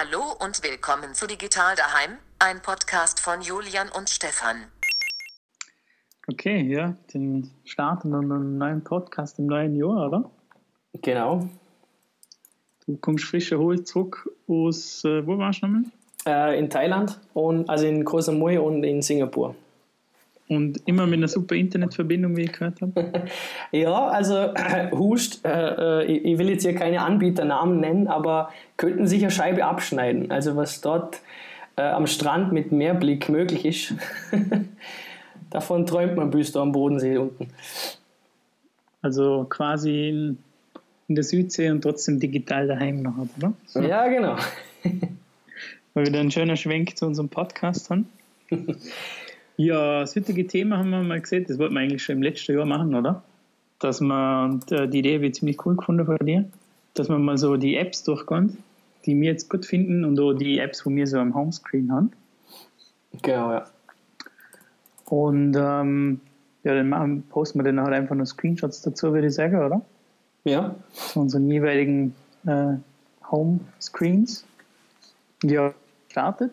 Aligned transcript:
Hallo 0.00 0.22
und 0.42 0.62
willkommen 0.62 1.12
zu 1.12 1.26
Digital 1.26 1.76
daheim, 1.76 2.16
ein 2.38 2.62
Podcast 2.62 3.20
von 3.20 3.42
Julian 3.42 3.90
und 3.94 4.08
Stefan. 4.08 4.56
Okay, 6.26 6.62
ja, 6.62 6.96
den 7.12 7.50
starten 7.66 8.08
wir 8.08 8.22
mit 8.22 8.32
einem 8.32 8.56
neuen 8.56 8.82
Podcast 8.82 9.38
im 9.38 9.44
neuen 9.44 9.76
Jahr, 9.76 10.06
oder? 10.06 10.30
Genau. 11.02 11.50
Du 12.86 12.96
kommst 12.96 13.26
frisch 13.26 13.52
erholt 13.52 13.86
zurück 13.86 14.30
aus, 14.48 15.04
äh, 15.04 15.26
wo 15.26 15.36
warst 15.36 15.60
du 15.60 15.66
nochmal? 15.66 15.92
Äh, 16.24 16.58
in 16.58 16.70
Thailand 16.70 17.20
und 17.34 17.68
also 17.68 17.84
in 17.84 18.02
Koh 18.06 18.22
Samui 18.22 18.56
und 18.56 18.82
in 18.84 19.02
Singapur. 19.02 19.54
Und 20.50 20.82
immer 20.86 21.06
mit 21.06 21.18
einer 21.18 21.28
super 21.28 21.54
Internetverbindung, 21.54 22.36
wie 22.36 22.42
ich 22.42 22.52
gehört 22.52 22.80
habe. 22.80 23.24
Ja, 23.70 24.08
also 24.08 24.34
äh, 24.34 24.90
Hust, 24.90 25.46
äh, 25.46 26.02
äh, 26.02 26.04
ich 26.06 26.24
ich 26.24 26.38
will 26.38 26.50
jetzt 26.50 26.64
hier 26.64 26.74
keine 26.74 27.02
Anbieternamen 27.02 27.78
nennen, 27.78 28.08
aber 28.08 28.50
könnten 28.76 29.06
sich 29.06 29.22
eine 29.22 29.30
Scheibe 29.30 29.64
abschneiden. 29.64 30.32
Also 30.32 30.56
was 30.56 30.80
dort 30.80 31.20
äh, 31.76 31.82
am 31.82 32.08
Strand 32.08 32.50
mit 32.50 32.72
Meerblick 32.72 33.28
möglich 33.28 33.64
ist, 33.64 33.94
davon 35.50 35.86
träumt 35.86 36.16
man 36.16 36.32
bis 36.32 36.50
da 36.50 36.62
am 36.62 36.72
Bodensee 36.72 37.16
unten. 37.18 37.46
Also 39.02 39.46
quasi 39.48 40.08
in, 40.08 40.38
in 41.06 41.14
der 41.14 41.22
Südsee 41.22 41.70
und 41.70 41.82
trotzdem 41.82 42.18
digital 42.18 42.66
daheim 42.66 43.02
noch, 43.02 43.14
oder? 43.38 43.52
So. 43.66 43.82
Ja, 43.82 44.08
genau. 44.08 44.34
Weil 45.94 46.06
wir 46.06 46.12
da 46.12 46.18
einen 46.18 46.32
schönen 46.32 46.56
Schwenk 46.56 46.98
zu 46.98 47.06
unserem 47.06 47.28
Podcast 47.28 47.88
haben. 47.88 48.08
Ja, 49.60 50.00
das 50.00 50.16
heutige 50.16 50.46
Thema 50.46 50.78
haben 50.78 50.88
wir 50.88 51.02
mal 51.02 51.20
gesehen, 51.20 51.44
das 51.46 51.58
wollten 51.58 51.74
wir 51.74 51.80
eigentlich 51.80 52.02
schon 52.02 52.16
im 52.16 52.22
letzten 52.22 52.56
Jahr 52.56 52.64
machen, 52.64 52.94
oder? 52.94 53.22
Dass 53.78 54.00
man, 54.00 54.60
äh, 54.70 54.88
die 54.88 55.00
Idee 55.00 55.16
habe 55.16 55.26
ich 55.26 55.34
ziemlich 55.34 55.64
cool 55.66 55.76
gefunden 55.76 56.06
von 56.06 56.16
dir, 56.24 56.46
dass 56.94 57.08
man 57.08 57.22
mal 57.22 57.36
so 57.36 57.56
die 57.58 57.76
Apps 57.76 58.02
durchkommt, 58.02 58.56
die 59.04 59.20
wir 59.20 59.30
jetzt 59.30 59.50
gut 59.50 59.66
finden 59.66 60.06
und 60.06 60.18
auch 60.18 60.32
die 60.32 60.58
Apps, 60.58 60.86
wo 60.86 60.90
wir 60.90 61.06
so 61.06 61.18
am 61.18 61.34
Homescreen 61.34 61.92
haben. 61.92 62.10
Genau, 63.20 63.52
ja. 63.52 63.66
Und 65.06 65.54
ähm, 65.58 66.20
ja, 66.62 66.74
dann 66.74 66.88
machen, 66.88 67.22
posten 67.28 67.58
wir 67.58 67.64
dann 67.64 67.80
halt 67.80 67.92
einfach 67.92 68.14
nur 68.14 68.26
Screenshots 68.26 68.80
dazu, 68.80 69.12
würde 69.12 69.26
ich 69.26 69.34
sagen, 69.34 69.62
oder? 69.62 69.82
Ja, 70.44 70.74
Zu 70.94 71.20
unseren 71.20 71.50
jeweiligen 71.50 72.14
äh, 72.46 72.76
Home-Screens. 73.30 74.46
Ja, 75.42 75.74
startet. 76.08 76.52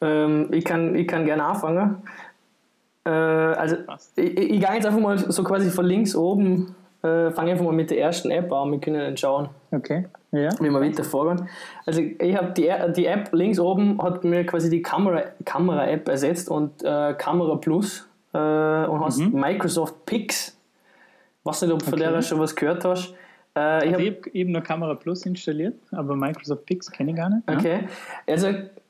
Ähm, 0.00 0.48
ich, 0.52 0.64
kann, 0.64 0.94
ich 0.94 1.06
kann 1.06 1.24
gerne 1.24 1.44
anfangen. 1.44 2.02
Äh, 3.04 3.10
also, 3.10 3.76
ich, 4.16 4.36
ich 4.36 4.60
gehe 4.60 4.74
jetzt 4.74 4.86
einfach 4.86 5.00
mal 5.00 5.18
so 5.18 5.44
quasi 5.44 5.70
von 5.70 5.84
links 5.86 6.14
oben, 6.16 6.74
äh, 7.02 7.30
fange 7.30 7.52
einfach 7.52 7.64
mal 7.64 7.72
mit 7.72 7.90
der 7.90 8.00
ersten 8.00 8.30
App 8.30 8.52
an, 8.52 8.72
wir 8.72 8.80
können 8.80 8.98
dann 9.00 9.16
schauen. 9.16 9.48
Okay. 9.70 10.06
Ja. 10.32 10.50
wie 10.60 10.68
wir 10.68 10.80
weiter 10.80 11.04
vorgehen. 11.04 11.48
Also 11.86 12.00
ich 12.02 12.36
habe 12.36 12.52
die, 12.52 12.70
die 12.94 13.06
App 13.06 13.30
links 13.32 13.58
oben 13.58 14.02
hat 14.02 14.22
mir 14.24 14.44
quasi 14.44 14.68
die 14.68 14.82
Kamera, 14.82 15.22
Kamera-App 15.46 16.08
ersetzt 16.08 16.50
und 16.50 16.82
äh, 16.82 17.14
Kamera 17.14 17.54
Plus 17.56 18.06
äh, 18.34 18.36
und 18.38 19.02
hast 19.02 19.20
Microsoft 19.20 20.04
Pix. 20.04 20.58
Weiß 21.44 21.62
nicht, 21.62 21.72
ob 21.72 21.78
du 21.78 21.84
von 21.86 21.94
Okay. 21.94 22.10
der 22.12 22.20
schon 22.22 22.38
was 22.40 22.54
gehört 22.54 22.84
hast. 22.84 23.14
Äh, 23.56 23.78
ich 23.86 23.90
Ich 23.92 23.94
hab, 23.94 24.00
habe 24.00 24.30
eben 24.34 24.52
noch 24.52 24.62
Kamera 24.62 24.94
Plus 24.94 25.24
installiert, 25.24 25.76
aber 25.92 26.14
Microsoft 26.16 26.66
Pix 26.66 26.90
kenne 26.90 27.12
ich 27.12 27.16
gar 27.16 27.30
nicht. 27.30 27.48
Ja. 27.48 27.56
okay. 27.56 27.80
Also 28.26 28.48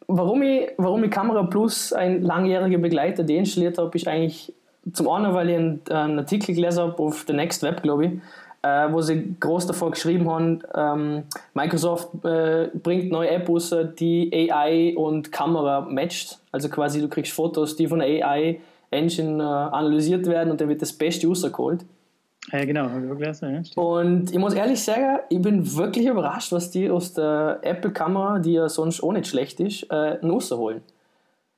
warum 0.09 0.43
ich, 0.43 0.71
warum 0.77 1.05
ich 1.05 1.11
Kamera 1.11 1.43
Plus 1.45 1.93
ein 1.93 2.23
langjähriger 2.23 2.79
Begleiter 2.79 3.25
deinstalliert 3.25 3.79
habe, 3.79 3.97
ist 3.97 4.09
eigentlich 4.09 4.53
zum 4.93 5.09
einen, 5.09 5.35
weil 5.35 5.51
ich 5.51 5.57
einen, 5.57 5.81
einen 5.91 6.19
Artikel 6.19 6.55
gelesen 6.55 6.81
habe 6.81 6.99
auf 7.03 7.25
The 7.27 7.33
Next 7.33 7.63
Web, 7.63 7.83
glaube 7.83 8.07
ich, 8.07 8.13
äh, 8.63 8.93
wo 8.93 9.01
sie 9.01 9.35
groß 9.39 9.67
davor 9.67 9.91
geschrieben 9.91 10.31
haben, 10.31 10.63
ähm, 10.75 11.23
Microsoft 11.55 12.25
äh, 12.25 12.69
bringt 12.75 13.11
neue 13.11 13.31
App 13.31 13.49
raus, 13.49 13.75
die 13.99 14.51
AI 14.51 14.95
und 14.97 15.33
Kamera 15.33 15.81
matcht. 15.81 16.39
Also 16.53 16.69
quasi 16.69 17.01
du 17.01 17.09
kriegst 17.09 17.33
Fotos, 17.33 17.77
die 17.77 17.89
von 17.89 17.99
der 17.99 18.09
AI 18.09 18.61
Engine 18.91 19.43
äh, 19.43 19.47
analysiert 19.47 20.27
werden 20.27 20.51
und 20.51 20.61
dann 20.61 20.69
wird 20.69 20.83
das 20.83 20.93
Beste 20.93 21.27
rausgeholt. 21.27 21.85
Ja, 22.53 22.65
genau. 22.65 22.89
Und 23.75 24.31
ich 24.31 24.39
muss 24.39 24.55
ehrlich 24.55 24.83
sagen, 24.83 25.19
ich 25.29 25.43
bin 25.43 25.75
wirklich 25.77 26.07
überrascht, 26.07 26.53
was 26.53 26.71
die 26.71 26.89
aus 26.89 27.13
der 27.13 27.59
Apple-Kamera, 27.63 28.39
die 28.39 28.53
ja 28.53 28.69
sonst 28.69 29.03
auch 29.03 29.13
nicht 29.13 29.27
schlecht 29.27 29.59
ist, 29.61 29.85
äh, 29.85 30.19
rausholen. 30.25 30.83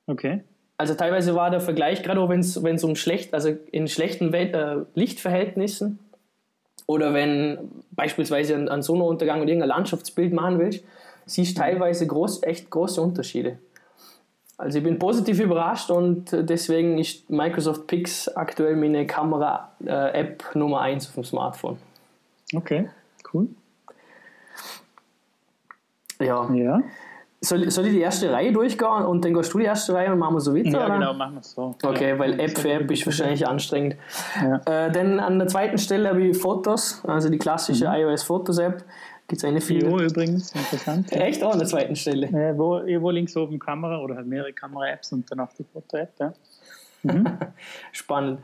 Okay. 0.07 0.41
Also 0.77 0.95
teilweise 0.95 1.35
war 1.35 1.51
der 1.51 1.59
Vergleich, 1.59 2.03
gerade 2.03 2.19
auch 2.21 2.29
wenn 2.29 2.39
es 2.39 2.83
um 2.83 2.95
schlecht, 2.95 3.33
also 3.33 3.49
in 3.71 3.87
schlechten 3.87 4.31
Welt, 4.31 4.55
äh, 4.55 4.77
Lichtverhältnissen 4.95 5.99
oder 6.87 7.13
wenn 7.13 7.69
beispielsweise 7.91 8.55
ein, 8.55 8.69
ein 8.69 8.81
Sonnenuntergang 8.81 9.41
oder 9.41 9.49
irgendein 9.49 9.69
Landschaftsbild 9.69 10.33
machen 10.33 10.57
willst, 10.57 10.83
siehst 11.25 11.57
du 11.57 11.61
teilweise 11.61 12.07
groß, 12.07 12.43
echt 12.43 12.69
große 12.69 13.01
Unterschiede. 13.01 13.59
Also 14.59 14.79
ich 14.79 14.83
bin 14.83 14.99
positiv 14.99 15.39
überrascht 15.39 15.89
und 15.89 16.25
deswegen 16.33 16.97
ist 16.97 17.29
Microsoft 17.29 17.87
Pix 17.87 18.27
aktuell 18.27 18.75
meine 18.75 19.07
Kamera-App 19.07 20.43
Nummer 20.53 20.81
1 20.81 21.07
auf 21.07 21.13
dem 21.13 21.23
Smartphone. 21.23 21.77
Okay, 22.53 22.89
cool. 23.33 23.47
Ja. 26.19 26.53
Ja. 26.53 26.81
Soll, 27.39 27.71
soll 27.71 27.85
ich 27.85 27.93
die 27.93 28.01
erste 28.01 28.33
Reihe 28.33 28.51
durchgehen 28.51 29.05
und 29.05 29.23
dann 29.23 29.33
gehst 29.33 29.53
du 29.53 29.59
die 29.59 29.63
erste 29.63 29.93
Reihe 29.93 30.11
und 30.11 30.19
machen 30.19 30.35
wir 30.35 30.41
so 30.41 30.53
weiter? 30.53 30.71
Ja, 30.71 30.85
oder? 30.87 30.95
genau, 30.95 31.13
machen 31.13 31.35
wir 31.35 31.39
es 31.39 31.53
so. 31.53 31.73
Okay, 31.81 32.09
ja. 32.09 32.19
weil 32.19 32.37
App 32.37 32.57
für 32.57 32.69
App 32.69 32.91
ist 32.91 33.05
wahrscheinlich 33.05 33.47
anstrengend. 33.47 33.95
Ja. 34.35 34.87
Äh, 34.87 34.91
dann 34.91 35.21
an 35.21 35.39
der 35.39 35.47
zweiten 35.47 35.77
Stelle 35.77 36.09
habe 36.09 36.21
ich 36.21 36.37
Fotos, 36.37 37.01
also 37.07 37.29
die 37.29 37.37
klassische 37.37 37.85
iOS 37.85 38.23
Fotos 38.23 38.57
App. 38.57 38.83
Gibt 39.29 39.43
es 39.43 39.45
eine 39.45 39.61
viel. 39.61 39.83
Jo, 39.83 39.99
übrigens, 39.99 40.53
interessant. 40.55 41.11
Echt 41.11 41.43
auch 41.43 41.53
an 41.53 41.59
der 41.59 41.67
zweiten 41.67 41.95
Stelle. 41.95 42.27
Äh, 42.27 42.57
wo, 42.57 42.79
irgendwo 42.79 43.11
links 43.11 43.37
oben 43.37 43.59
Kamera 43.59 43.99
oder 43.99 44.15
halt 44.15 44.25
mehrere 44.25 44.51
Kamera-Apps 44.51 45.13
und 45.13 45.29
danach 45.29 45.53
die 45.53 45.63
Foto-App. 45.63 46.13
Ja. 46.19 46.33
Spannend. 47.91 48.39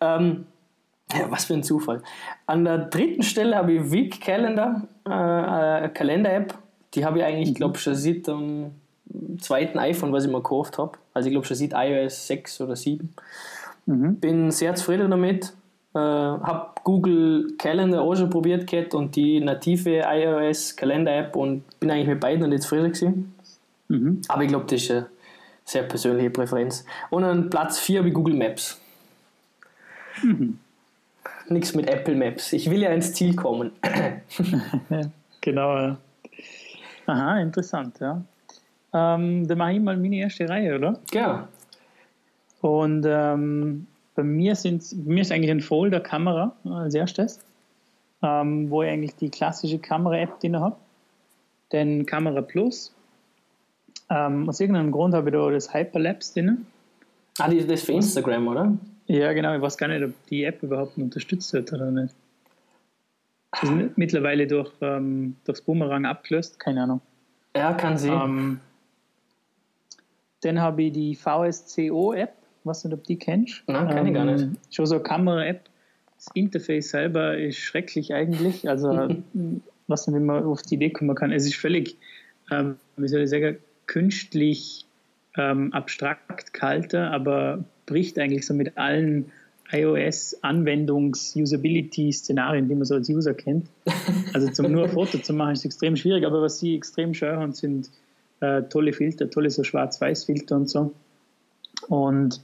Ähm, 0.00 0.46
ja, 1.12 1.30
was 1.30 1.44
für 1.44 1.52
ein 1.52 1.62
Zufall. 1.62 2.02
An 2.46 2.64
der 2.64 2.78
dritten 2.78 3.22
Stelle 3.22 3.56
habe 3.56 3.74
ich 3.74 3.92
Week 3.92 4.22
Calendar, 4.22 4.88
äh, 5.04 5.10
eine 5.10 5.90
Kalender-App. 5.90 6.54
Die 6.94 7.04
habe 7.04 7.18
ich 7.18 7.24
eigentlich, 7.24 7.54
glaube 7.54 7.76
schon 7.76 7.94
seit 7.94 8.26
dem 8.26 8.70
zweiten 9.38 9.78
iPhone, 9.78 10.14
was 10.14 10.24
ich 10.24 10.30
mir 10.30 10.38
gekauft 10.38 10.78
habe. 10.78 10.92
Also 11.12 11.28
ich 11.28 11.34
glaube 11.34 11.46
schon 11.46 11.58
seit 11.58 11.74
iOS 11.74 12.26
6 12.26 12.62
oder 12.62 12.74
7. 12.74 13.14
Mhm. 13.84 14.16
Bin 14.16 14.50
sehr 14.50 14.74
zufrieden 14.76 15.10
damit. 15.10 15.52
Äh, 15.94 15.98
habe 15.98 16.70
Google 16.84 17.54
Calendar 17.58 18.00
auch 18.00 18.14
schon 18.14 18.30
probiert 18.30 18.66
gehabt 18.66 18.94
und 18.94 19.14
die 19.14 19.40
native 19.40 20.02
iOS 20.06 20.74
Kalender-App 20.74 21.36
und 21.36 21.64
bin 21.80 21.90
eigentlich 21.90 22.08
mit 22.08 22.20
beiden 22.20 22.48
nicht 22.48 22.62
zufrieden 22.62 22.92
gewesen. 22.92 23.34
Mhm. 23.88 24.22
Aber 24.28 24.42
ich 24.42 24.48
glaube, 24.48 24.64
das 24.68 24.82
ist 24.82 24.90
eine 24.90 25.06
sehr 25.64 25.82
persönliche 25.82 26.30
Präferenz. 26.30 26.84
Und 27.10 27.24
an 27.24 27.50
Platz 27.50 27.78
4 27.78 27.98
habe 27.98 28.08
ich 28.08 28.14
Google 28.14 28.34
Maps. 28.34 28.80
Nichts 31.48 31.74
mit 31.74 31.88
Apple 31.90 32.14
Maps. 32.14 32.52
Ich 32.52 32.70
will 32.70 32.80
ja 32.80 32.90
ins 32.90 33.12
Ziel 33.12 33.34
kommen. 33.34 33.72
Genau, 35.44 35.76
ja. 35.76 35.96
Aha, 37.06 37.40
interessant, 37.40 37.98
ja. 37.98 38.22
Ähm, 38.94 39.46
dann 39.48 39.58
mache 39.58 39.72
ich 39.72 39.80
mal 39.80 39.96
meine 39.96 40.16
erste 40.16 40.48
Reihe, 40.48 40.76
oder? 40.76 41.00
Genau. 41.10 41.48
Und 42.60 43.04
ähm, 43.08 43.88
bei 44.14 44.22
mir 44.22 44.54
sind 44.56 44.82
bei 45.04 45.12
mir 45.14 45.20
ist 45.22 45.32
eigentlich 45.32 45.50
ein 45.50 45.60
Folder 45.60 46.00
Kamera 46.00 46.54
äh, 46.64 46.68
als 46.68 46.94
erstes, 46.94 47.40
ähm, 48.22 48.70
wo 48.70 48.82
ich 48.82 48.90
eigentlich 48.90 49.16
die 49.16 49.30
klassische 49.30 49.78
Kamera-App 49.78 50.40
drin 50.40 50.58
habe. 50.58 50.76
Dann 51.70 52.04
Kamera 52.06 52.42
Plus. 52.42 52.94
Ähm, 54.10 54.48
aus 54.48 54.60
irgendeinem 54.60 54.92
Grund 54.92 55.14
habe 55.14 55.30
ich 55.30 55.32
da 55.34 55.50
das 55.50 55.72
Hyperlapse 55.72 56.34
drin. 56.34 56.66
Ah, 57.38 57.48
das 57.48 57.64
ist 57.64 57.86
für 57.86 57.92
Instagram, 57.92 58.46
oder? 58.48 58.72
Ja, 59.06 59.32
genau. 59.32 59.54
Ich 59.56 59.62
weiß 59.62 59.78
gar 59.78 59.88
nicht, 59.88 60.04
ob 60.04 60.12
die 60.26 60.44
App 60.44 60.62
überhaupt 60.62 60.98
unterstützt 60.98 61.52
wird 61.54 61.72
oder 61.72 61.90
nicht. 61.90 62.14
Das 63.52 63.62
ist 63.64 63.70
mit- 63.70 63.98
mittlerweile 63.98 64.46
durch, 64.46 64.70
ähm, 64.82 65.36
durchs 65.44 65.62
Boomerang 65.62 66.04
abgelöst, 66.04 66.58
keine 66.60 66.82
Ahnung. 66.82 67.00
Ja, 67.56 67.72
kann 67.74 67.96
sie. 67.98 68.08
Ähm, 68.10 68.60
dann 70.42 70.60
habe 70.60 70.82
ich 70.84 70.92
die 70.92 71.14
VSCO-App, 71.14 72.34
weiß 72.64 72.84
nicht, 72.84 72.94
ob 72.94 73.04
die 73.04 73.18
kennst. 73.18 73.62
Nein, 73.66 73.88
kenn 73.88 74.06
ich 74.06 74.14
gar 74.14 74.24
nicht. 74.24 74.48
Schon 74.70 74.86
so 74.86 74.96
eine 74.96 75.04
Kamera-App. 75.04 75.68
Das 76.16 76.28
Interface 76.34 76.90
selber 76.90 77.36
ist 77.36 77.58
schrecklich 77.58 78.14
eigentlich. 78.14 78.68
Also, 78.68 78.88
was 79.88 80.06
nicht, 80.06 80.16
wie 80.16 80.24
man 80.24 80.44
auf 80.44 80.62
die 80.62 80.76
Idee 80.76 80.90
kommen 80.90 81.14
kann. 81.14 81.32
Es 81.32 81.46
ist 81.46 81.56
völlig, 81.56 81.96
ähm, 82.50 82.76
wie 82.96 83.08
soll 83.08 83.22
ich 83.22 83.30
sagen, 83.30 83.58
künstlich 83.86 84.86
ähm, 85.36 85.72
abstrakt 85.72 86.52
kalter, 86.52 87.10
aber 87.10 87.64
bricht 87.86 88.18
eigentlich 88.18 88.46
so 88.46 88.54
mit 88.54 88.78
allen 88.78 89.32
iOS-Anwendungs-Usability-Szenarien, 89.72 92.68
die 92.68 92.74
man 92.74 92.84
so 92.84 92.94
als 92.94 93.08
User 93.08 93.34
kennt. 93.34 93.68
Also 94.34 94.50
zum 94.50 94.70
nur 94.70 94.84
ein 94.84 94.90
Foto 94.90 95.16
zu 95.18 95.32
machen 95.32 95.54
ist 95.54 95.64
extrem 95.64 95.96
schwierig, 95.96 96.26
aber 96.26 96.42
was 96.42 96.58
sie 96.58 96.76
extrem 96.76 97.14
schön 97.14 97.36
haben, 97.36 97.52
sind 97.52 97.90
äh, 98.40 98.64
tolle 98.64 98.92
Filter, 98.92 99.30
tolle 99.30 99.48
so 99.50 99.64
Schwarz-Weiß-Filter 99.64 100.56
und 100.56 100.68
so. 100.68 100.92
Und 101.88 102.42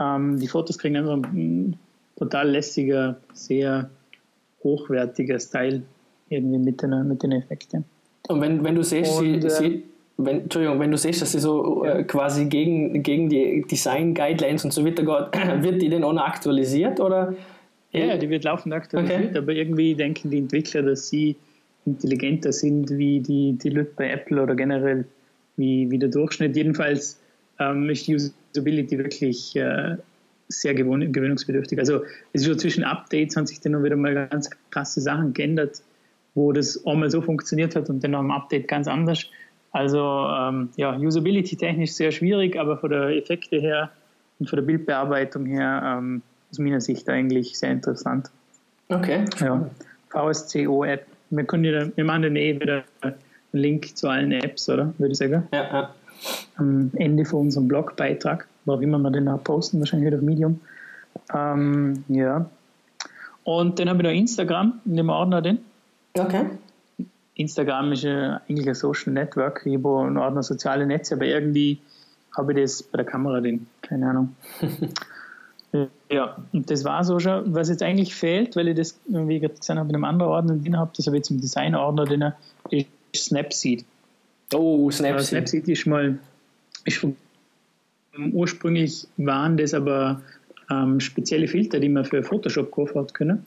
ähm, 0.00 0.38
die 0.38 0.48
Fotos 0.48 0.78
kriegen 0.78 0.96
einfach 0.96 1.16
ein 1.32 1.76
total 2.16 2.50
lässiger, 2.50 3.16
sehr 3.32 3.90
hochwertiger 4.62 5.38
Style 5.38 5.82
irgendwie 6.28 6.58
mit 6.58 6.82
den, 6.82 7.08
mit 7.08 7.22
den 7.22 7.32
Effekten. 7.32 7.84
Und 8.28 8.40
wenn, 8.40 8.64
wenn 8.64 8.74
du 8.74 8.82
siehst, 8.82 9.18
sie, 9.18 9.34
Und, 9.34 9.44
äh, 9.44 9.50
sie, 9.50 9.84
wenn, 10.16 10.42
Entschuldigung, 10.42 10.80
wenn 10.80 10.90
du 10.90 10.96
siehst, 10.96 11.22
dass 11.22 11.32
sie 11.32 11.38
so 11.38 11.84
äh, 11.84 12.02
quasi 12.04 12.46
gegen, 12.46 13.02
gegen 13.02 13.28
die 13.28 13.64
Design-Guidelines 13.70 14.64
und 14.64 14.72
so 14.72 14.84
weiter 14.84 15.04
geht, 15.04 15.62
wird 15.62 15.82
die 15.82 15.88
denn 15.88 16.02
auch 16.04 16.12
noch 16.12 16.26
aktualisiert? 16.26 17.00
Oder? 17.00 17.34
Ja, 17.92 18.16
die 18.16 18.28
wird 18.28 18.44
laufend 18.44 18.74
aktualisiert, 18.74 19.30
Okay. 19.30 19.38
aber 19.38 19.52
irgendwie 19.52 19.94
denken 19.94 20.30
die 20.30 20.38
Entwickler, 20.38 20.82
dass 20.82 21.08
sie 21.08 21.36
intelligenter 21.86 22.52
sind 22.52 22.90
wie 22.90 23.20
die, 23.20 23.52
die 23.52 23.70
Leute 23.70 23.92
bei 23.96 24.10
Apple 24.10 24.42
oder 24.42 24.54
generell 24.54 25.04
wie, 25.56 25.90
wie 25.90 25.98
der 25.98 26.08
Durchschnitt. 26.08 26.56
Jedenfalls 26.56 27.20
ähm, 27.58 27.88
ist 27.90 28.06
die 28.06 28.14
Usability 28.14 28.98
wirklich 28.98 29.56
äh, 29.56 29.96
sehr 30.48 30.74
gewöhn 30.74 31.12
gewöhnungsbedürftig. 31.12 31.78
Also 31.78 32.02
es 32.32 32.42
ist 32.42 32.46
schon 32.46 32.58
zwischen 32.58 32.84
Updates 32.84 33.36
haben 33.36 33.46
sich 33.46 33.60
dann 33.60 33.72
noch 33.72 33.82
wieder 33.82 33.96
mal 33.96 34.28
ganz 34.28 34.50
krasse 34.70 35.00
Sachen 35.00 35.32
geändert, 35.32 35.82
wo 36.34 36.52
das 36.52 36.84
einmal 36.86 37.10
so 37.10 37.20
funktioniert 37.20 37.74
hat 37.74 37.88
und 37.88 38.02
dann 38.04 38.12
noch 38.12 38.20
im 38.20 38.30
Update 38.30 38.68
ganz 38.68 38.86
anders. 38.86 39.26
Also 39.72 39.98
ähm, 39.98 40.70
ja, 40.76 40.96
Usability 40.96 41.56
technisch 41.56 41.92
sehr 41.92 42.12
schwierig, 42.12 42.58
aber 42.58 42.78
von 42.78 42.90
der 42.90 43.08
Effekte 43.08 43.56
her 43.56 43.90
und 44.38 44.48
von 44.48 44.58
der 44.58 44.64
Bildbearbeitung 44.64 45.46
her 45.46 45.98
ähm, 45.98 46.22
aus 46.50 46.58
meiner 46.58 46.80
Sicht 46.80 47.08
eigentlich 47.08 47.58
sehr 47.58 47.72
interessant. 47.72 48.30
Okay. 48.88 49.24
Ja. 49.40 49.68
VSCO-App. 50.10 51.06
Wir, 51.30 51.44
können 51.44 51.64
ja, 51.64 51.88
wir 51.94 52.04
machen 52.04 52.22
dann 52.22 52.36
eh 52.36 52.58
wieder 52.60 52.84
einen 53.00 53.14
Link 53.52 53.96
zu 53.96 54.08
allen 54.08 54.32
Apps, 54.32 54.68
oder? 54.68 54.94
Würde 54.98 55.12
ich 55.12 55.18
sagen. 55.18 55.48
Ja, 55.52 55.64
ja. 55.64 55.94
Am 56.56 56.90
Ende 56.96 57.24
von 57.24 57.40
unserem 57.40 57.68
Blogbeitrag, 57.68 58.46
wo 58.64 58.74
auch 58.74 58.80
immer 58.80 58.98
wir 58.98 59.10
den 59.10 59.28
auch 59.28 59.42
posten, 59.42 59.78
wahrscheinlich 59.78 60.06
wieder 60.06 60.18
auf 60.18 60.22
Medium. 60.22 60.60
Ähm, 61.34 62.04
ja. 62.08 62.46
Und 63.44 63.78
dann 63.78 63.88
habe 63.88 63.98
ich 63.98 64.04
noch 64.04 64.12
Instagram 64.12 64.80
in 64.84 64.96
dem 64.96 65.08
Ordner 65.08 65.42
drin. 65.42 65.58
Okay. 66.18 66.46
Instagram 67.36 67.92
ist 67.92 68.04
eigentlich 68.04 68.66
ein 68.66 68.74
Social 68.74 69.12
Network, 69.12 69.62
ich 69.66 69.76
habe 69.76 70.06
einen 70.06 70.16
Ordner 70.16 70.42
soziale 70.42 70.86
Netze, 70.86 71.14
aber 71.14 71.26
irgendwie 71.26 71.78
habe 72.36 72.52
ich 72.52 72.60
das 72.60 72.82
bei 72.82 72.96
der 72.96 73.06
Kamera 73.06 73.40
drin, 73.40 73.66
keine 73.82 74.10
Ahnung. 74.10 74.34
ja, 76.10 76.36
und 76.52 76.70
das 76.70 76.84
war 76.84 77.04
so 77.04 77.18
schon. 77.18 77.54
Was 77.54 77.68
jetzt 77.68 77.82
eigentlich 77.82 78.14
fehlt, 78.14 78.56
weil 78.56 78.68
ich 78.68 78.76
das, 78.76 78.98
wie 79.06 79.36
ich 79.36 79.42
gerade 79.42 79.54
gesagt 79.54 79.78
habe, 79.78 79.88
in 79.88 79.94
einem 79.94 80.04
anderen 80.04 80.32
Ordner 80.32 80.56
drin 80.56 80.78
habe, 80.78 80.90
das 80.96 81.06
habe 81.06 81.16
ich 81.16 81.20
jetzt 81.20 81.30
im 81.30 81.40
Design-Ordner 81.40 82.04
drin, 82.04 82.32
ist 82.70 82.88
Snapseed. 83.14 83.84
Oh, 84.54 84.88
Ja, 84.90 84.96
Snapseed. 84.96 85.26
Snapseed 85.26 85.68
ist 85.68 85.86
mal, 85.86 86.18
ist 86.84 87.04
ursprünglich 88.32 89.06
waren 89.16 89.56
das 89.56 89.74
aber 89.74 90.20
ähm, 90.70 91.00
spezielle 91.00 91.48
Filter, 91.48 91.80
die 91.80 91.88
man 91.88 92.04
für 92.04 92.22
Photoshop 92.22 92.70
kaufen 92.70 93.00
hat 93.00 93.14
können, 93.14 93.44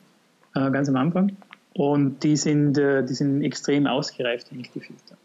äh, 0.56 0.70
ganz 0.72 0.90
am 0.90 0.96
Anfang. 0.96 1.36
Und 1.74 2.24
die 2.24 2.36
sind, 2.36 2.78
äh, 2.78 3.04
die 3.04 3.14
sind 3.14 3.44
extrem 3.44 3.88
ausgereift, 3.88 4.48
eigentlich 4.52 4.72
die 4.72 4.82
Filter. 4.82 5.18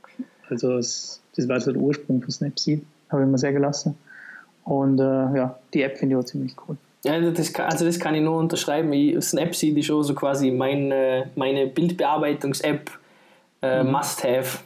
Also 0.48 0.76
es, 0.76 1.20
das 1.36 1.48
war 1.48 1.60
so 1.60 1.72
der 1.72 1.80
Ursprung 1.80 2.22
von 2.22 2.30
Snapseed, 2.30 2.82
habe 3.10 3.22
ich 3.22 3.28
mir 3.28 3.38
sehr 3.38 3.52
gelassen. 3.52 3.96
Und 4.64 4.98
äh, 4.98 5.02
ja, 5.02 5.58
die 5.72 5.82
App 5.82 5.98
finde 5.98 6.14
ich 6.14 6.20
auch 6.20 6.24
ziemlich 6.24 6.54
cool. 6.66 6.76
Ja, 7.04 7.20
das 7.30 7.52
kann, 7.52 7.70
also 7.70 7.84
das 7.84 7.98
kann 7.98 8.14
ich 8.14 8.22
nur 8.22 8.38
unterschreiben. 8.38 8.92
Ich, 8.92 9.22
Snapseed 9.22 9.76
ist 9.76 9.90
auch 9.90 10.02
so 10.02 10.14
quasi 10.14 10.50
meine, 10.50 11.30
meine 11.34 11.66
Bildbearbeitungs-App 11.66 12.90
äh, 13.60 13.82
Must-Have 13.82 14.58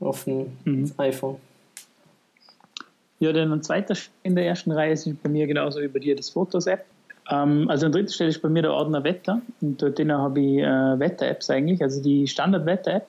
auf 0.00 0.24
dem 0.24 0.46
Mhm. 0.64 0.90
iPhone. 0.98 1.36
Ja, 3.20 3.32
dann 3.32 3.50
an 3.52 3.62
zweiter 3.62 3.96
in 4.22 4.36
der 4.36 4.46
ersten 4.46 4.70
Reihe 4.70 4.92
ist 4.92 5.10
bei 5.22 5.28
mir 5.28 5.46
genauso 5.46 5.80
wie 5.80 5.88
bei 5.88 5.98
dir 5.98 6.14
das 6.14 6.30
Fotos-App. 6.30 6.84
Ähm, 7.30 7.68
also 7.68 7.86
an 7.86 7.92
dritter 7.92 8.12
Stelle 8.12 8.30
ist 8.30 8.40
bei 8.40 8.48
mir 8.48 8.62
der 8.62 8.72
Ordner 8.72 9.02
Wetter. 9.02 9.42
Und 9.60 9.82
dort 9.82 9.98
habe 9.98 10.40
ich 10.40 10.58
äh, 10.58 10.98
Wetter-Apps 11.00 11.50
eigentlich, 11.50 11.82
also 11.82 12.00
die 12.02 12.26
Standard-Wetter-App. 12.28 13.06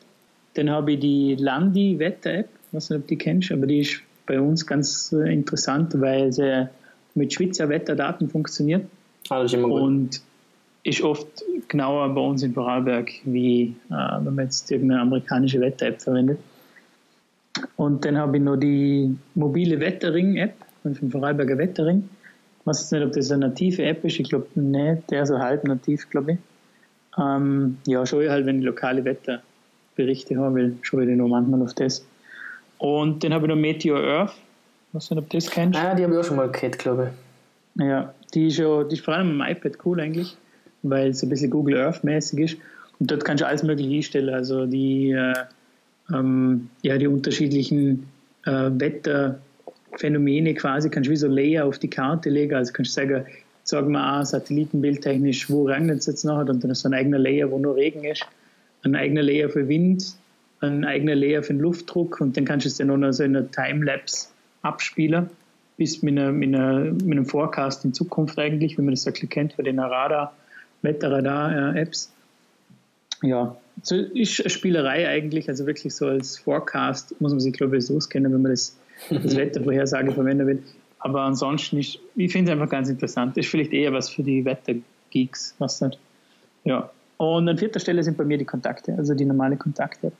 Dann 0.55 0.69
habe 0.71 0.93
ich 0.93 0.99
die 0.99 1.35
Landi-Wetter-App, 1.35 2.49
ich 2.69 2.73
weiß 2.73 2.89
nicht, 2.89 2.97
ob 2.99 3.03
du 3.03 3.07
die 3.09 3.17
kennst, 3.17 3.51
aber 3.51 3.67
die 3.67 3.81
ist 3.81 4.01
bei 4.25 4.41
uns 4.41 4.65
ganz 4.65 5.11
äh, 5.13 5.31
interessant, 5.31 5.93
weil 6.01 6.33
sie 6.33 6.67
mit 7.15 7.31
Schweizer 7.33 7.69
Wetterdaten 7.69 8.29
funktioniert 8.29 8.85
Ah, 9.29 9.43
ist 9.43 9.53
immer 9.53 9.67
gut. 9.67 9.81
und 9.81 10.21
ist 10.83 11.01
oft 11.03 11.27
genauer 11.67 12.09
bei 12.15 12.21
uns 12.21 12.41
in 12.41 12.53
Vorarlberg, 12.53 13.11
wie 13.25 13.75
äh, 13.89 13.93
wenn 14.23 14.35
man 14.35 14.45
jetzt 14.45 14.71
irgendeine 14.71 15.01
amerikanische 15.01 15.59
Wetter-App 15.61 16.01
verwendet. 16.01 16.39
Und 17.75 18.05
dann 18.05 18.17
habe 18.17 18.37
ich 18.37 18.43
noch 18.43 18.57
die 18.57 19.15
mobile 19.35 19.79
Wetterring-App 19.79 20.53
vom 20.83 21.11
Vorarlberger 21.11 21.57
Wetterring. 21.57 22.09
Ich 22.59 22.67
weiß 22.67 22.81
jetzt 22.81 22.91
nicht, 22.91 23.05
ob 23.05 23.13
das 23.13 23.31
eine 23.31 23.47
native 23.47 23.83
App 23.83 24.03
ist. 24.03 24.19
Ich 24.19 24.29
glaube 24.29 24.47
nicht, 24.55 25.09
der 25.09 25.23
ist 25.23 25.29
so 25.29 25.39
halb 25.39 25.63
nativ, 25.63 26.09
glaube 26.09 26.33
ich. 26.33 26.37
Ähm, 27.17 27.77
ja, 27.87 28.05
schaue 28.05 28.25
ich 28.25 28.29
halt, 28.29 28.45
wenn 28.45 28.59
ich 28.59 28.65
lokale 28.65 29.03
Wetterberichte 29.03 30.37
haben 30.37 30.55
will, 30.55 30.77
schaue 30.81 31.03
ich 31.03 31.09
dann 31.09 31.17
noch 31.17 31.27
manchmal 31.27 31.61
auf 31.61 31.73
das. 31.73 32.05
Und 32.77 33.23
dann 33.23 33.33
habe 33.33 33.45
ich 33.45 33.49
noch 33.49 33.55
Meteor 33.55 33.99
Earth. 33.99 34.33
Ich 34.89 34.95
weiß 34.95 35.11
nicht, 35.11 35.19
ob 35.19 35.29
das 35.29 35.49
kennst. 35.49 35.79
Ah, 35.79 35.93
die 35.95 36.03
habe 36.03 36.13
ich 36.13 36.19
auch 36.19 36.23
schon 36.23 36.37
mal 36.37 36.49
gehört, 36.49 36.79
glaube 36.79 37.11
ich. 37.75 37.85
Ja, 37.85 38.13
die 38.33 38.47
ist, 38.47 38.57
ja, 38.57 38.83
die 38.83 38.95
ist 38.95 39.05
vor 39.05 39.13
allem 39.15 39.41
am 39.41 39.47
iPad 39.47 39.73
cool 39.85 39.99
eigentlich, 39.99 40.37
weil 40.81 41.09
es 41.09 41.21
ein 41.23 41.29
bisschen 41.29 41.49
Google 41.49 41.77
Earth-mäßig 41.77 42.39
ist. 42.39 42.57
Und 42.99 43.11
dort 43.11 43.23
kannst 43.23 43.41
du 43.41 43.47
alles 43.47 43.63
Mögliche 43.63 43.95
einstellen. 43.95 44.33
Also 44.33 44.65
die, 44.65 45.11
äh, 45.11 45.33
ähm, 46.13 46.69
ja, 46.81 46.97
die 46.97 47.07
unterschiedlichen 47.07 48.07
äh, 48.45 48.69
Wetterphänomene 48.71 50.53
quasi 50.53 50.89
kannst 50.89 51.07
du 51.07 51.11
wie 51.11 51.17
so 51.17 51.27
Layer 51.27 51.65
auf 51.65 51.79
die 51.79 51.89
Karte 51.89 52.29
legen. 52.29 52.55
Also 52.55 52.73
kannst 52.73 52.91
du 52.91 53.01
sagen, 53.01 53.25
sag 53.63 53.87
mal 53.87 54.21
auch 54.21 54.25
satellitenbildtechnisch, 54.25 55.49
wo 55.49 55.65
regnet 55.65 55.99
es 55.99 56.07
jetzt 56.07 56.23
nachher? 56.25 56.49
Und 56.49 56.63
dann 56.63 56.71
ist 56.71 56.81
so 56.81 56.89
ein 56.89 56.93
eigener 56.93 57.19
Layer, 57.19 57.51
wo 57.51 57.59
nur 57.59 57.75
Regen 57.75 58.03
ist. 58.03 58.25
Ein 58.83 58.95
eigener 58.95 59.21
Layer 59.21 59.49
für 59.49 59.67
Wind, 59.67 60.15
ein 60.61 60.85
eigener 60.85 61.15
Layer 61.15 61.43
für 61.43 61.53
den 61.53 61.61
Luftdruck 61.61 62.21
und 62.21 62.35
dann 62.37 62.45
kannst 62.45 62.65
du 62.65 62.69
es 62.69 62.77
dann 62.77 62.87
noch 62.87 63.11
so 63.11 63.23
in 63.23 63.35
einer 63.35 63.49
Timelapse 63.51 64.29
abspielen 64.61 65.29
bis 65.79 66.01
mit, 66.01 66.17
einer, 66.17 66.31
mit, 66.33 66.53
einer, 66.53 66.91
mit 66.91 67.11
einem 67.11 67.25
Forecast 67.25 67.85
in 67.85 67.93
Zukunft 67.93 68.37
eigentlich, 68.37 68.77
wie 68.77 68.81
man 68.81 68.93
das 68.93 69.05
wirklich 69.05 69.29
kennt 69.29 69.53
für 69.53 69.63
den 69.63 69.79
Radar, 69.79 70.33
Wetterradar-Apps. 70.81 72.11
Ja, 73.21 73.55
so 73.83 73.95
ist 73.95 74.39
eine 74.41 74.49
Spielerei 74.49 75.07
eigentlich, 75.07 75.49
also 75.49 75.65
wirklich 75.65 75.93
so 75.93 76.07
als 76.07 76.37
Forecast 76.37 77.19
muss 77.19 77.31
man 77.31 77.39
sich, 77.39 77.53
glaube 77.53 77.77
ich, 77.77 77.85
so 77.85 77.97
auskennen, 77.97 78.31
wenn 78.33 78.41
man 78.41 78.51
das, 78.51 78.77
das 79.09 79.35
Wettervorhersage 79.37 80.11
verwenden 80.11 80.47
will. 80.47 80.63
Aber 80.99 81.21
ansonsten, 81.21 81.77
ist, 81.77 81.99
ich 82.15 82.31
finde 82.31 82.51
es 82.51 82.57
einfach 82.57 82.69
ganz 82.69 82.89
interessant. 82.89 83.37
Das 83.37 83.45
ist 83.45 83.51
vielleicht 83.51 83.71
eher 83.71 83.93
was 83.93 84.09
für 84.09 84.23
die 84.23 84.43
Wettergeeks, 84.43 85.55
was 85.57 85.79
nicht. 85.81 85.97
Ja. 86.65 86.89
Und 87.17 87.47
an 87.47 87.57
vierter 87.57 87.79
Stelle 87.79 88.03
sind 88.03 88.17
bei 88.17 88.25
mir 88.25 88.37
die 88.37 88.45
Kontakte, 88.45 88.95
also 88.97 89.13
die 89.13 89.25
normale 89.25 89.57
Kontakte. 89.57 90.11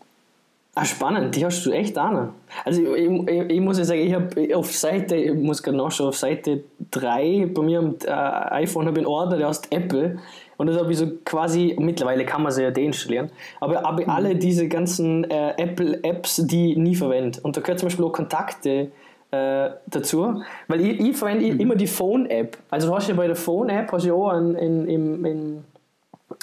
Ah, 0.75 0.85
spannend, 0.85 1.35
die 1.35 1.43
hast 1.43 1.65
du 1.65 1.71
echt 1.71 1.97
an. 1.97 2.29
Also 2.63 2.95
ich, 2.95 3.09
ich, 3.09 3.49
ich 3.49 3.59
muss 3.59 3.77
ja 3.77 3.83
sagen, 3.83 4.01
ich 4.01 4.13
habe 4.13 4.55
auf 4.55 4.73
Seite, 4.73 5.15
ich 5.15 5.33
muss 5.33 5.63
gerade 5.63 5.77
nachschauen, 5.77 6.09
auf 6.09 6.17
Seite 6.17 6.63
3 6.91 7.49
bei 7.53 7.61
mir 7.61 7.79
am 7.79 7.95
äh, 8.05 8.09
iPhone 8.09 8.85
habe 8.85 8.99
ich 8.99 9.05
einen 9.05 9.13
Ordner, 9.13 9.37
der 9.37 9.47
heißt 9.47 9.71
Apple. 9.71 10.19
Und 10.59 10.67
das 10.67 10.77
habe 10.77 10.91
ich 10.91 10.97
so 10.97 11.07
quasi, 11.23 11.75
mittlerweile 11.79 12.25
kann 12.25 12.43
man 12.43 12.51
sie 12.51 12.63
ja 12.63 12.69
deinstallieren, 12.71 13.29
aber, 13.61 13.85
aber 13.85 14.09
alle 14.09 14.35
diese 14.35 14.67
ganzen 14.67 15.23
äh, 15.23 15.53
Apple-Apps, 15.57 16.45
die 16.47 16.71
ich 16.73 16.77
nie 16.77 16.95
verwende. 16.95 17.39
Und 17.41 17.55
da 17.55 17.61
gehört 17.61 17.79
zum 17.79 17.87
Beispiel 17.87 18.03
auch 18.03 18.11
Kontakte 18.11 18.91
äh, 19.31 19.69
dazu, 19.87 20.41
weil 20.67 20.81
ich, 20.81 20.99
ich 20.99 21.15
verwende 21.15 21.45
immer 21.47 21.75
die 21.75 21.87
Phone-App. 21.87 22.57
Also 22.69 22.89
du 22.89 22.95
hast 22.95 23.07
ja 23.07 23.15
bei 23.15 23.27
der 23.27 23.37
Phone-App 23.37 23.89
hast 23.93 24.03
du 24.03 24.09
ja 24.09 24.13
auch 24.13 24.29
ein, 24.31 24.55
in, 24.55 24.85
in, 24.87 25.25
in, 25.25 25.63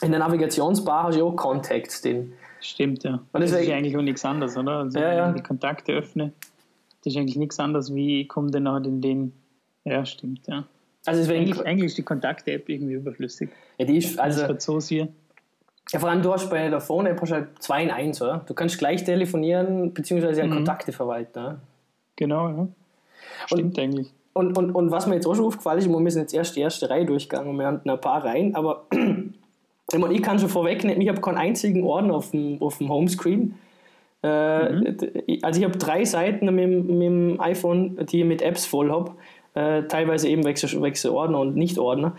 in 0.00 0.10
der 0.10 0.18
Navigationsbar 0.20 1.04
hast 1.04 1.16
du 1.16 1.18
ja 1.18 1.24
auch 1.26 1.36
Contacts 1.36 2.00
drin. 2.00 2.32
Stimmt, 2.62 3.04
ja. 3.04 3.14
Und 3.14 3.22
das 3.34 3.44
ist 3.44 3.50
deswegen- 3.52 3.70
ja 3.70 3.76
eigentlich 3.76 3.96
auch 3.98 4.02
nichts 4.02 4.24
anderes, 4.24 4.56
oder? 4.56 4.78
Also, 4.78 4.98
Ja, 4.98 5.12
ja. 5.12 5.22
wenn 5.28 5.36
ich 5.36 5.42
die 5.42 5.46
Kontakte 5.46 5.92
öffne, 5.92 6.32
das 7.04 7.12
ist 7.12 7.18
eigentlich 7.18 7.36
nichts 7.36 7.60
anderes, 7.60 7.94
wie 7.94 8.22
ich 8.22 8.28
komme 8.28 8.50
dann 8.50 8.62
nachher 8.62 8.86
in 8.86 9.02
den. 9.02 9.32
Ja, 9.84 10.06
stimmt, 10.06 10.40
ja. 10.46 10.64
Also 11.06 11.20
deswegen, 11.20 11.44
Eigentlich, 11.44 11.66
eigentlich 11.66 11.86
ist 11.86 11.98
die 11.98 12.02
Kontakte-App 12.02 12.68
irgendwie 12.68 12.94
überflüssig. 12.94 13.48
ja, 13.78 13.84
die 13.86 13.98
ist, 13.98 14.18
Also, 14.18 14.46
das 14.46 14.64
so 14.64 14.80
sehe. 14.80 15.08
Ja, 15.92 16.00
vor 16.00 16.08
allem 16.10 16.20
du 16.22 16.32
hast 16.32 16.50
bei 16.50 16.68
der 16.68 16.80
Phone-App 16.80 17.20
hast 17.20 17.30
halt 17.32 17.48
2 17.60 17.84
in 17.84 17.90
1, 17.90 18.20
oder? 18.20 18.44
Du 18.46 18.54
kannst 18.54 18.76
gleich 18.78 19.04
telefonieren, 19.04 19.94
beziehungsweise 19.94 20.40
ja 20.42 20.48
Kontakte 20.48 20.90
verwalten. 20.92 21.38
Ja? 21.38 21.60
Genau, 22.16 22.48
ja. 22.48 22.68
Stimmt 23.46 23.78
eigentlich. 23.78 24.12
Und, 24.32 24.58
und, 24.58 24.72
und 24.72 24.90
was 24.90 25.06
mir 25.06 25.14
jetzt 25.14 25.26
auch 25.26 25.34
schon 25.36 25.44
aufgefallen 25.46 25.78
ist, 25.78 25.88
wir 25.88 26.10
sind 26.10 26.22
jetzt 26.22 26.34
erst 26.34 26.56
die 26.56 26.60
erste 26.60 26.90
Reihe 26.90 27.06
durchgegangen 27.06 27.50
und 27.50 27.58
wir 27.58 27.66
haben 27.66 27.80
ein 27.84 28.00
paar 28.00 28.24
Reihen, 28.24 28.54
aber 28.56 28.86
ich, 29.92 29.98
meine, 29.98 30.12
ich 30.12 30.22
kann 30.22 30.38
schon 30.40 30.48
vorwegnehmen, 30.48 31.00
ich 31.00 31.08
habe 31.08 31.20
keinen 31.20 31.38
einzigen 31.38 31.84
Ordner 31.84 32.14
auf 32.14 32.32
dem, 32.32 32.60
auf 32.60 32.78
dem 32.78 32.88
Homescreen. 32.90 33.54
Äh, 34.22 34.92
d- 34.92 35.38
Also 35.42 35.60
ich 35.60 35.64
habe 35.66 35.78
drei 35.78 36.04
Seiten 36.04 36.46
mit, 36.54 36.68
mit 36.68 37.00
dem 37.02 37.40
iPhone, 37.40 37.96
die 38.06 38.20
ich 38.20 38.26
mit 38.26 38.42
Apps 38.42 38.66
voll 38.66 38.90
habe. 38.90 39.12
Äh, 39.56 39.84
teilweise 39.84 40.28
eben 40.28 40.44
wechsel, 40.44 40.82
wechsel 40.82 41.10
Ordner 41.10 41.40
und 41.40 41.56
Nicht-Ordner. 41.56 42.12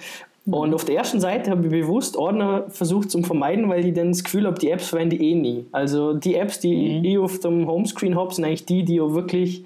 Und 0.48 0.74
auf 0.74 0.86
der 0.86 0.96
ersten 0.96 1.20
Seite 1.20 1.52
habe 1.52 1.66
ich 1.66 1.70
bewusst 1.70 2.18
Ordner 2.18 2.66
versucht 2.70 3.12
zu 3.12 3.22
vermeiden, 3.22 3.70
weil 3.70 3.86
ich 3.86 3.94
dann 3.94 4.10
das 4.12 4.24
Gefühl 4.24 4.48
habe, 4.48 4.58
die 4.58 4.72
Apps 4.72 4.88
verwende 4.88 5.18
ich 5.18 5.22
eh 5.22 5.36
nie. 5.36 5.66
Also 5.72 6.14
die 6.14 6.34
Apps, 6.34 6.60
die 6.60 7.02
ich 7.06 7.18
auf 7.20 7.40
dem 7.40 7.68
Homescreen 7.68 8.18
habe, 8.18 8.34
sind 8.34 8.44
eigentlich 8.44 8.66
die, 8.66 8.84
die 8.84 8.96
ich 8.96 9.14
wirklich, 9.14 9.66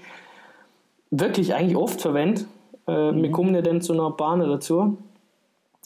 wirklich 1.11 1.53
eigentlich 1.53 1.77
oft 1.77 2.01
verwende. 2.01 2.41
Äh, 2.87 2.91
Wir 2.91 3.31
kommen 3.31 3.55
ja 3.55 3.61
dann 3.61 3.79
zu 3.79 3.93
einer 3.93 4.09
Bahn 4.09 4.41
dazu. 4.41 4.97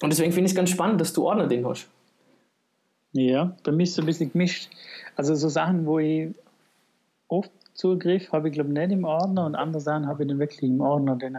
Und 0.01 0.09
deswegen 0.09 0.31
finde 0.31 0.45
ich 0.47 0.53
es 0.53 0.55
ganz 0.55 0.71
spannend, 0.71 0.99
dass 0.99 1.13
du 1.13 1.27
Ordner 1.27 1.45
den 1.45 1.67
hast. 1.67 1.87
Ja, 3.13 3.55
bei 3.63 3.71
mir 3.71 3.83
ist 3.83 3.89
es 3.89 3.95
so 3.95 4.01
ein 4.01 4.07
bisschen 4.07 4.31
gemischt. 4.31 4.69
Also 5.15 5.35
so 5.35 5.49
Sachen, 5.49 5.85
wo 5.85 5.99
ich 5.99 6.29
oft 7.27 7.51
Zugriff, 7.75 8.31
habe 8.31 8.47
ich 8.47 8.53
glaube 8.53 8.71
nicht 8.71 8.91
im 8.91 9.03
Ordner 9.03 9.45
und 9.45 9.55
andere 9.55 9.81
Sachen 9.81 10.07
habe 10.07 10.23
ich 10.23 10.29
dann 10.29 10.39
wirklich 10.39 10.63
im 10.63 10.81
Ordner. 10.81 11.15
Drin. 11.17 11.37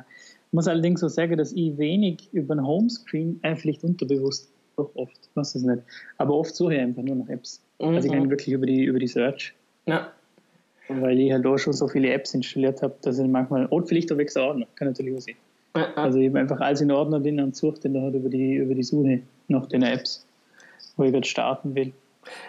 Ich 0.57 0.59
muss 0.59 0.69
allerdings 0.69 1.01
so 1.01 1.09
sagen, 1.09 1.37
dass 1.37 1.53
ich 1.53 1.77
wenig 1.77 2.31
über 2.33 2.55
den 2.55 2.67
Homescreen, 2.67 3.39
äh, 3.43 3.55
vielleicht 3.57 3.85
unterbewusst, 3.85 4.51
doch 4.79 4.91
oft, 4.95 5.29
weiß 5.35 5.55
es 5.55 5.63
nicht, 5.63 5.83
aber 6.17 6.33
oft 6.33 6.57
suche 6.57 6.77
ich 6.77 6.81
einfach 6.81 7.03
nur 7.03 7.15
nach 7.15 7.29
Apps. 7.29 7.61
Mhm. 7.79 7.89
Also 7.89 8.09
ich 8.09 8.15
kann 8.15 8.31
wirklich 8.31 8.55
über 8.55 8.65
die, 8.65 8.85
über 8.85 8.99
die 8.99 9.07
Search. 9.07 9.53
Ja. 9.85 10.11
Weil 10.89 11.21
ich 11.21 11.31
halt 11.31 11.45
auch 11.45 11.59
schon 11.59 11.75
so 11.75 11.87
viele 11.89 12.11
Apps 12.11 12.33
installiert 12.33 12.81
habe, 12.81 12.95
dass 13.03 13.19
ich 13.19 13.29
manchmal, 13.29 13.67
oder 13.67 13.87
vielleicht 13.87 14.11
auch 14.11 14.17
wechsel 14.17 14.41
Ordner, 14.45 14.67
kann 14.77 14.89
natürlich 14.89 15.15
auch 15.15 15.21
sein. 15.21 15.35
Ja, 15.77 15.93
Also 15.95 16.21
ich 16.21 16.29
habe 16.31 16.39
einfach 16.39 16.59
alles 16.59 16.81
in 16.81 16.91
Ordner 16.91 17.21
drin 17.21 17.39
und 17.39 17.55
suche 17.55 17.79
dann 17.83 18.01
halt 18.01 18.15
über 18.15 18.31
die, 18.31 18.55
über 18.55 18.75
die 18.75 18.83
Suche 18.83 19.21
nach 19.49 19.67
den 19.67 19.83
Apps, 19.83 20.27
wo 20.97 21.05
ich 21.05 21.13
gerade 21.13 21.27
starten 21.27 21.75
will. 21.75 21.93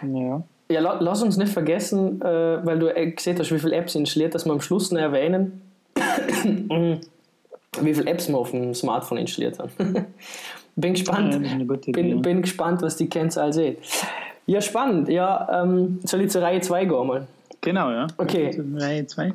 Naja. 0.00 0.42
Ja, 0.70 0.80
lass 0.80 1.22
uns 1.22 1.36
nicht 1.36 1.52
vergessen, 1.52 2.22
äh, 2.22 2.64
weil 2.64 2.78
du 2.78 2.86
äh, 2.86 3.10
gesehen 3.10 3.38
hast, 3.38 3.52
wie 3.52 3.58
viele 3.58 3.76
Apps 3.76 3.94
installiert, 3.94 4.34
dass 4.34 4.46
wir 4.46 4.52
am 4.52 4.62
Schluss 4.62 4.90
noch 4.92 4.98
erwähnen, 4.98 5.60
wie 7.82 7.94
viele 7.94 8.10
Apps 8.10 8.28
wir 8.28 8.38
auf 8.38 8.50
dem 8.50 8.74
Smartphone 8.74 9.18
installiert 9.18 9.58
haben. 9.58 9.72
bin 10.76 10.92
gespannt. 10.92 11.34
Ja, 11.34 11.92
bin, 11.92 12.22
bin 12.22 12.42
gespannt, 12.42 12.82
was 12.82 12.96
die 12.96 13.08
Kennzahl 13.08 13.52
seht. 13.52 13.78
Ja, 14.46 14.60
spannend. 14.60 15.08
Ja, 15.08 15.62
ähm, 15.62 16.00
soll 16.04 16.22
ich 16.22 16.30
zur 16.30 16.42
Reihe 16.42 16.60
2 16.60 16.84
gehen 16.84 17.06
mal? 17.06 17.26
Genau, 17.60 17.90
ja. 17.90 18.06
Okay. 18.16 18.60
Reihe 18.76 19.06
2. 19.06 19.32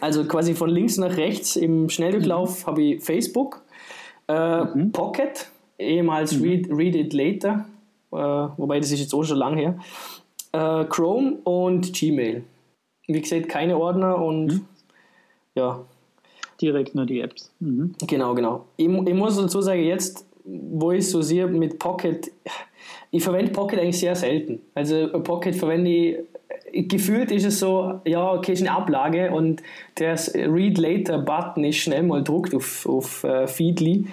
Also 0.00 0.24
quasi 0.24 0.54
von 0.54 0.70
links 0.70 0.98
nach 0.98 1.16
rechts 1.16 1.56
im 1.56 1.88
Schnelldurchlauf 1.88 2.62
mhm. 2.62 2.66
habe 2.66 2.82
ich 2.82 3.04
Facebook, 3.04 3.62
äh, 4.28 4.64
mhm. 4.64 4.92
Pocket, 4.92 5.48
ehemals 5.78 6.36
mhm. 6.36 6.42
Read, 6.42 6.68
Read 6.70 6.96
It 6.96 7.12
Later, 7.12 7.64
äh, 8.12 8.16
wobei 8.16 8.78
das 8.78 8.92
ist 8.92 9.00
jetzt 9.00 9.14
auch 9.14 9.24
schon 9.24 9.38
lang 9.38 9.56
her 9.56 9.78
äh, 10.56 10.84
Chrome 10.84 11.38
und 11.44 11.92
Gmail. 11.92 12.44
Wie 13.06 13.20
gesagt, 13.20 13.48
keine 13.48 13.76
Ordner 13.76 14.18
und 14.18 14.46
mhm. 14.46 14.66
ja. 15.54 15.80
Direkt 16.60 16.94
nur 16.94 17.06
die 17.06 17.20
Apps. 17.20 17.50
Mhm. 17.60 17.94
Genau, 18.06 18.34
genau. 18.34 18.66
Ich, 18.76 18.86
ich, 18.86 19.14
muss 19.14 19.36
dazu 19.36 19.60
sagen, 19.60 19.82
jetzt, 19.82 20.24
wo 20.44 20.92
ich 20.92 21.08
so 21.08 21.22
sehe 21.22 21.46
mit 21.46 21.78
Pocket, 21.78 22.30
ich 23.10 23.22
verwende 23.22 23.52
Pocket 23.52 23.78
eigentlich 23.78 23.98
sehr 23.98 24.16
selten. 24.16 24.60
Also 24.74 25.08
Pocket 25.22 25.54
verwende 25.54 25.90
ich, 25.90 26.88
gefühlt 26.88 27.30
ist 27.30 27.44
es 27.44 27.58
so, 27.58 28.00
ja, 28.04 28.32
okay, 28.32 28.52
ist 28.52 28.60
eine 28.60 28.72
Ablage 28.72 29.30
und 29.30 29.62
der 29.98 30.18
Read 30.34 30.78
Later 30.78 31.18
Button 31.18 31.64
ist 31.64 31.76
schnell 31.76 32.02
mal 32.02 32.18
gedruckt 32.18 32.54
auf, 32.54 32.86
auf 32.86 33.24
uh, 33.24 33.46
Feedly 33.46 34.06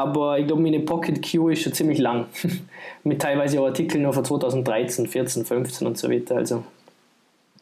aber 0.00 0.38
ich 0.38 0.46
glaube, 0.46 0.62
meine 0.62 0.80
Pocket 0.80 1.20
Queue 1.22 1.52
ist 1.52 1.62
schon 1.62 1.72
ziemlich 1.72 1.98
lang. 1.98 2.26
Mit 3.04 3.20
teilweise 3.20 3.60
auch 3.60 3.66
Artikeln 3.66 4.02
noch 4.02 4.14
von 4.14 4.24
2013, 4.24 5.06
14, 5.06 5.44
15 5.44 5.86
und 5.86 5.98
so 5.98 6.10
weiter. 6.10 6.36
Also, 6.36 6.64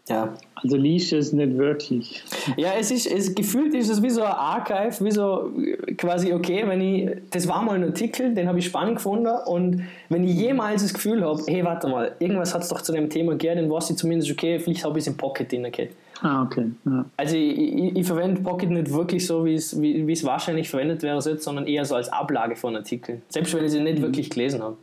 ja. 0.08 0.34
Also 0.54 0.76
liest 0.76 1.12
es 1.12 1.32
nicht 1.32 1.56
wirklich. 1.56 2.22
Ja, 2.56 2.70
es 2.78 2.90
ist, 2.90 3.06
es, 3.06 3.34
gefühlt 3.34 3.74
ist 3.74 3.88
es 3.88 4.02
wie 4.02 4.10
so 4.10 4.22
ein 4.22 4.32
Archive, 4.32 5.04
wie 5.04 5.10
so 5.10 5.52
quasi, 5.96 6.32
okay, 6.32 6.64
wenn 6.66 6.80
ich, 6.80 7.10
das 7.30 7.46
war 7.46 7.62
mal 7.62 7.76
ein 7.76 7.84
Artikel, 7.84 8.34
den 8.34 8.48
habe 8.48 8.58
ich 8.58 8.66
spannend 8.66 8.96
gefunden 8.96 9.28
und 9.46 9.84
wenn 10.08 10.24
ich 10.24 10.34
jemals 10.34 10.82
das 10.82 10.94
Gefühl 10.94 11.24
habe, 11.24 11.40
hey, 11.46 11.64
warte 11.64 11.88
mal, 11.88 12.12
irgendwas 12.18 12.54
hat 12.54 12.62
es 12.62 12.68
doch 12.68 12.80
zu 12.80 12.92
dem 12.92 13.08
Thema 13.08 13.32
gegeben, 13.32 13.62
dann 13.62 13.70
war 13.70 13.78
es 13.78 13.94
zumindest 13.94 14.30
okay, 14.32 14.58
vielleicht 14.58 14.84
habe 14.84 14.98
ich 14.98 15.04
es 15.04 15.08
im 15.08 15.16
Pocket 15.16 15.50
drin 15.50 15.62
gehabt. 15.70 15.94
Ah, 16.22 16.42
okay. 16.42 16.66
Ja. 16.84 17.04
Also 17.16 17.36
ich, 17.36 17.58
ich, 17.58 17.96
ich, 17.96 18.06
verwende 18.06 18.40
Pocket 18.40 18.70
nicht 18.70 18.92
wirklich 18.92 19.24
so, 19.24 19.44
wie 19.44 19.54
es, 19.54 19.80
wie, 19.80 20.10
es 20.10 20.24
wahrscheinlich 20.24 20.68
verwendet 20.68 21.02
wäre, 21.02 21.20
sondern 21.20 21.66
eher 21.66 21.84
so 21.84 21.94
als 21.94 22.08
Ablage 22.08 22.56
von 22.56 22.74
Artikeln. 22.74 23.22
Selbst 23.28 23.54
wenn 23.54 23.64
ich 23.64 23.70
sie 23.70 23.80
nicht 23.80 23.98
mhm. 23.98 24.02
wirklich 24.02 24.30
gelesen 24.30 24.62
habe. 24.62 24.76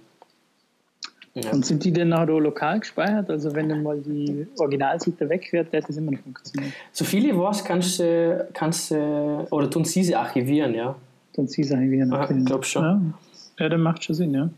Ja. 1.36 1.51
Und 1.51 1.65
sind 1.65 1.84
die 1.84 1.92
denn 1.92 2.13
auch 2.13 2.25
lokal 2.25 2.80
gespeichert? 2.80 3.30
Also 3.30 3.54
wenn 3.54 3.68
dann 3.68 3.84
mal 3.84 4.00
die 4.00 4.48
Originalseite 4.58 5.27
weg 5.27 5.51
wird, 5.51 5.68
das 5.74 5.98
immer 5.98 6.12
noch 6.12 6.20
funktionieren? 6.20 6.74
So 6.94 7.04
viele 7.04 7.38
weiß, 7.38 7.65
kannst 7.65 8.00
du, 8.00 8.48
kannst, 8.54 8.92
oder 8.94 9.70
tun 9.70 9.84
sie 9.84 10.04
sie 10.04 10.15
archivieren, 10.15 10.74
ja. 10.74 10.96
Tun 11.34 11.48
sie 11.50 11.63
sie 11.63 11.74
archivieren, 11.74 12.13
okay. 12.13 12.38
Ich 12.39 12.46
glaube 12.46 12.63
schon. 12.63 12.84
Ja. 12.84 13.63
ja, 13.65 13.70
das 13.70 13.80
macht 13.80 14.06
schon 14.06 14.15
Sinn, 14.15 14.34
ja. 14.34 14.50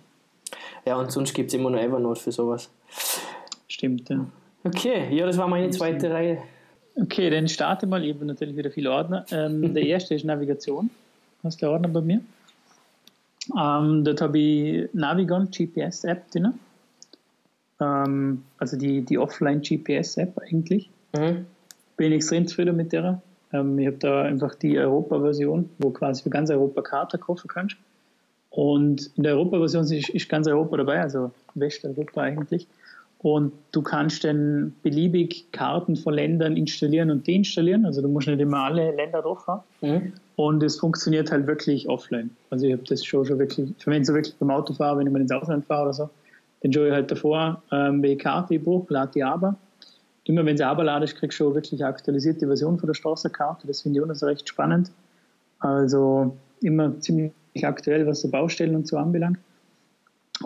Ja, 0.85 0.97
und 0.97 1.11
sonst 1.11 1.33
gibt 1.33 1.49
es 1.49 1.55
immer 1.55 1.71
noch 1.71 1.79
Evernote 1.79 2.21
für 2.21 2.31
sowas. 2.31 2.69
Stimmt, 3.67 4.09
ja. 4.09 4.25
Okay, 4.63 5.15
ja, 5.15 5.25
das 5.25 5.37
war 5.37 5.47
meine 5.47 5.71
zweite 5.71 6.11
Reihe. 6.11 6.37
Okay, 6.95 7.29
dann 7.29 7.47
starte 7.47 7.87
mal. 7.87 8.03
Ich 8.03 8.13
habe 8.13 8.25
natürlich 8.25 8.55
wieder 8.55 8.71
viele 8.71 8.91
Ordner. 8.91 9.25
Ähm, 9.31 9.73
der 9.73 9.83
erste 9.83 10.13
ist 10.13 10.25
Navigation. 10.25 10.89
Hast 11.43 11.61
du 11.61 11.69
Ordner 11.69 11.89
bei 11.89 12.01
mir? 12.01 12.21
Ähm, 13.57 14.03
dort 14.03 14.21
habe 14.21 14.39
ich 14.39 14.89
Navigon 14.93 15.49
GPS 15.49 16.03
App 16.03 16.29
drin. 16.31 16.53
Ähm, 17.79 18.43
also 18.57 18.77
die, 18.77 19.01
die 19.01 19.17
Offline 19.17 19.61
GPS 19.61 20.17
App 20.17 20.39
eigentlich. 20.39 20.89
Mhm. 21.15 21.45
Bin 21.95 22.11
extrem 22.11 22.47
zufrieden 22.47 22.75
mit 22.75 22.91
der. 22.93 23.21
Ähm, 23.53 23.77
ich 23.79 23.87
habe 23.87 23.97
da 23.97 24.23
einfach 24.23 24.55
die 24.55 24.77
Europa-Version, 24.77 25.69
wo 25.79 25.89
quasi 25.91 26.23
für 26.23 26.29
ganz 26.29 26.49
Europa 26.49 26.81
Karte 26.81 27.17
kaufen 27.17 27.47
kannst. 27.47 27.77
Und 28.49 29.11
in 29.15 29.23
der 29.23 29.33
Europa-Version 29.33 29.83
ist, 29.83 30.09
ist 30.09 30.29
ganz 30.29 30.47
Europa 30.47 30.77
dabei, 30.77 31.01
also 31.01 31.31
Westeuropa 31.53 32.21
eigentlich. 32.21 32.67
Und 33.19 33.51
du 33.71 33.81
kannst 33.81 34.23
dann 34.23 34.75
beliebig 34.83 35.51
Karten 35.51 35.95
von 35.95 36.13
Ländern 36.13 36.55
installieren 36.55 37.09
und 37.09 37.27
deinstallieren. 37.27 37.85
Also 37.85 38.01
du 38.01 38.07
musst 38.07 38.27
nicht 38.27 38.39
immer 38.39 38.59
alle 38.59 38.95
Länder 38.95 39.21
drauf 39.21 39.47
haben. 39.47 39.63
Mhm. 39.81 40.13
Und 40.35 40.61
es 40.61 40.79
funktioniert 40.79 41.31
halt 41.31 41.47
wirklich 41.47 41.89
offline. 41.89 42.29
Also 42.51 42.67
ich 42.67 42.73
habe 42.73 42.83
das 42.87 43.03
schon, 43.03 43.25
schon 43.25 43.39
wirklich, 43.39 43.71
ich 43.75 43.83
verwende 43.83 44.03
es 44.03 44.13
wirklich 44.13 44.35
beim 44.35 44.51
Autofahren, 44.51 44.99
wenn 44.99 45.07
ich 45.07 45.13
mal 45.13 45.21
ins 45.21 45.31
Ausland 45.31 45.65
fahre 45.65 45.83
oder 45.83 45.93
so. 45.93 46.09
Dann 46.67 46.73
schaue 46.73 46.87
ich 46.87 46.93
halt 46.93 47.09
davor, 47.09 47.63
ähm, 47.71 48.03
welche 48.03 48.17
Karte 48.17 48.55
ich 48.55 48.61
lade 48.89 49.11
die 49.15 49.23
aber. 49.23 49.55
Immer 50.25 50.45
wenn 50.45 50.57
sie 50.57 50.65
aber 50.65 50.83
ladest, 50.83 51.15
kriegst 51.15 51.39
du 51.39 51.45
schon 51.45 51.55
wirklich 51.55 51.85
aktualisierte 51.85 52.45
Version 52.45 52.77
von 52.77 52.87
der 52.87 52.93
Straßenkarte. 52.93 53.65
Das 53.67 53.81
finde 53.81 53.99
ich 53.99 54.03
auch 54.03 54.07
noch 54.07 54.15
so 54.15 54.25
recht 54.25 54.49
spannend. 54.49 54.91
Also 55.59 56.35
immer 56.61 56.99
ziemlich 56.99 57.31
aktuell, 57.63 58.05
was 58.05 58.19
so 58.19 58.29
Baustellen 58.29 58.75
und 58.75 58.85
so 58.85 58.97
anbelangt. 58.97 59.39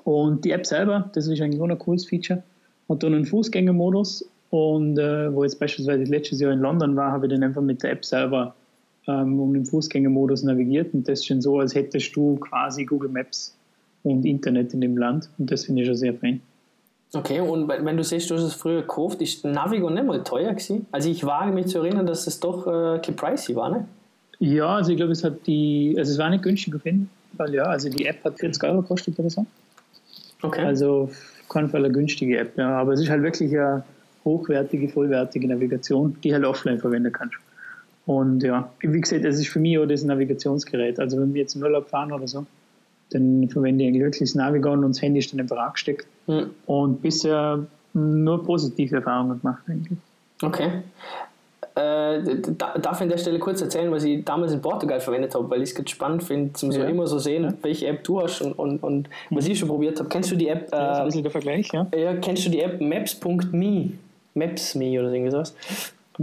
Und 0.04 0.46
die 0.46 0.52
App 0.52 0.68
selber, 0.68 1.10
das 1.14 1.26
ist 1.26 1.42
eigentlich 1.42 1.60
auch 1.60 1.68
ein 1.68 1.80
cooles 1.80 2.06
Feature 2.06 2.44
hat 2.88 3.04
dann 3.04 3.16
einen 3.16 3.26
Fußgängermodus 3.26 4.30
und 4.52 5.00
äh, 5.00 5.34
wo 5.34 5.44
jetzt 5.44 5.60
beispielsweise 5.60 6.04
letztes 6.04 6.42
Jahr 6.42 6.52
in 6.52 6.60
London 6.60 6.96
war, 6.96 7.14
habe 7.14 7.26
ich 7.26 7.32
dann 7.32 7.42
einfach 7.42 7.62
mit 7.62 7.82
der 7.84 7.94
App 7.94 8.06
selber 8.06 8.54
ähm, 9.08 9.40
um 9.40 9.54
den 9.54 9.66
Fußgängermodus 9.66 10.44
navigiert 10.44 10.94
und 10.94 11.08
das 11.08 11.20
ist 11.20 11.28
schon 11.28 11.42
so, 11.42 11.60
als 11.60 11.74
hättest 11.74 12.16
du 12.16 12.36
quasi 12.36 12.86
Google 12.86 13.10
Maps 13.10 13.56
und 14.04 14.26
Internet 14.26 14.74
in 14.74 14.82
dem 14.82 14.98
Land 14.98 15.30
und 15.38 15.52
das 15.52 15.66
finde 15.66 15.82
ich 15.82 15.88
schon 15.88 15.96
sehr 15.96 16.14
fein. 16.14 16.42
Okay, 17.14 17.42
und 17.42 17.68
wenn 17.68 17.98
du 17.98 18.04
siehst, 18.04 18.30
du 18.30 18.36
hast 18.36 18.44
es 18.44 18.54
früher 18.54 18.82
gekauft, 18.82 19.22
ist 19.22 19.44
Navigo 19.44 19.90
nicht 19.90 20.06
mal 20.06 20.24
teuer 20.24 20.52
gewesen? 20.52 20.86
Also 20.92 21.10
ich 21.10 21.26
wage 21.26 21.52
mich 21.52 21.68
zu 21.68 21.80
erinnern, 21.80 22.06
dass 22.06 22.26
es 22.26 22.40
doch 22.40 22.66
äh, 22.68 23.00
pricey 23.00 23.56
war, 23.56 23.70
ne? 23.70 23.86
Ja, 24.40 24.78
also 24.78 24.92
ich 24.92 24.98
glaube, 24.98 25.12
es 25.12 25.24
hat 25.24 25.46
die, 25.46 25.94
also 25.98 26.12
es 26.12 26.18
war 26.18 26.30
nicht 26.30 26.44
günstig 26.44 26.74
auf 26.74 26.86
jeden 26.86 27.10
Fall, 27.36 27.54
ja. 27.54 27.64
Also 27.64 27.90
die 27.90 28.06
App 28.06 28.24
hat 28.24 28.40
40 28.40 28.64
Euro 28.64 28.82
gekostet 28.82 29.20
oder 29.20 29.30
so. 29.30 29.46
Okay. 30.42 30.64
Also 30.64 31.12
keinen 31.50 31.70
Fall 31.70 31.84
eine 31.84 31.94
günstige 31.94 32.38
App, 32.38 32.58
ja, 32.58 32.80
aber 32.80 32.94
es 32.94 33.02
ist 33.02 33.10
halt 33.10 33.24
wirklich 33.24 33.52
eine 33.52 33.84
hochwertige, 34.24 34.88
vollwertige 34.88 35.48
Navigation, 35.48 36.16
die 36.24 36.34
halt 36.34 36.46
offline 36.46 36.80
verwenden 36.80 37.12
kannst. 37.12 37.36
Und 38.06 38.42
ja, 38.42 38.72
wie 38.80 39.02
gesagt, 39.02 39.26
es 39.26 39.38
ist 39.38 39.50
für 39.50 39.60
mich 39.60 39.78
auch 39.78 39.86
das 39.86 40.04
Navigationsgerät. 40.04 41.00
Also 41.00 41.20
wenn 41.20 41.34
wir 41.34 41.42
jetzt 41.42 41.56
in 41.56 41.64
Urlaub 41.64 41.90
fahren 41.90 42.12
oder 42.12 42.28
so, 42.28 42.46
dann 43.12 43.48
verwende 43.50 43.84
ich 43.84 43.90
eigentlich 43.90 44.04
wirklich 44.04 44.36
Navigon 44.36 44.84
und 44.84 44.96
das 44.96 45.02
Handy 45.02 45.20
ist 45.20 45.32
dann 45.32 45.40
einfach 45.40 45.58
angesteckt. 45.58 46.08
Mhm. 46.28 46.52
Und 46.66 47.02
bisher 47.02 47.66
nur 47.94 48.44
positive 48.44 48.98
Erfahrungen 48.98 49.40
gemacht 49.42 49.64
eigentlich. 49.68 49.98
Okay. 50.42 50.82
Äh, 51.76 52.22
darf 52.58 52.98
ich 52.98 53.02
an 53.02 53.10
der 53.10 53.18
Stelle 53.18 53.40
kurz 53.40 53.62
erzählen, 53.62 53.90
was 53.92 54.04
ich 54.04 54.26
damals 54.26 54.52
in 54.52 54.62
Portugal 54.62 55.00
verwendet 55.00 55.34
habe, 55.36 55.50
weil 55.50 55.62
ich 55.62 55.70
es 55.70 55.76
ganz 55.76 55.90
spannend 55.90 56.24
finde, 56.24 56.52
zum 56.54 56.72
so 56.72 56.82
immer 56.82 57.08
so 57.08 57.18
sehen, 57.18 57.44
ja. 57.44 57.54
welche 57.62 57.88
App 57.88 58.04
du 58.04 58.22
hast 58.22 58.42
und, 58.42 58.54
und, 58.54 58.84
und 58.84 59.10
was 59.30 59.48
ich 59.48 59.58
schon 59.58 59.70
probiert 59.70 59.98
habe. 60.00 60.10
Kennst 60.10 60.32
du 60.32 60.36
die 60.36 60.50
App? 60.50 60.70
Äh, 60.74 60.76
ja, 60.76 60.94
ein 61.00 61.06
bisschen 61.06 61.24
der 61.24 61.32
Vergleich, 61.32 61.70
ja. 61.72 61.88
ja. 61.96 62.16
Kennst 62.16 62.46
du 62.46 62.50
die 62.50 62.60
App 62.60 62.82
Maps.me? 62.82 63.92
Maps.me 64.34 65.00
oder 65.00 65.14
irgendwie 65.14 65.32
sowas? 65.32 65.56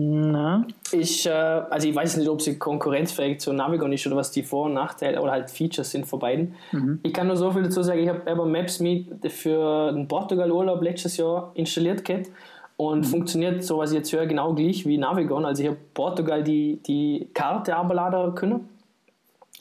Na. 0.00 0.64
Ich, 0.92 1.26
äh, 1.26 1.30
also 1.30 1.88
ich 1.88 1.94
weiß 1.94 2.18
nicht, 2.18 2.28
ob 2.28 2.40
sie 2.40 2.56
konkurrenzfähig 2.56 3.40
zu 3.40 3.52
Navigon 3.52 3.92
ist 3.92 4.06
oder 4.06 4.14
was 4.14 4.30
die 4.30 4.44
Vor- 4.44 4.66
und 4.66 4.74
Nachteile 4.74 5.20
oder 5.20 5.32
halt 5.32 5.50
Features 5.50 5.90
sind 5.90 6.06
von 6.06 6.20
beiden. 6.20 6.54
Mhm. 6.70 7.00
Ich 7.02 7.12
kann 7.12 7.26
nur 7.26 7.36
so 7.36 7.50
viel 7.50 7.64
dazu 7.64 7.82
sagen, 7.82 7.98
ich 8.00 8.08
habe 8.08 8.30
aber 8.30 8.46
Maps.me 8.46 9.06
für 9.28 9.90
den 9.90 10.06
Portugal-Urlaub 10.06 10.82
letztes 10.82 11.16
Jahr 11.16 11.50
installiert 11.54 12.04
gehabt 12.04 12.28
und 12.76 13.00
mhm. 13.00 13.04
funktioniert, 13.04 13.64
so 13.64 13.78
was 13.78 13.90
ich 13.90 13.98
jetzt 13.98 14.12
höre, 14.12 14.26
genau 14.26 14.54
gleich 14.54 14.86
wie 14.86 14.98
Navigon. 14.98 15.44
Also 15.44 15.64
ich 15.64 15.68
habe 15.68 15.78
Portugal 15.94 16.44
die, 16.44 16.78
die 16.86 17.28
Karte 17.34 17.74
abladen 17.74 18.36
können 18.36 18.68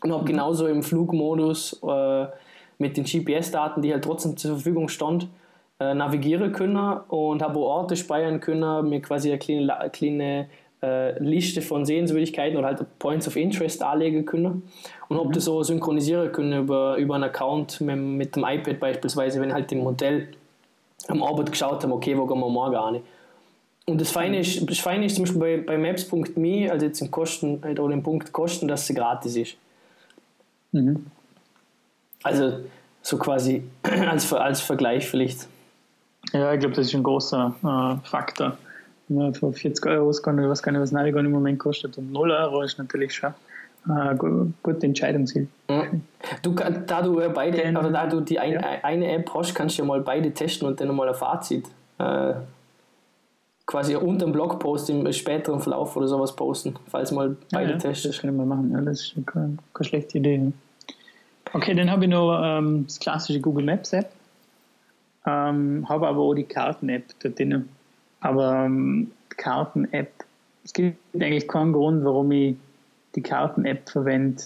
und 0.03 0.11
habe 0.11 0.21
mhm. 0.21 0.27
genauso 0.27 0.67
im 0.67 0.83
Flugmodus 0.83 1.81
äh, 1.81 2.27
mit 2.77 2.95
den 2.95 3.05
GPS-Daten, 3.05 3.81
die 3.81 3.91
halt 3.91 4.03
trotzdem 4.03 4.37
zur 4.37 4.51
Verfügung 4.51 4.87
stand, 4.87 5.27
äh, 5.79 5.93
navigieren 5.93 6.51
können 6.51 6.97
und 7.07 7.41
habe 7.41 7.59
Orte 7.59 7.95
speichern 7.95 8.39
können, 8.39 8.89
mir 8.89 9.01
quasi 9.01 9.29
eine 9.29 9.39
kleine, 9.39 9.89
kleine 9.91 10.49
äh, 10.81 11.21
Liste 11.23 11.61
von 11.61 11.85
Sehenswürdigkeiten 11.85 12.57
oder 12.57 12.67
halt 12.67 12.99
Points 12.99 13.27
of 13.27 13.35
Interest 13.35 13.81
anlegen 13.83 14.25
können 14.25 14.63
und 15.07 15.17
habe 15.17 15.29
mhm. 15.29 15.33
das 15.33 15.45
so 15.45 15.61
synchronisieren 15.63 16.31
können 16.31 16.63
über, 16.63 16.97
über 16.97 17.15
einen 17.15 17.25
Account 17.25 17.81
mit, 17.81 17.97
mit 17.97 18.35
dem 18.35 18.43
iPad 18.43 18.79
beispielsweise, 18.79 19.41
wenn 19.41 19.53
halt 19.53 19.71
im 19.71 19.83
Hotel 19.83 20.29
am 21.07 21.23
Abend 21.23 21.51
geschaut 21.51 21.83
haben, 21.83 21.91
okay, 21.91 22.17
wo 22.17 22.25
gehen 22.25 22.39
wir 22.39 22.49
morgen 22.49 22.75
an. 22.75 23.01
Und 23.85 24.01
das 24.01 24.11
Feine 24.11 24.39
ist, 24.39 24.69
das 24.69 24.79
Feine 24.79 25.05
ist 25.05 25.15
zum 25.15 25.23
Beispiel 25.23 25.39
bei, 25.39 25.57
bei 25.57 25.77
Maps.me, 25.77 26.69
also 26.69 26.85
jetzt 26.85 27.01
im 27.01 27.09
Kosten, 27.09 27.63
oder 27.63 27.93
im 27.93 28.03
Punkt 28.03 28.33
Kosten, 28.33 28.67
dass 28.67 28.85
sie 28.85 28.93
gratis 28.93 29.35
ist. 29.35 29.55
Mhm. 30.73 31.05
Also 32.23 32.59
so 33.01 33.17
quasi 33.17 33.63
als, 33.83 34.31
als 34.33 34.59
Vergleich 34.59 35.07
vielleicht. 35.07 35.47
Ja, 36.33 36.53
ich 36.53 36.59
glaube, 36.59 36.75
das 36.75 36.87
ist 36.87 36.95
ein 36.95 37.03
großer 37.03 37.55
äh, 37.63 38.07
Faktor. 38.07 38.57
Wenn 39.07 39.17
man 39.17 39.33
für 39.33 39.53
40 39.53 39.85
Euro 39.85 40.11
ich 40.11 40.17
weiß 40.25 40.61
gar 40.61 40.71
nicht, 40.71 40.81
was 40.81 40.91
Navigon 40.91 41.25
im 41.25 41.31
Moment 41.31 41.59
kostet, 41.59 41.97
und 41.97 42.11
0 42.11 42.31
Euro 42.31 42.61
ist 42.61 42.77
natürlich 42.77 43.13
schon 43.13 43.33
eine 43.89 44.11
äh, 44.11 44.15
gute 44.63 44.85
Entscheidungshilfe. 44.85 45.49
Mhm. 45.69 46.01
Du, 46.41 46.53
da 46.53 47.01
du 47.01 47.21
beide, 47.33 47.57
Den, 47.57 47.77
oder 47.77 47.89
da 47.89 48.07
du 48.07 48.21
die 48.21 48.39
ein, 48.39 48.53
ja. 48.53 48.61
eine 48.83 49.11
App 49.11 49.31
hast, 49.33 49.55
kannst 49.55 49.77
du 49.77 49.83
ja 49.83 49.87
mal 49.87 50.01
beide 50.01 50.31
testen 50.33 50.67
und 50.67 50.79
dann 50.81 50.93
mal 50.93 51.07
ein 51.07 51.15
Fazit 51.15 51.65
äh, 51.99 52.33
quasi 53.65 53.95
unter 53.95 54.25
dem 54.25 54.31
Blogpost 54.31 54.89
im 54.89 55.11
späteren 55.13 55.59
Verlauf 55.59 55.95
oder 55.95 56.07
sowas 56.07 56.35
posten, 56.35 56.75
falls 56.89 57.11
mal 57.11 57.35
beide 57.51 57.71
ja, 57.71 57.75
ja, 57.75 57.77
testest. 57.77 58.15
Das 58.15 58.21
können 58.21 58.37
wir 58.37 58.45
machen, 58.45 58.71
ja, 58.71 58.81
das 58.81 59.01
ist 59.01 59.15
keine, 59.25 59.57
keine 59.73 59.87
schlechte 59.87 60.17
Idee. 60.17 60.35
Ja. 60.35 60.51
Okay, 61.53 61.73
dann 61.73 61.89
habe 61.89 62.05
ich 62.05 62.11
noch 62.11 62.41
ähm, 62.43 62.85
das 62.85 62.99
klassische 62.99 63.39
Google 63.39 63.65
Maps 63.65 63.93
App, 63.93 64.11
ähm, 65.27 65.87
habe 65.89 66.07
aber 66.07 66.21
auch 66.21 66.33
die 66.33 66.45
Karten-App 66.45 67.03
da 67.19 67.29
drin. 67.29 67.67
Aber 68.21 68.65
ähm, 68.65 69.11
Karten-App, 69.29 70.11
es 70.63 70.73
gibt 70.73 70.97
eigentlich 71.13 71.47
keinen 71.47 71.73
Grund, 71.73 72.03
warum 72.05 72.31
ich 72.31 72.55
die 73.15 73.21
Karten-App 73.21 73.89
verwende 73.89 74.41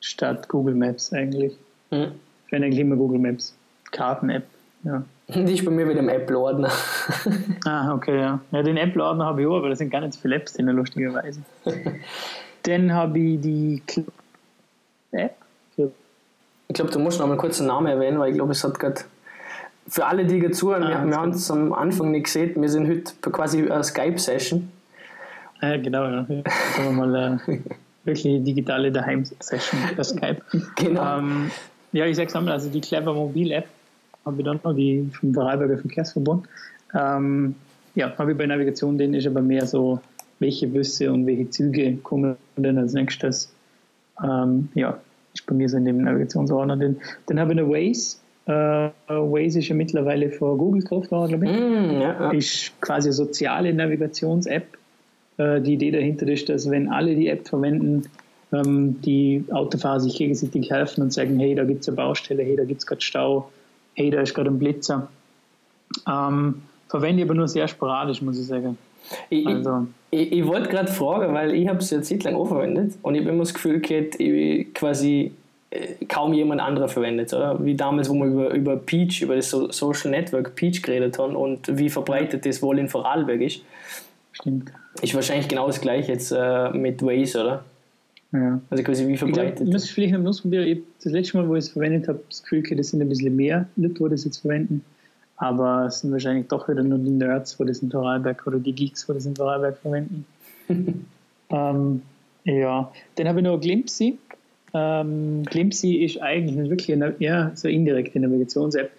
statt 0.00 0.48
Google 0.48 0.74
Maps 0.74 1.12
eigentlich. 1.12 1.54
Mhm. 1.90 2.12
Ich 2.44 2.48
verwende 2.48 2.66
eigentlich 2.66 2.80
immer 2.80 2.96
Google 2.96 3.18
Maps. 3.18 3.56
Karten-App, 3.90 4.44
ja. 4.84 5.02
Die 5.28 5.54
ist 5.54 5.64
bei 5.64 5.70
mir 5.70 5.88
wieder 5.88 6.00
im 6.00 6.08
Apple-Ordner. 6.08 6.70
Ah, 7.64 7.94
okay, 7.94 8.18
ja. 8.18 8.40
Ja, 8.52 8.62
den 8.62 8.76
Apple-Ordner 8.76 9.26
habe 9.26 9.42
ich 9.42 9.46
auch, 9.46 9.56
aber 9.56 9.68
da 9.68 9.76
sind 9.76 9.90
gar 9.90 10.00
nicht 10.00 10.14
so 10.14 10.20
viele 10.20 10.36
Apps 10.36 10.54
drin, 10.54 10.66
lustigerweise. 10.66 11.40
Dann 12.62 12.92
habe 12.92 13.18
ich 13.18 13.40
die 13.40 13.82
Cl 13.86 14.04
App. 15.12 15.36
Ich 15.76 16.74
glaube, 16.74 16.90
du 16.90 16.98
musst 17.00 17.18
noch 17.18 17.26
mal 17.26 17.36
kurz 17.36 17.58
den 17.58 17.66
Namen 17.66 17.88
erwähnen, 17.88 18.18
weil 18.18 18.30
ich 18.30 18.36
glaube, 18.36 18.52
es 18.52 18.62
hat 18.62 18.78
gerade 18.78 19.00
für 19.90 20.06
alle, 20.06 20.24
die 20.24 20.38
gerade 20.38 20.52
zuhören, 20.52 20.84
Ah, 20.84 21.04
wir, 21.04 21.10
wir 21.10 21.16
haben 21.16 21.30
es 21.30 21.50
am 21.50 21.72
Anfang 21.72 22.12
nicht 22.12 22.24
gesehen, 22.24 22.52
wir 22.60 22.68
sind 22.68 22.88
heute 22.88 23.12
quasi 23.30 23.68
eine 23.68 23.82
Skype-Session. 23.82 24.70
Ah, 25.60 25.76
genau, 25.76 26.04
ja. 26.04 26.26
Sagen 26.26 26.44
wir 26.84 26.92
mal, 26.92 27.40
äh, 27.48 27.58
wirklich 28.04 28.42
digitale 28.44 28.92
Daheim-Session 28.92 29.80
per 29.94 30.04
Skype. 30.04 30.42
Genau. 30.76 31.18
Ähm, 31.18 31.50
ja, 31.92 32.06
ich 32.06 32.16
sag's 32.16 32.34
einmal, 32.36 32.54
also 32.54 32.70
die 32.70 32.80
Clever 32.80 33.12
Mobil 33.12 33.50
App 33.50 33.66
habe 34.24 34.38
ich 34.38 34.44
dann 34.44 34.60
noch, 34.62 34.74
die 34.74 35.10
vom 35.18 35.34
Vorarlberger 35.34 35.78
Verkehrsverbund. 35.78 36.46
Ähm, 36.94 37.56
ja, 37.96 38.16
habe 38.16 38.32
ich 38.32 38.38
bei 38.38 38.46
Navigation, 38.46 38.96
den 38.96 39.12
ist 39.14 39.26
aber 39.26 39.42
mehr 39.42 39.66
so, 39.66 40.00
welche 40.38 40.68
Busse 40.68 41.12
und 41.12 41.26
welche 41.26 41.50
Züge 41.50 41.96
kommen 41.96 42.36
dann 42.56 42.78
als 42.78 42.92
nächstes. 42.92 43.52
Ähm, 44.22 44.68
ja, 44.74 44.98
ist 45.34 45.46
bei 45.46 45.54
mir 45.54 45.68
so 45.68 45.76
in 45.76 45.84
dem 45.84 46.02
Navigationsordner. 46.02 46.76
Dann, 46.76 46.96
dann 47.26 47.40
habe 47.40 47.52
ich 47.52 47.58
eine 47.58 47.68
Waze. 47.68 48.18
Äh, 48.46 48.90
Waze 49.08 49.58
ist 49.60 49.68
ja 49.68 49.74
mittlerweile 49.74 50.30
vor 50.30 50.56
Google 50.56 50.82
gekauft 50.82 51.10
worden, 51.10 51.28
glaube 51.28 51.46
ich 51.46 51.52
Mm, 51.52 52.00
ja, 52.00 52.20
ja. 52.20 52.30
ist 52.30 52.72
quasi 52.80 53.08
eine 53.08 53.12
soziale 53.12 53.72
Navigations-App. 53.72 54.66
Äh, 55.36 55.60
Die 55.60 55.74
Idee 55.74 55.90
dahinter 55.90 56.26
ist, 56.28 56.48
dass 56.48 56.68
wenn 56.70 56.88
alle 56.88 57.14
die 57.14 57.28
App 57.28 57.46
verwenden, 57.46 58.04
ähm, 58.52 59.00
die 59.02 59.44
Autofahrer 59.50 60.00
sich 60.00 60.16
gegenseitig 60.16 60.70
helfen 60.70 61.02
und 61.02 61.12
sagen, 61.12 61.38
hey, 61.38 61.54
da 61.54 61.64
gibt 61.64 61.82
es 61.82 61.88
eine 61.88 61.96
Baustelle, 61.96 62.42
hey, 62.42 62.56
da 62.56 62.64
gibt 62.64 62.80
es 62.80 62.86
gerade 62.86 63.00
Stau, 63.02 63.50
hey, 63.94 64.10
da 64.10 64.20
ist 64.22 64.34
gerade 64.34 64.50
ein 64.50 64.58
Blitzer. 64.58 65.08
Ähm, 66.08 66.62
verwende 66.88 67.22
ich 67.22 67.28
aber 67.28 67.34
nur 67.34 67.48
sehr 67.48 67.68
sporadisch, 67.68 68.22
muss 68.22 68.38
ich 68.38 68.46
sagen. 68.46 68.76
Ich, 69.28 69.46
Also, 69.46 69.86
ich, 70.10 70.32
ich 70.32 70.46
wollte 70.46 70.68
gerade 70.68 70.90
fragen, 70.90 71.32
weil 71.34 71.54
ich 71.54 71.68
habe 71.68 71.78
es 71.78 71.90
ja 71.90 72.02
Zeit 72.02 72.24
lang 72.24 72.34
auch 72.34 72.48
verwendet 72.48 72.94
und 73.02 73.14
ich 73.14 73.20
habe 73.20 73.30
immer 73.30 73.40
das 73.44 73.54
Gefühl 73.54 73.80
gehabt, 73.80 74.18
ich 74.18 74.72
quasi 74.74 75.32
kaum 76.08 76.32
jemand 76.32 76.60
anderer 76.60 76.88
verwendet, 76.88 77.32
oder? 77.32 77.64
Wie 77.64 77.74
damals, 77.74 78.08
wo 78.08 78.14
wir 78.14 78.26
über, 78.26 78.50
über 78.50 78.76
Peach, 78.76 79.22
über 79.22 79.36
das 79.36 79.50
so 79.50 79.70
Social 79.70 80.10
Network 80.10 80.54
Peach 80.56 80.82
geredet 80.82 81.18
haben 81.18 81.36
und 81.36 81.78
wie 81.78 81.88
verbreitet 81.88 82.44
das 82.44 82.60
wohl 82.60 82.78
in 82.78 82.88
Vorarlberg 82.88 83.40
ist. 83.40 83.62
stimmt. 84.32 84.72
Ist 85.00 85.14
wahrscheinlich 85.14 85.46
genau 85.46 85.68
das 85.68 85.80
gleiche 85.80 86.12
jetzt 86.12 86.32
äh, 86.32 86.70
mit 86.70 87.02
Waze, 87.02 87.40
oder? 87.40 87.64
Ja. 88.32 88.60
Also 88.70 88.82
quasi 88.82 89.06
wie 89.06 89.12
Ich 89.12 89.18
verbreitet. 89.18 89.60
ich 89.60 89.72
muss 89.72 89.84
es 89.84 89.90
vielleicht 89.90 90.12
noch 90.14 90.28
ausprobieren. 90.28 90.66
Ich 90.66 90.78
das 91.02 91.12
letzte 91.12 91.36
Mal, 91.36 91.48
wo 91.48 91.54
ich 91.54 91.64
es 91.64 91.70
verwendet 91.70 92.08
habe, 92.08 92.20
das 92.28 92.42
Gefühl, 92.42 92.62
das 92.76 92.88
sind 92.88 93.00
ein 93.00 93.08
bisschen 93.08 93.34
mehr 93.34 93.66
Leute, 93.76 93.94
die 93.94 94.10
das 94.10 94.24
jetzt 94.24 94.38
verwenden. 94.38 94.84
Aber 95.36 95.86
es 95.86 96.00
sind 96.00 96.12
wahrscheinlich 96.12 96.48
doch 96.48 96.68
wieder 96.68 96.82
nur 96.82 96.98
die 96.98 97.10
Nerds, 97.10 97.56
die 97.56 97.64
das 97.64 97.78
in 97.78 97.90
Vorarlberg 97.90 98.46
oder 98.46 98.58
die 98.58 98.72
Geeks, 98.72 99.06
die 99.06 99.14
das 99.14 99.24
in 99.24 99.36
Vorarlberg 99.36 99.78
verwenden. 99.78 100.26
ähm, 101.50 102.02
ja, 102.44 102.92
dann 103.14 103.28
habe 103.28 103.38
ich 103.40 103.44
noch 103.44 103.58
Glimpsy. 103.58 104.18
Ähm, 104.74 105.44
Glimpsy 105.44 105.96
ist 106.04 106.20
eigentlich 106.20 106.70
wirklich 106.70 106.92
eine, 106.92 107.14
eher 107.18 107.52
so 107.54 107.68
indirekte 107.68 108.20
Navigations-App. 108.20 108.90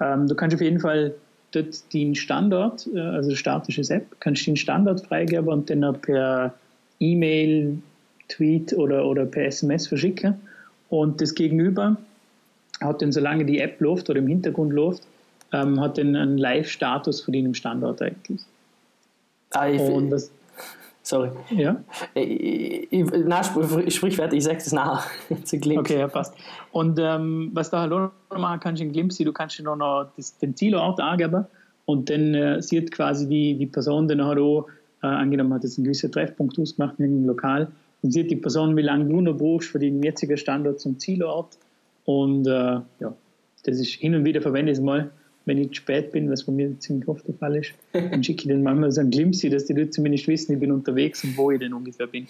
Ähm, 0.00 0.26
du 0.26 0.34
kannst 0.34 0.54
auf 0.54 0.60
jeden 0.60 0.80
Fall 0.80 1.14
dort 1.52 1.92
den 1.92 2.14
Standort, 2.14 2.88
äh, 2.94 3.00
also 3.00 3.34
statisches 3.34 3.90
App, 3.90 4.06
kannst 4.20 4.46
den 4.46 4.56
Standort 4.56 5.06
freigeben 5.06 5.48
und 5.48 5.70
dann 5.70 6.00
per 6.00 6.54
E-Mail, 6.98 7.78
Tweet 8.28 8.72
oder, 8.74 9.06
oder 9.06 9.26
per 9.26 9.46
SMS 9.46 9.88
verschicken. 9.88 10.34
Und 10.88 11.20
das 11.20 11.34
Gegenüber 11.34 11.96
hat 12.80 13.02
dann, 13.02 13.12
solange 13.12 13.44
die 13.44 13.60
App 13.60 13.80
läuft 13.80 14.08
oder 14.10 14.18
im 14.18 14.26
Hintergrund 14.26 14.72
läuft, 14.72 15.02
ähm, 15.52 15.80
hat 15.80 15.98
dann 15.98 16.16
einen 16.16 16.38
Live-Status 16.38 17.20
von 17.22 17.34
deinem 17.34 17.54
Standort 17.54 18.00
eigentlich. 18.02 18.40
ah, 19.50 19.68
ich, 19.68 19.80
Und 19.80 20.10
das, 20.10 20.30
sorry. 21.10 21.30
ja, 21.50 21.82
Ich, 22.14 22.90
ich, 22.90 23.06
na, 23.26 23.42
sprich, 23.44 23.94
sprich 23.94 24.16
fertig, 24.16 24.38
ich 24.38 24.44
sag's 24.44 24.66
es 24.66 24.72
nachher. 24.72 25.04
Zu 25.44 25.58
Glimpse. 25.58 25.80
okay, 25.92 26.00
ja, 26.00 26.08
passt. 26.08 26.34
Und 26.72 26.98
ähm, 26.98 27.50
was 27.52 27.74
auch 27.74 27.86
noch 27.86 28.12
machen 28.30 28.60
kannst 28.60 28.80
in 28.80 28.92
Glimpsy, 28.92 29.24
du 29.24 29.32
kannst 29.32 29.60
noch, 29.62 29.76
noch 29.76 30.10
das, 30.16 30.38
den 30.38 30.56
Zielort 30.56 31.00
angeben 31.00 31.44
und 31.84 32.08
dann 32.08 32.34
äh, 32.34 32.62
sieht 32.62 32.92
quasi 32.92 33.28
die, 33.28 33.56
die 33.56 33.66
Person 33.66 34.08
dann 34.08 34.24
halt 34.24 34.38
auch, 34.38 34.68
äh, 35.02 35.06
angenommen 35.06 35.52
hat 35.54 35.64
jetzt 35.64 35.76
einen 35.76 35.84
gewissen 35.84 36.12
Treffpunkt 36.12 36.58
ausgemacht 36.58 36.98
in 36.98 37.06
einem 37.06 37.26
Lokal, 37.26 37.68
dann 38.02 38.10
sieht 38.10 38.30
die 38.30 38.36
Person, 38.36 38.76
wie 38.76 38.82
lange 38.82 39.06
du 39.06 39.20
noch 39.20 39.36
brauchst 39.36 39.68
für 39.68 39.78
den 39.78 40.02
jetzigen 40.02 40.36
Standort 40.36 40.80
zum 40.80 40.98
Zielort. 40.98 41.58
Und 42.04 42.46
äh, 42.46 42.80
ja, 43.00 43.14
das 43.64 43.78
ist 43.78 43.92
hin 43.92 44.14
und 44.14 44.24
wieder 44.24 44.40
verwende 44.40 44.72
ich 44.72 44.78
es 44.78 44.84
mal, 44.84 45.10
wenn 45.46 45.58
ich 45.58 45.68
zu 45.68 45.74
spät 45.74 46.12
bin, 46.12 46.30
was 46.30 46.44
bei 46.44 46.52
mir 46.52 46.78
ziemlich 46.78 47.08
oft 47.08 47.26
der 47.26 47.34
Fall 47.34 47.56
ist. 47.56 47.72
Dann 47.92 48.22
schicke 48.22 48.42
ich 48.42 48.48
dann 48.48 48.62
manchmal 48.62 48.92
so 48.92 49.00
ein 49.00 49.10
Glimpsy, 49.10 49.50
dass 49.50 49.66
die 49.66 49.72
Leute 49.72 49.90
zumindest 49.90 50.28
wissen, 50.28 50.52
ich 50.52 50.60
bin 50.60 50.72
unterwegs 50.72 51.24
und 51.24 51.36
wo 51.36 51.50
ich 51.50 51.58
denn 51.58 51.72
ungefähr 51.72 52.06
bin. 52.06 52.26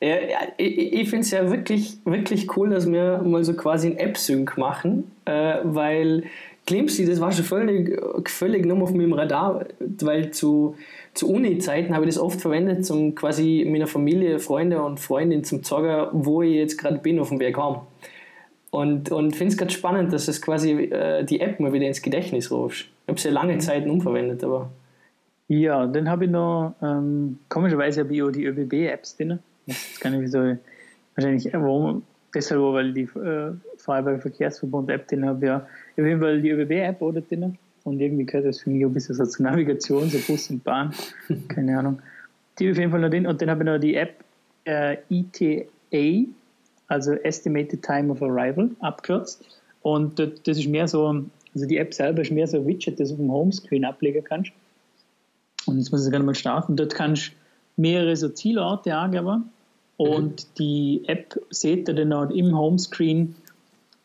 Ja, 0.00 0.16
ich 0.56 0.92
ich 0.92 1.08
finde 1.08 1.24
es 1.24 1.30
ja 1.30 1.48
wirklich, 1.48 1.98
wirklich 2.04 2.56
cool, 2.56 2.70
dass 2.70 2.90
wir 2.90 3.18
mal 3.18 3.44
so 3.44 3.54
quasi 3.54 3.88
ein 3.88 3.98
App-Sync 3.98 4.58
machen, 4.58 5.12
äh, 5.26 5.58
weil 5.62 6.24
Glimpsy, 6.66 7.06
das 7.06 7.20
war 7.20 7.32
schon 7.32 7.44
völlig, 7.44 8.00
völlig 8.28 8.66
nur 8.66 8.82
auf 8.82 8.92
meinem 8.92 9.12
Radar, 9.12 9.66
weil 10.00 10.30
zu, 10.32 10.76
zu 11.14 11.28
Uni-Zeiten 11.28 11.94
habe 11.94 12.04
ich 12.04 12.14
das 12.14 12.22
oft 12.22 12.40
verwendet, 12.40 12.88
um 12.90 13.14
quasi 13.14 13.66
meiner 13.68 13.86
Familie, 13.88 14.38
Freunde 14.38 14.82
und 14.82 15.00
Freundin 15.00 15.42
zum 15.44 15.62
Zeigen, 15.62 16.08
wo 16.12 16.42
ich 16.42 16.54
jetzt 16.54 16.78
gerade 16.78 16.98
bin 16.98 17.18
auf 17.18 17.30
dem 17.30 17.40
Weg 17.40 17.56
heim. 17.56 17.76
Und, 18.72 19.12
und 19.12 19.36
finde 19.36 19.52
es 19.52 19.58
gerade 19.58 19.70
spannend, 19.70 20.14
dass 20.14 20.28
es 20.28 20.40
quasi 20.40 20.70
äh, 20.72 21.24
die 21.24 21.40
App 21.40 21.60
mal 21.60 21.74
wieder 21.74 21.86
ins 21.86 22.00
Gedächtnis 22.00 22.50
rufst. 22.50 22.80
Ich 22.80 23.08
habe 23.08 23.18
es 23.18 23.24
ja 23.24 23.30
lange 23.30 23.58
Zeit 23.58 23.86
umverwendet, 23.86 24.42
aber 24.42 24.70
Ja, 25.46 25.86
dann 25.86 26.08
habe 26.08 26.24
ich 26.24 26.30
noch, 26.30 26.74
ähm, 26.82 27.38
komischerweise 27.50 28.00
habe 28.00 28.14
ich 28.14 28.22
auch 28.22 28.30
die 28.30 28.46
ÖBB-Apps 28.46 29.18
drin. 29.18 29.40
Das 29.66 29.76
ist 29.76 30.00
gar 30.00 30.08
nicht 30.08 30.32
so, 30.32 30.56
wahrscheinlich, 31.14 31.52
äh, 31.52 31.52
warum, 31.52 32.02
deshalb 32.34 32.62
auch, 32.62 32.72
weil 32.72 32.94
die 32.94 33.02
äh, 33.02 33.52
Freiburger 33.76 34.20
Verkehrsverbund-App 34.20 35.06
drin 35.06 35.26
habe, 35.26 35.46
ja. 35.46 35.56
Auf 35.98 36.06
jeden 36.06 36.20
Fall 36.20 36.40
die 36.40 36.50
ÖBB-App 36.50 37.02
oder 37.02 37.20
drin. 37.20 37.58
Und 37.84 38.00
irgendwie 38.00 38.24
gehört 38.24 38.46
das 38.46 38.60
für 38.60 38.70
mich 38.70 38.86
auch 38.86 38.88
ein 38.88 38.94
bisschen 38.94 39.16
so 39.16 39.26
zur 39.26 39.44
Navigation, 39.44 40.08
so 40.08 40.18
Bus 40.26 40.48
und 40.48 40.64
Bahn, 40.64 40.94
keine 41.48 41.78
Ahnung. 41.78 42.00
Die 42.58 42.70
auf 42.70 42.78
jeden 42.78 42.90
Fall 42.90 43.00
noch 43.00 43.10
drin. 43.10 43.26
Und 43.26 43.42
dann 43.42 43.50
habe 43.50 43.64
ich 43.64 43.66
noch 43.66 43.78
die 43.78 43.96
App 43.96 44.14
äh, 44.64 44.96
ETA, 45.10 45.68
also 46.92 47.12
Estimated 47.12 47.82
Time 47.82 48.12
of 48.12 48.22
Arrival, 48.22 48.70
abkürzt. 48.80 49.42
Und 49.80 50.18
das, 50.18 50.58
ist 50.58 50.68
mehr 50.68 50.86
so, 50.86 51.24
also 51.54 51.66
die 51.66 51.78
App 51.78 51.94
selber 51.94 52.20
ist 52.20 52.30
mehr 52.30 52.46
so 52.46 52.58
ein 52.58 52.66
Widget, 52.66 53.00
das 53.00 53.08
du 53.08 53.14
auf 53.14 53.20
dem 53.20 53.32
Homescreen 53.32 53.84
ablegen 53.84 54.22
kannst. 54.22 54.52
Und 55.64 55.78
jetzt 55.78 55.90
muss 55.90 56.04
ich 56.04 56.10
gerne 56.10 56.26
mal 56.26 56.34
starten. 56.34 56.76
Dort 56.76 56.94
kannst 56.94 57.28
du 57.28 57.32
mehrere 57.80 58.14
so 58.14 58.28
Zielorte 58.28 58.94
angeben 58.94 59.50
und 59.96 60.58
die 60.58 61.02
App 61.06 61.40
sieht 61.48 61.88
dir 61.88 61.94
dann 61.94 62.12
auch 62.12 62.28
im 62.28 62.56
Homescreen, 62.56 63.36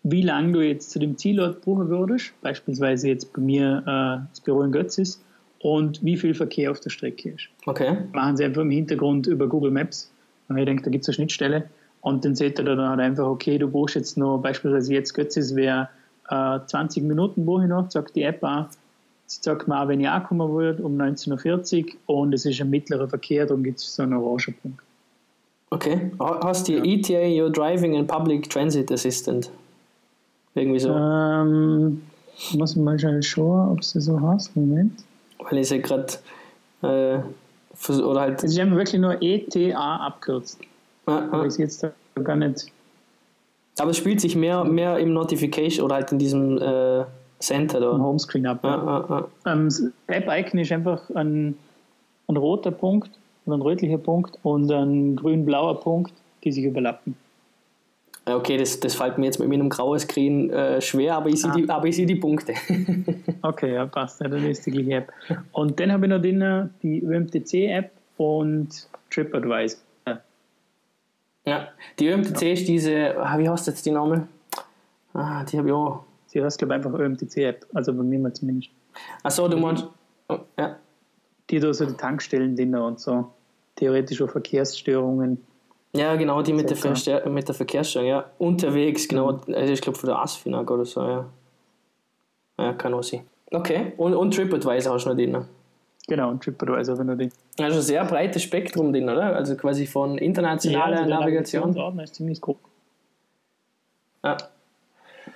wie 0.04 0.21
lange 0.21 0.54
du 0.54 0.62
jetzt 0.62 0.91
zu 0.91 1.00
dem 1.00 1.17
Zielort 1.17 1.62
brauchen 1.62 1.89
würdest. 1.89 2.32
Beispielsweise 2.41 3.10
jetzt 3.10 3.34
bei 3.34 3.41
mir 3.41 3.84
äh, 3.86 4.30
das 4.30 4.39
Büro 4.39 4.62
in 4.62 4.71
Götzis 4.71 5.21
und 5.60 6.04
wie 6.06 6.15
viel 6.15 6.34
Verkehr 6.34 6.71
auf 6.71 6.80
der 6.80 6.89
Strecke 6.89 7.32
ist. 7.32 7.50
okay. 7.65 7.97
Machen 8.13 8.38
sie 8.38 8.45
einfach 8.45 8.62
im 8.62 8.71
Hintergrund 8.71 9.28
über 9.28 9.47
Google 9.47 9.71
Maps. 9.71 10.10
Und 10.47 10.58
ich 10.58 10.65
denke, 10.65 10.84
da 10.84 10.89
gibt 10.89 11.02
es 11.02 11.10
eine 11.10 11.15
Schnittstelle. 11.15 11.69
Und 12.01 12.23
dann 12.23 12.36
seht 12.36 12.60
ihr 12.60 12.65
dann 12.65 12.79
halt 12.79 12.99
einfach, 12.99 13.25
okay, 13.25 13.57
du 13.57 13.67
brauchst 13.67 13.95
jetzt 13.95 14.17
noch, 14.17 14.38
beispielsweise 14.39 14.93
jetzt 14.93 15.13
Götzis 15.13 15.55
wäre 15.55 15.89
äh, 16.29 16.60
20 16.65 17.03
Minuten, 17.03 17.45
wo 17.45 17.60
ich 17.60 17.67
noch, 17.67 17.89
sagt 17.89 18.15
die 18.15 18.23
App 18.23 18.43
an. 18.43 18.67
Jetzt 19.23 19.43
sagt 19.43 19.67
man 19.67 19.83
auch, 19.83 19.88
wenn 19.89 19.99
ich 19.99 20.07
angekommen 20.07 20.55
wird, 20.55 20.79
um 20.79 20.97
19.40 20.97 21.95
Uhr 22.07 22.17
und 22.17 22.33
es 22.33 22.45
ist 22.45 22.62
ein 22.62 22.69
mittlerer 22.69 23.10
Verkehr, 23.10 23.45
dann 23.45 23.63
gibt 23.63 23.79
es 23.79 23.95
so 23.95 24.03
einen 24.03 24.13
orangen 24.13 24.55
Punkt. 24.62 24.79
Okay. 25.69 26.12
Hast 26.19 26.69
du 26.69 26.81
die 26.81 26.93
ETA, 26.93 27.19
You're 27.19 27.49
Driving 27.49 27.97
and 27.97 28.07
Public 28.07 28.49
Transit 28.49 28.89
Assistant? 28.89 29.51
Irgendwie 30.55 30.79
so. 30.79 30.91
Ähm, 30.91 32.03
muss 32.53 32.71
ich 32.71 32.77
mal 32.77 32.97
schnell 32.97 33.21
schauen, 33.21 33.71
ob 33.71 33.79
es 33.81 33.91
so 33.91 34.19
heißt. 34.21 34.55
Moment. 34.55 35.03
Weil 35.39 35.60
ich 35.60 35.69
ja 35.69 35.77
gerade. 35.77 36.07
Äh, 36.81 37.19
oder 37.91 38.21
halt. 38.21 38.43
Es 38.43 38.57
ist 38.57 38.57
wirklich 38.57 39.01
nur 39.01 39.21
ETA 39.21 39.97
abkürzt. 39.97 40.60
Aber 41.07 41.45
ich 41.45 41.57
jetzt 41.57 41.83
da 41.83 41.91
gar 42.21 42.35
nicht. 42.35 42.67
Aber 43.79 43.91
es 43.91 43.97
spielt 43.97 44.21
sich 44.21 44.35
mehr, 44.35 44.63
mehr 44.63 44.97
im 44.97 45.13
Notification 45.13 45.85
oder 45.85 45.95
halt 45.95 46.11
in 46.11 46.19
diesem 46.19 46.57
äh, 46.57 47.05
Center 47.39 47.79
da. 47.79 47.91
Homescreen 47.97 48.47
ab. 48.47 48.59
Ja, 48.63 49.05
ja. 49.09 49.51
Ähm, 49.51 49.65
das 49.65 49.83
App-Icon 50.07 50.59
ist 50.59 50.71
einfach 50.71 51.09
ein, 51.11 51.57
ein 52.27 52.37
roter 52.37 52.71
Punkt 52.71 53.11
und 53.45 53.53
ein 53.53 53.61
rötlicher 53.61 53.99
Punkt 53.99 54.37
und 54.43 54.71
ein 54.71 55.15
grün-blauer 55.15 55.79
Punkt, 55.79 56.11
die 56.43 56.51
sich 56.51 56.63
überlappen. 56.63 57.15
Okay, 58.25 58.57
das, 58.57 58.79
das 58.81 58.95
fällt 58.95 59.17
mir 59.17 59.25
jetzt 59.25 59.39
mit 59.39 59.47
meinem 59.47 59.69
grauen 59.69 59.99
Screen 59.99 60.49
äh, 60.49 60.81
schwer, 60.81 61.15
aber 61.15 61.29
ich 61.29 61.41
sehe 61.41 61.51
die, 61.51 61.69
aber 61.69 61.87
ich 61.87 61.95
sehe 61.95 62.05
die 62.05 62.15
Punkte. 62.15 62.53
Okay, 63.41 63.75
ja, 63.75 63.85
passt. 63.85 64.19
Ja, 64.19 64.27
dann 64.27 64.45
ist 64.45 64.65
die 64.65 64.71
gleiche 64.71 64.95
App. 64.95 65.13
Und 65.53 65.79
dann 65.79 65.91
habe 65.91 66.07
ich 66.07 66.09
noch 66.09 66.19
drin 66.19 66.69
die 66.81 67.01
ÖMTC-App 67.03 67.91
und 68.17 68.89
TripAdvisor. 69.11 69.79
Ja. 71.47 71.67
Die 71.97 72.07
ÖMTC 72.07 72.41
ist 72.53 72.67
diese, 72.67 73.17
ah, 73.17 73.38
wie 73.38 73.49
heißt 73.49 73.67
jetzt 73.67 73.86
die 73.86 73.91
Name? 73.91 74.27
Ah, 75.13 75.43
die 75.43 75.57
habe 75.57 75.69
ich 75.69 75.73
auch. 75.73 76.03
Sie 76.27 76.43
heißt, 76.43 76.57
glaube 76.60 76.73
ich, 76.73 76.86
einfach 76.86 76.99
ÖMTC-App. 76.99 77.65
Also 77.73 77.93
bei 77.93 78.03
mir 78.03 78.19
mal 78.19 78.33
zumindest. 78.33 78.69
Achso, 79.23 79.47
du 79.47 79.57
meinst. 79.57 79.88
Oh, 80.27 80.39
ja. 80.57 80.75
Die 81.49 81.60
da 81.60 81.73
so 81.73 81.86
die 81.86 81.93
Tankstellen 81.93 82.55
drin 82.55 82.75
und 82.75 82.99
so. 82.99 83.31
Theoretisch 83.75 84.21
auch 84.21 84.29
Verkehrsstörungen. 84.29 85.38
ja, 85.93 86.15
genau, 86.15 86.41
die 86.41 86.51
mit 86.51 86.69
der, 86.69 87.29
mit 87.29 87.47
der 87.47 87.55
Verkehrssteuerung, 87.55 88.10
ja. 88.10 88.25
Unterwegs, 88.38 89.07
genau. 89.07 89.39
Also 89.47 89.73
ich 89.73 89.81
glaube 89.81 89.97
von 89.97 90.10
der 90.10 90.19
ASFINAG 90.19 90.69
oder 90.69 90.86
so, 90.86 91.01
ja. 91.01 91.25
Ja, 92.60 92.73
kann 92.73 92.93
auch 92.93 93.03
sein. 93.03 93.21
Okay, 93.51 93.93
und, 93.97 94.13
und 94.13 94.33
TripAdvisor 94.33 94.93
hast 94.93 95.05
du 95.05 95.10
noch 95.10 95.15
drin. 95.15 95.45
Genau, 96.07 96.29
und 96.29 96.43
TripAdvisor 96.43 96.97
habe 96.97 97.03
ich 97.03 97.07
noch 97.07 97.17
die. 97.17 97.29
Also 97.59 97.81
sehr 97.81 98.05
breites 98.05 98.43
Spektrum 98.43 98.93
drin, 98.93 99.09
oder? 99.09 99.35
Also 99.35 99.55
quasi 99.55 99.87
von 99.87 100.17
internationaler 100.17 100.97
also 100.97 101.09
der 101.09 101.19
Navigation. 101.19 101.61
Navigationsordner 101.61 102.03
ist 102.03 102.15
ziemlich 102.15 102.41
groß. 102.41 102.57
Ja. 104.23 104.37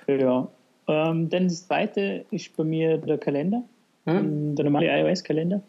Ja. 0.06 0.48
Ähm, 0.88 1.28
dann 1.28 1.44
das 1.44 1.66
zweite 1.66 2.24
ist 2.30 2.56
bei 2.56 2.64
mir 2.64 2.98
der 2.98 3.18
Kalender, 3.18 3.62
Hm? 4.04 4.54
der 4.56 4.64
normale 4.64 5.00
iOS-Kalender. 5.00 5.62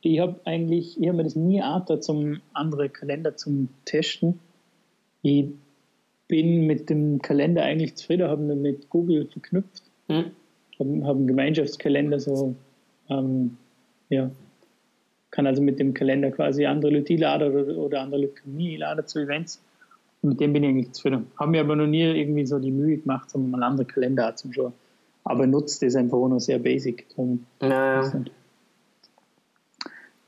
Ich 0.00 0.18
habe 0.20 0.38
eigentlich, 0.44 1.00
ich 1.00 1.06
habe 1.08 1.18
mir 1.18 1.24
das 1.24 1.34
nie 1.36 1.60
angetan, 1.62 2.02
zum 2.02 2.40
andere 2.52 2.88
Kalender 2.88 3.36
zum 3.36 3.68
Testen. 3.84 4.40
Ich 5.22 5.46
bin 6.28 6.66
mit 6.66 6.88
dem 6.90 7.20
Kalender 7.22 7.62
eigentlich 7.62 7.94
zufrieden, 7.96 8.28
habe 8.28 8.42
ihn 8.42 8.60
mit 8.62 8.88
Google 8.90 9.26
verknüpft, 9.30 9.82
Hm? 10.08 10.24
habe 10.78 11.06
hab 11.06 11.16
einen 11.16 11.26
Gemeinschaftskalender 11.26 12.20
so, 12.20 12.54
ähm, 13.08 13.56
ja, 14.10 14.30
kann 15.34 15.48
also 15.48 15.60
mit 15.60 15.80
dem 15.80 15.94
Kalender 15.94 16.30
quasi 16.30 16.64
andere 16.64 16.92
Leute 16.92 17.12
einladen 17.14 17.52
oder, 17.52 17.76
oder 17.76 18.02
einladen 18.02 19.06
zu 19.06 19.18
Events. 19.18 19.60
Und 20.22 20.30
mit 20.30 20.40
dem 20.40 20.52
bin 20.52 20.62
ich 20.62 20.70
eigentlich 20.70 20.92
zufrieden. 20.92 21.26
Habe 21.36 21.50
mir 21.50 21.60
aber 21.60 21.74
noch 21.74 21.88
nie 21.88 22.02
irgendwie 22.02 22.46
so 22.46 22.60
die 22.60 22.70
Mühe 22.70 22.98
gemacht, 22.98 23.28
um 23.34 23.50
mal 23.50 23.64
andere 23.64 23.84
Kalender 23.84 24.28
anzuschauen. 24.28 24.72
Aber 25.24 25.46
nutzt 25.48 25.82
das 25.82 25.96
einfach 25.96 26.18
auch 26.18 26.28
noch 26.28 26.38
sehr 26.38 26.60
basic. 26.60 27.08
Drum 27.08 27.44
Ja, 27.60 28.02
ja. 28.02 28.24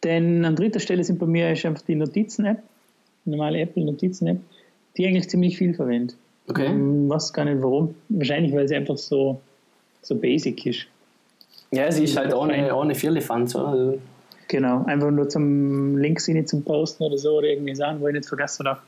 denn 0.02 0.44
an 0.44 0.56
dritter 0.56 0.80
Stelle 0.80 1.04
sind 1.04 1.20
bei 1.20 1.26
mir 1.26 1.46
einfach 1.46 1.82
die 1.82 1.94
Notizen-App, 1.94 2.60
normale 3.26 3.60
Apple-Notizen-App, 3.60 4.40
die 4.96 5.02
ich 5.02 5.08
eigentlich 5.08 5.28
ziemlich 5.28 5.56
viel 5.56 5.72
verwende. 5.72 6.14
Okay. 6.48 6.66
Ähm, 6.66 7.08
weiß 7.08 7.32
gar 7.32 7.44
nicht 7.44 7.62
warum. 7.62 7.94
Wahrscheinlich, 8.08 8.52
weil 8.52 8.66
sie 8.66 8.74
einfach 8.74 8.96
so, 8.96 9.40
so 10.02 10.16
basic 10.16 10.66
ist. 10.66 10.86
Ja, 11.70 11.92
sie 11.92 12.04
ist 12.04 12.16
halt 12.16 12.34
auch 12.34 12.48
eine, 12.48 12.74
auch 12.74 12.82
eine 12.82 12.96
Vierlefanz, 12.96 13.54
oder? 13.54 13.94
Genau, 14.48 14.84
einfach 14.84 15.10
nur 15.10 15.28
zum 15.28 15.96
Links 15.96 16.28
rein 16.28 16.46
zum 16.46 16.62
Posten 16.62 17.02
oder 17.02 17.18
so 17.18 17.38
oder 17.38 17.48
irgendwie 17.48 17.74
Sachen, 17.74 18.00
wo 18.00 18.06
ich 18.08 18.14
nicht 18.14 18.28
vergessen 18.28 18.64
darf. 18.64 18.80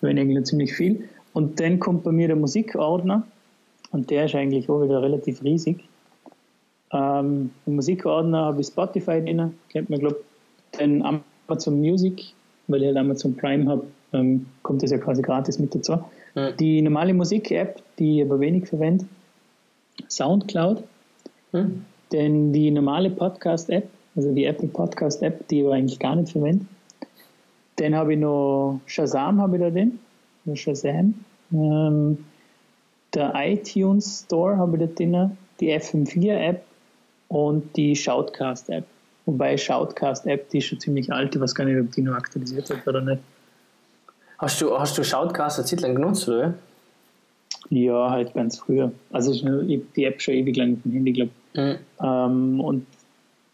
Wenn 0.00 0.16
irgendwie 0.16 0.42
ziemlich 0.42 0.74
viel. 0.74 1.08
Und 1.32 1.60
dann 1.60 1.78
kommt 1.78 2.02
bei 2.02 2.12
mir 2.12 2.26
der 2.26 2.36
Musikordner 2.36 3.26
und 3.90 4.10
der 4.10 4.26
ist 4.26 4.34
eigentlich 4.34 4.68
auch 4.68 4.82
wieder 4.82 5.00
relativ 5.02 5.42
riesig. 5.42 5.84
Ähm, 6.92 7.50
Im 7.66 7.76
Musikordner 7.76 8.46
habe 8.46 8.60
ich 8.60 8.66
Spotify 8.66 9.20
drin, 9.20 9.54
kennt 9.68 9.90
man, 9.90 10.00
glaube 10.00 10.16
ich, 10.20 10.78
dann 10.78 11.22
Amazon 11.48 11.80
Music, 11.80 12.24
weil 12.66 12.82
ich 12.82 12.86
halt 12.88 12.96
Amazon 12.96 13.36
Prime 13.36 13.68
habe, 13.68 13.86
ähm, 14.12 14.46
kommt 14.62 14.82
das 14.82 14.90
ja 14.90 14.98
quasi 14.98 15.22
gratis 15.22 15.58
mit 15.58 15.74
dazu. 15.74 15.98
Mhm. 16.34 16.56
Die 16.58 16.82
normale 16.82 17.14
Musik-App, 17.14 17.82
die 17.98 18.20
ich 18.20 18.26
aber 18.26 18.40
wenig 18.40 18.68
verwende, 18.68 19.06
Soundcloud, 20.08 20.82
hm? 21.52 21.84
denn 22.12 22.52
die 22.52 22.70
normale 22.70 23.10
Podcast-App, 23.10 23.88
also 24.16 24.32
die 24.32 24.44
Apple 24.44 24.68
Podcast-App, 24.68 25.48
die 25.48 25.62
ich 25.62 25.68
eigentlich 25.68 25.98
gar 25.98 26.16
nicht 26.16 26.32
verwende, 26.32 26.64
dann 27.76 27.94
habe 27.94 28.14
ich 28.14 28.18
noch 28.20 28.80
Shazam, 28.86 29.40
habe 29.40 29.56
ich 29.56 29.62
da 29.62 29.70
den, 29.70 29.98
Shazam. 30.54 31.14
Ähm, 31.52 32.24
der 33.12 33.32
iTunes 33.36 34.24
Store 34.24 34.56
habe 34.56 34.76
ich 34.76 34.82
da 34.82 34.94
drin, 34.94 35.36
die 35.60 35.72
FM4-App 35.72 36.64
und 37.28 37.76
die 37.76 37.96
Shoutcast-App. 37.96 38.84
Wobei 39.26 39.56
Shoutcast-App, 39.56 40.50
die 40.50 40.58
ist 40.58 40.66
schon 40.66 40.80
ziemlich 40.80 41.12
alt, 41.12 41.34
ich 41.34 41.40
weiß 41.40 41.54
gar 41.54 41.64
nicht, 41.64 41.80
ob 41.80 41.90
die 41.92 42.02
noch 42.02 42.14
aktualisiert 42.14 42.68
wird 42.68 42.86
oder 42.86 43.00
nicht. 43.00 43.22
Hast 44.38 44.60
du, 44.60 44.78
hast 44.78 44.98
du 44.98 45.04
Shoutcast 45.04 45.58
eine 45.58 45.66
Zeit 45.66 45.80
lang 45.80 45.94
genutzt, 45.94 46.28
oder? 46.28 46.54
Ja, 47.70 48.10
halt 48.10 48.34
ganz 48.34 48.58
früher. 48.58 48.92
Also 49.10 49.32
ich 49.32 49.44
habe 49.44 49.80
die 49.96 50.04
App 50.04 50.20
schon 50.20 50.34
ewig 50.34 50.56
lang 50.56 50.74
auf 50.74 50.82
dem 50.84 50.92
Handy, 50.92 51.12
glaube 51.12 51.32
Mhm. 51.54 51.78
Ähm, 52.02 52.60
und 52.60 52.86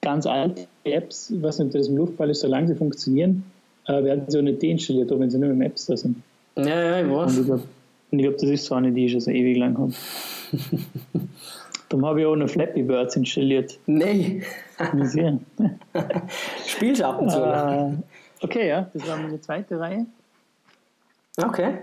ganz 0.03 0.27
alte 0.27 0.67
Apps, 0.85 1.33
weiß 1.41 1.61
nicht, 1.61 1.75
das 1.75 1.89
im 1.89 1.97
Luftball 1.97 2.31
ist, 2.31 2.41
solange 2.41 2.69
sie 2.69 2.75
funktionieren, 2.75 3.45
äh, 3.87 4.03
werden 4.03 4.25
sie 4.29 4.39
auch 4.39 4.43
nicht 4.43 4.63
deinstalliert, 4.63 5.13
auch 5.13 5.19
wenn 5.19 5.31
sie 5.31 5.39
nur 5.39 5.51
im 5.51 5.63
Apps 5.63 5.87
da 5.87 5.97
sind. 5.97 6.23
Ja, 6.57 6.65
ja, 6.67 7.01
ich 7.01 7.07
Und 7.07 7.17
weiß. 7.17 7.39
ich 7.39 7.47
glaube, 7.47 7.63
glaub, 8.13 8.35
das 8.35 8.43
ist 8.45 8.65
so 8.65 8.75
eine, 8.75 8.93
die 8.93 9.07
ich 9.07 9.13
schon 9.13 9.21
so 9.21 9.31
ewig 9.31 9.57
lang 9.57 9.79
habe. 9.79 9.93
Darum 11.89 12.07
habe 12.07 12.21
ich 12.21 12.27
auch 12.27 12.37
noch 12.37 12.49
Flappy 12.49 12.83
Birds 12.83 13.17
installiert. 13.17 13.79
Nee. 13.87 14.43
Spielst 16.67 17.03
ab 17.03 17.21
und 17.21 17.31
zu, 17.31 17.39
oder? 17.39 17.93
äh, 18.41 18.45
okay, 18.45 18.69
ja, 18.69 18.89
das 18.93 19.09
war 19.09 19.17
meine 19.17 19.41
zweite 19.41 19.79
Reihe. 19.81 20.07
Okay. 21.37 21.79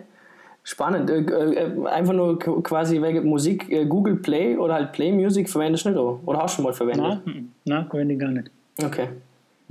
Spannend. 0.67 1.09
Äh, 1.09 1.21
äh, 1.21 1.87
einfach 1.87 2.11
nur 2.11 2.37
quasi 2.37 2.99
Musik, 2.99 3.71
äh, 3.71 3.85
Google 3.85 4.17
Play 4.17 4.57
oder 4.57 4.73
halt 4.73 4.91
Play 4.91 5.13
Music 5.13 5.49
verwendest 5.49 5.85
du 5.85 5.89
nicht, 5.91 5.97
oder? 5.97 6.19
Oder 6.25 6.39
hast 6.39 6.51
du 6.51 6.55
schon 6.57 6.65
mal 6.65 6.73
verwendet? 6.73 7.21
Nein, 7.25 7.53
nein, 7.63 7.87
verwende 7.89 8.13
ich 8.15 8.19
gar 8.19 8.31
nicht. 8.31 8.51
Okay. 8.83 9.07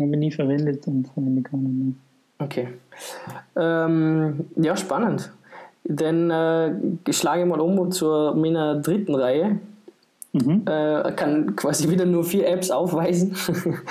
Habe 0.01 0.11
ich 0.11 0.17
nie 0.17 0.33
verwendet 0.33 0.87
und 0.87 1.07
verwende 1.09 1.41
ich 1.41 1.53
gar 1.53 1.59
nicht 1.59 1.71
mehr. 1.71 1.93
Okay. 2.39 2.69
Ähm, 3.57 4.47
ja, 4.57 4.75
spannend. 4.75 5.31
Dann 5.85 6.31
äh, 6.31 7.13
schlage 7.13 7.43
ich 7.43 7.47
mal 7.47 7.61
um 7.61 7.93
zu 7.93 8.33
meiner 8.35 8.77
dritten 8.77 9.17
Reihe. 9.17 9.59
Mhm. 10.33 10.63
Äh, 10.65 11.13
kann 11.13 11.57
quasi 11.57 11.91
wieder 11.91 12.07
nur 12.07 12.25
vier 12.25 12.49
Apps 12.49 12.71
aufweisen. 12.71 13.37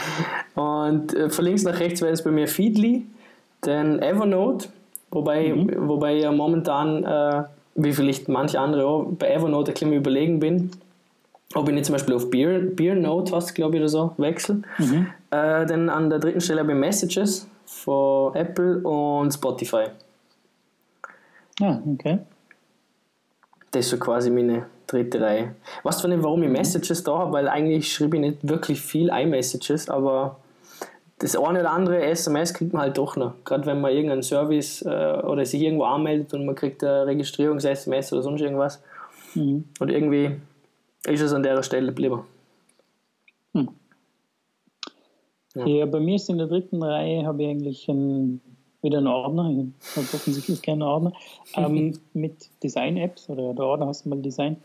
Und 0.55 1.13
äh, 1.13 1.29
von 1.29 1.45
links 1.45 1.61
nach 1.61 1.79
rechts 1.79 2.01
wäre 2.01 2.13
es 2.13 2.23
bei 2.23 2.31
mir 2.31 2.47
Feedly, 2.47 3.05
dann 3.61 3.99
Evernote, 3.99 4.69
wobei, 5.15 5.53
wobei 5.77 6.17
ich 6.17 6.23
ja 6.23 6.31
momentan, 6.31 7.03
äh, 7.03 7.43
wie 7.75 7.93
vielleicht 7.93 8.29
manche 8.29 8.59
andere 8.59 8.85
auch, 8.85 9.05
bei 9.17 9.29
Evernote 9.31 9.71
ein 9.71 9.73
bisschen 9.73 9.93
überlegen 9.93 10.39
bin, 10.39 10.71
ob 11.53 11.67
ich 11.67 11.73
nicht 11.73 11.85
zum 11.85 11.93
Beispiel 11.93 12.15
auf 12.15 12.29
Beer, 12.29 12.59
Beernote 12.59 13.35
hast, 13.35 13.53
glaube 13.53 13.75
ich, 13.75 13.81
oder 13.81 13.89
so, 13.89 14.13
wechsel. 14.17 14.63
Äh, 15.31 15.65
dann 15.65 15.89
an 15.89 16.09
der 16.09 16.19
dritten 16.19 16.41
Stelle 16.41 16.61
habe 16.61 16.71
ich 16.71 16.77
Messages 16.77 17.47
von 17.65 18.35
Apple 18.35 18.79
und 18.79 19.31
Spotify. 19.31 19.85
Ah, 21.61 21.79
okay. 21.93 22.19
Das 23.71 23.85
ist 23.85 23.91
so 23.91 23.97
quasi 23.97 24.29
meine 24.29 24.65
dritte 24.87 25.21
Reihe. 25.21 25.55
Weißt 25.83 26.03
du 26.03 26.07
nicht, 26.07 26.23
warum 26.23 26.43
ich 26.43 26.49
Messages 26.49 27.03
da 27.03 27.17
habe? 27.17 27.33
Weil 27.33 27.47
eigentlich 27.47 27.91
schreibe 27.91 28.17
ich 28.17 28.21
nicht 28.21 28.47
wirklich 28.47 28.81
viel 28.81 29.09
iMessages, 29.09 29.89
aber 29.89 30.37
das 31.19 31.35
eine 31.35 31.61
oder 31.61 31.71
andere 31.71 32.03
SMS 32.03 32.53
kriegt 32.53 32.73
man 32.73 32.83
halt 32.83 32.97
doch 32.97 33.15
noch. 33.15 33.35
Gerade 33.45 33.65
wenn 33.65 33.79
man 33.79 33.91
irgendeinen 33.91 34.23
Service 34.23 34.81
äh, 34.81 35.21
oder 35.23 35.45
sich 35.45 35.61
irgendwo 35.61 35.85
anmeldet 35.85 36.33
und 36.33 36.45
man 36.45 36.55
kriegt 36.55 36.83
eine 36.83 37.07
Registrierungs-SMS 37.07 38.11
oder 38.11 38.21
sonst 38.21 38.41
irgendwas. 38.41 38.81
Mhm. 39.33 39.63
Und 39.79 39.91
irgendwie 39.91 40.31
ist 41.05 41.21
es 41.21 41.33
an 41.33 41.43
der 41.43 41.61
Stelle 41.63 41.87
geblieben. 41.87 42.21
Ja. 43.53 43.65
Ja. 45.65 45.85
bei 45.85 46.01
mir 46.01 46.15
ist 46.15 46.29
in 46.29 46.37
der 46.37 46.47
dritten 46.47 46.83
Reihe 46.83 47.25
habe 47.25 47.43
ich 47.43 47.49
eigentlich 47.49 47.89
einen, 47.89 48.41
wieder 48.81 48.97
einen 48.97 49.07
Ordner, 49.07 49.49
ich 49.49 49.95
habe 49.95 50.07
offensichtlich 50.13 50.61
keinen 50.61 50.81
Ordner, 50.81 51.13
ähm, 51.55 51.97
mit 52.13 52.49
Design-Apps 52.61 53.29
oder 53.29 53.53
der 53.53 53.65
Ordner 53.65 53.87
heißt 53.87 54.05
mal 54.05 54.21
Design. 54.21 54.57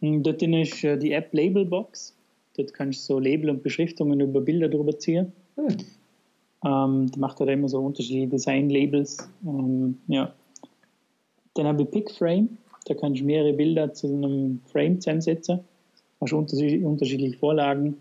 Und 0.00 0.24
dort 0.24 0.40
drin 0.40 0.54
ist 0.54 0.82
äh, 0.82 0.98
die 0.98 1.12
App 1.12 1.32
Labelbox. 1.32 2.16
Dort 2.56 2.74
kannst 2.74 3.08
du 3.08 3.14
so 3.14 3.18
Label 3.20 3.50
und 3.50 3.62
Beschriftungen 3.62 4.20
über 4.20 4.40
Bilder 4.40 4.68
drüber 4.68 4.98
ziehen. 4.98 5.32
Hm. 5.56 5.68
Ähm, 6.64 7.10
da 7.10 7.18
macht 7.18 7.40
er 7.40 7.48
immer 7.48 7.68
so 7.68 7.78
unterschiedliche 7.80 8.28
Design-Labels. 8.28 9.28
Ähm, 9.46 9.98
ja. 10.08 10.32
Dann 11.54 11.66
habe 11.66 11.82
ich 11.82 11.90
PickFrame. 11.90 12.56
Da 12.86 12.94
kannst 12.94 13.20
du 13.20 13.24
mehrere 13.24 13.52
Bilder 13.52 13.92
zu 13.92 14.08
einem 14.08 14.60
Frame 14.66 15.00
zusammensetzen. 15.00 15.60
Hast 16.20 16.32
unterschiedliche, 16.32 16.86
unterschiedliche 16.86 17.38
Vorlagen. 17.38 17.96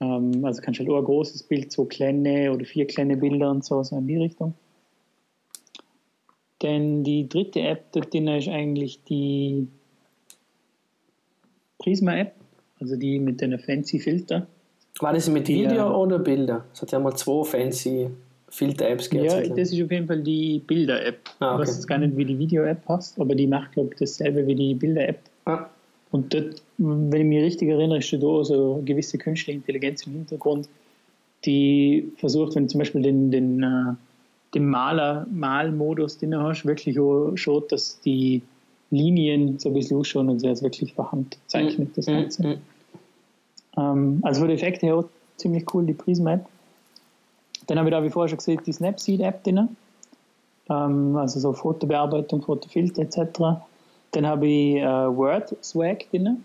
Ähm, 0.00 0.44
also 0.44 0.62
kannst 0.62 0.80
du 0.80 0.84
halt 0.84 0.92
auch 0.92 0.98
ein 0.98 1.04
großes 1.04 1.44
Bild, 1.44 1.70
zwei 1.70 1.84
kleine 1.84 2.52
oder 2.52 2.64
vier 2.64 2.86
kleine 2.86 3.16
Bilder 3.16 3.50
und 3.50 3.64
so, 3.64 3.82
so 3.82 3.96
in 3.96 4.06
die 4.06 4.16
Richtung. 4.16 4.54
Denn 6.62 7.04
die 7.04 7.28
dritte 7.28 7.60
App 7.60 7.90
dort 7.92 8.12
drin 8.14 8.28
ist 8.28 8.48
eigentlich 8.48 9.02
die 9.04 9.66
Prisma-App, 11.78 12.34
also 12.80 12.96
die 12.96 13.18
mit 13.18 13.40
den 13.40 13.58
fancy 13.58 13.98
Filter. 13.98 14.46
War 15.00 15.12
das 15.12 15.28
mit 15.28 15.48
Video 15.48 15.88
äh, 15.88 15.94
oder 15.94 16.18
Bilder? 16.18 16.64
Es 16.72 16.82
hat 16.82 16.92
ja 16.92 16.98
mal 16.98 17.14
zwei 17.14 17.44
fancy 17.44 18.08
Filter-Apps 18.48 19.08
gegeben. 19.08 19.30
Ja, 19.30 19.40
das 19.40 19.72
ist 19.72 19.82
auf 19.82 19.90
jeden 19.90 20.06
Fall 20.06 20.20
die 20.20 20.58
Bilder-App. 20.66 21.18
Ah, 21.38 21.54
okay. 21.54 21.62
Ich 21.62 21.68
weiß 21.68 21.76
jetzt 21.76 21.88
gar 21.88 21.98
nicht, 21.98 22.16
wie 22.16 22.24
die 22.26 22.38
Video-App 22.38 22.84
passt, 22.84 23.18
aber 23.18 23.34
die 23.34 23.46
macht, 23.46 23.72
glaube 23.72 23.90
ich, 23.92 23.98
dasselbe 23.98 24.46
wie 24.46 24.54
die 24.54 24.74
Bilder-App. 24.74 25.18
Ah, 25.46 25.66
Und 26.10 26.34
dort, 26.34 26.62
wenn 26.76 27.20
ich 27.20 27.26
mich 27.26 27.42
richtig 27.42 27.70
erinnere, 27.70 27.98
ist 27.98 28.12
da 28.12 28.18
so 28.44 28.74
eine 28.74 28.82
gewisse 28.84 29.16
künstliche 29.16 29.56
Intelligenz 29.56 30.06
im 30.06 30.12
Hintergrund, 30.12 30.68
die 31.46 32.12
versucht, 32.18 32.54
wenn 32.54 32.64
du 32.64 32.68
zum 32.68 32.80
Beispiel 32.80 33.02
den, 33.02 33.30
den, 33.30 33.62
äh, 33.62 33.94
den 34.54 34.68
Maler, 34.68 35.26
Malmodus 35.32 36.18
drin 36.18 36.36
hast, 36.36 36.66
wirklich 36.66 37.00
auch 37.00 37.32
schaut, 37.36 37.72
dass 37.72 38.00
die 38.00 38.42
Linien 38.90 39.58
so 39.58 39.70
ein 39.70 39.74
bisschen 39.74 39.96
ausschauen 39.96 40.28
und 40.28 40.40
sie 40.40 40.48
es 40.48 40.62
wirklich 40.62 40.94
Hand 40.98 41.38
zeichnet, 41.46 41.96
das 41.96 42.06
mm, 42.06 42.10
Ganze. 42.10 42.46
mm. 42.46 42.56
Ähm, 43.76 44.20
also 44.22 44.40
von 44.40 44.48
den 44.48 44.56
Effekten 44.56 44.86
her 44.86 44.96
auch 44.96 45.04
ziemlich 45.36 45.72
cool, 45.74 45.84
die 45.86 45.94
Prisma-App. 45.94 46.46
Dann 47.66 47.78
habe 47.78 47.88
ich 47.88 47.92
da, 47.92 48.02
wie 48.02 48.10
vorher 48.10 48.28
schon 48.28 48.38
gesehen, 48.38 48.60
die 48.64 48.72
Snapseed-App 48.72 49.44
drin. 49.44 49.76
Ähm, 50.68 51.16
also 51.16 51.40
so 51.40 51.52
Fotobearbeitung, 51.52 52.42
Fotofilter 52.42 53.02
etc. 53.02 53.62
Dann 54.12 54.26
habe 54.26 54.46
ich 54.46 54.76
äh, 54.76 54.84
Word 54.84 55.56
Swag 55.62 56.10
drin. 56.10 56.44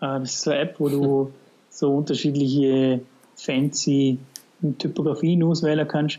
Äh, 0.00 0.20
das 0.20 0.34
ist 0.34 0.42
so 0.42 0.50
eine 0.50 0.60
App, 0.60 0.76
wo 0.78 0.88
du 0.88 1.32
so 1.70 1.94
unterschiedliche 1.94 3.00
fancy 3.36 4.18
Typografien 4.78 5.42
auswählen 5.42 5.86
kannst 5.86 6.18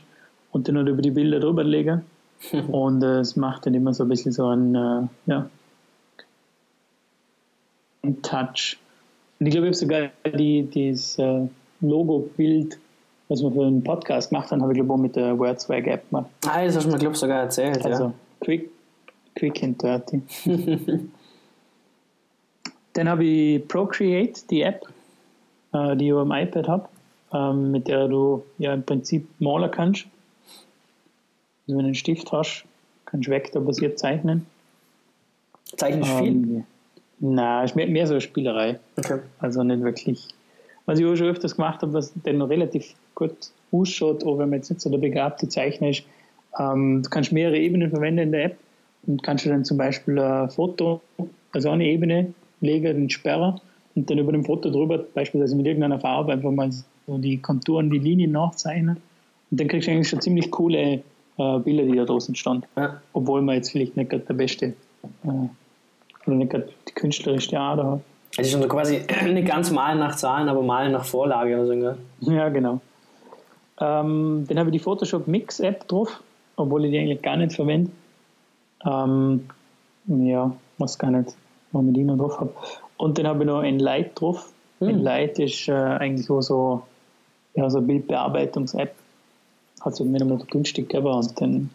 und 0.52 0.68
dann 0.68 0.78
halt 0.78 0.88
über 0.88 1.02
die 1.02 1.12
Bilder 1.12 1.40
drüber 1.40 1.64
legen. 1.64 2.04
und 2.72 3.02
äh, 3.02 3.20
es 3.20 3.36
macht 3.36 3.66
dann 3.66 3.74
immer 3.74 3.94
so 3.94 4.04
ein 4.04 4.10
bisschen 4.10 4.32
so 4.32 4.48
ein, 4.48 4.76
äh, 4.76 5.08
ja, 5.26 5.50
ein 8.04 8.22
Touch. 8.22 8.78
Und 9.40 9.46
ich 9.46 9.52
glaube, 9.52 9.68
ich 9.68 9.72
habe 9.72 9.78
sogar 9.78 10.10
die, 10.38 10.64
dieses 10.64 11.20
äh, 11.20 11.48
Logo-Bild, 11.82 12.80
was 13.30 13.42
wir 13.42 13.52
für 13.52 13.66
einen 13.66 13.84
Podcast 13.84 14.30
gemacht 14.30 14.52
haben, 14.52 14.62
habe 14.62 14.72
ich 14.72 14.78
glaube 14.78 14.94
auch 14.94 14.98
mit 14.98 15.16
der 15.16 15.38
Word 15.38 15.60
Swag 15.62 15.86
App 15.88 16.10
gemacht. 16.10 16.30
Ah, 16.48 16.66
das 16.66 16.76
hast 16.76 16.86
du 16.86 16.92
mir, 16.92 16.98
glaube 16.98 17.14
ich, 17.14 17.20
sogar 17.20 17.42
erzählt. 17.42 17.86
Also 17.86 18.14
quick, 18.42 18.70
quick 19.36 19.64
and 19.64 19.82
dirty. 19.82 20.22
Dann 22.94 23.10
habe 23.10 23.26
ich 23.26 23.68
Procreate, 23.68 24.42
die 24.50 24.62
App, 24.62 24.88
äh, 25.74 25.96
die 25.98 26.08
ich 26.08 26.14
am 26.14 26.32
iPad 26.32 26.68
habe, 26.68 26.90
ähm, 27.32 27.72
mit 27.72 27.88
der 27.88 28.08
du 28.08 28.44
ja 28.58 28.74
im 28.74 28.84
Prinzip 28.84 29.28
malen 29.40 29.70
kannst. 29.70 30.08
Also 31.68 31.78
wenn 31.78 31.84
du 31.84 31.86
einen 31.86 31.96
Stift 31.96 32.32
hast, 32.32 32.66
kannst 33.06 33.28
du 33.28 33.32
vektorbasiert 33.32 34.00
zeichnen. 34.00 34.48
ja. 35.72 35.78
Zeichnest 35.78 36.12
du 36.12 36.18
viel? 36.24 36.64
Nein, 37.20 37.66
ist 37.66 37.76
mehr, 37.76 37.88
mehr 37.88 38.08
so 38.08 38.14
eine 38.14 38.22
Spielerei. 38.22 38.80
Okay. 38.98 39.20
Also 39.40 39.64
nicht 39.64 39.84
wirklich. 39.84 40.28
Was 40.86 41.00
ich 41.00 41.06
auch 41.06 41.16
schon 41.16 41.28
öfters 41.28 41.56
gemacht 41.56 41.82
habe, 41.82 41.94
was 41.94 42.14
dann 42.24 42.38
noch 42.38 42.50
relativ 42.50 42.94
gut 43.16 43.36
ausschaut, 43.72 44.24
auch 44.24 44.38
wenn 44.38 44.50
man 44.50 44.60
jetzt 44.60 44.70
nicht 44.70 44.82
so 44.82 44.90
der 44.90 45.00
begabte 45.00 45.50
Zeichner 45.50 45.90
ist, 45.90 46.04
ähm, 46.60 47.02
du 47.04 47.10
kannst 47.10 47.32
mehrere 47.32 47.58
Ebenen 47.58 47.90
verwenden 47.90 48.20
in 48.20 48.32
der 48.32 48.46
App 48.46 48.58
und 49.06 49.24
kannst 49.24 49.46
du 49.46 49.50
dann 49.50 49.66
zum 49.66 49.78
Beispiel 49.78 50.20
ein 50.20 50.50
Foto, 50.50 51.02
also 51.52 51.70
eine 51.70 51.86
Ebene 51.86 52.34
legen, 52.62 52.96
den 52.96 53.10
Sperrer 53.10 53.60
und 53.96 54.10
dann 54.10 54.18
über 54.18 54.32
dem 54.32 54.46
Foto 54.46 54.70
drüber, 54.70 55.00
beispielsweise 55.14 55.56
mit 55.56 55.66
irgendeiner 55.66 56.00
Farbe, 56.00 56.34
einfach 56.34 56.52
mal 56.52 56.72
so 56.72 57.18
die 57.18 57.38
Konturen, 57.38 57.90
die 57.90 58.00
Linien 58.00 58.32
nachzeichnen. 58.32 58.98
Und 59.50 59.60
dann 59.60 59.68
kriegst 59.68 59.88
du 59.88 59.92
eigentlich 59.92 60.10
schon 60.10 60.22
ziemlich 60.22 60.52
coole 60.52 61.02
äh, 61.38 61.60
Bilder, 61.60 61.84
die 61.84 61.96
da 61.96 62.06
draußen 62.06 62.36
standen. 62.36 62.68
Ja. 62.76 63.02
Obwohl 63.14 63.42
man 63.42 63.56
jetzt 63.56 63.72
vielleicht 63.72 63.96
nicht 63.98 64.10
gerade 64.10 64.24
der 64.24 64.34
beste 64.34 64.66
äh, 64.66 65.28
oder 66.26 66.36
nicht 66.36 66.52
gerade 66.52 66.70
die 66.98 67.02
künstlerische 67.02 67.60
Ader 67.60 67.92
hat. 67.92 68.02
Es 68.38 68.48
ist 68.48 68.56
also 68.56 68.68
quasi 68.68 69.02
nicht 69.34 69.48
ganz 69.48 69.72
malen 69.72 70.00
nach 70.00 70.16
Zahlen, 70.16 70.50
aber 70.50 70.62
malen 70.62 70.92
nach 70.92 71.06
Vorlage 71.06 71.56
oder 71.56 71.66
so. 71.66 71.74
Gell? 71.74 71.98
Ja, 72.22 72.50
genau. 72.50 72.82
Ähm, 73.80 74.46
dann 74.48 74.60
habe 74.60 74.70
ich 74.70 74.74
die 74.74 74.80
Photoshop 74.80 75.28
Mix 75.28 75.60
App 75.60 75.88
drauf, 75.88 76.22
obwohl 76.56 76.86
ich 76.86 76.92
die 76.92 77.00
eigentlich 77.00 77.22
gar 77.22 77.38
nicht 77.38 77.54
verwende. 77.54 77.92
Ähm, 78.86 79.48
ja, 80.08 80.56
was 80.78 80.98
gar 80.98 81.12
nicht, 81.12 81.36
warum 81.72 81.90
ich 81.90 81.96
die 81.96 82.04
noch 82.04 82.18
drauf 82.18 82.40
habe. 82.40 82.54
Und 82.98 83.18
dann 83.18 83.28
habe 83.28 83.44
ich 83.44 83.48
noch 83.48 83.60
ein 83.60 83.80
Light 83.80 84.20
drauf. 84.20 84.52
Hm. 84.80 84.88
Ein 84.90 85.00
Light 85.00 85.40
ist 85.40 85.68
äh, 85.68 85.74
eigentlich 85.74 86.30
auch 86.30 86.42
so, 86.42 86.84
ja, 87.56 87.70
so 87.70 87.78
eine 87.78 87.88
Bildbearbeitungs-App. 87.88 88.96
Hat 89.82 89.94
es 89.94 90.00
mir 90.00 90.20
nochmal 90.20 90.40
günstig 90.50 90.90
gegeben 90.90 91.08
und 91.08 91.40
dann 91.40 91.70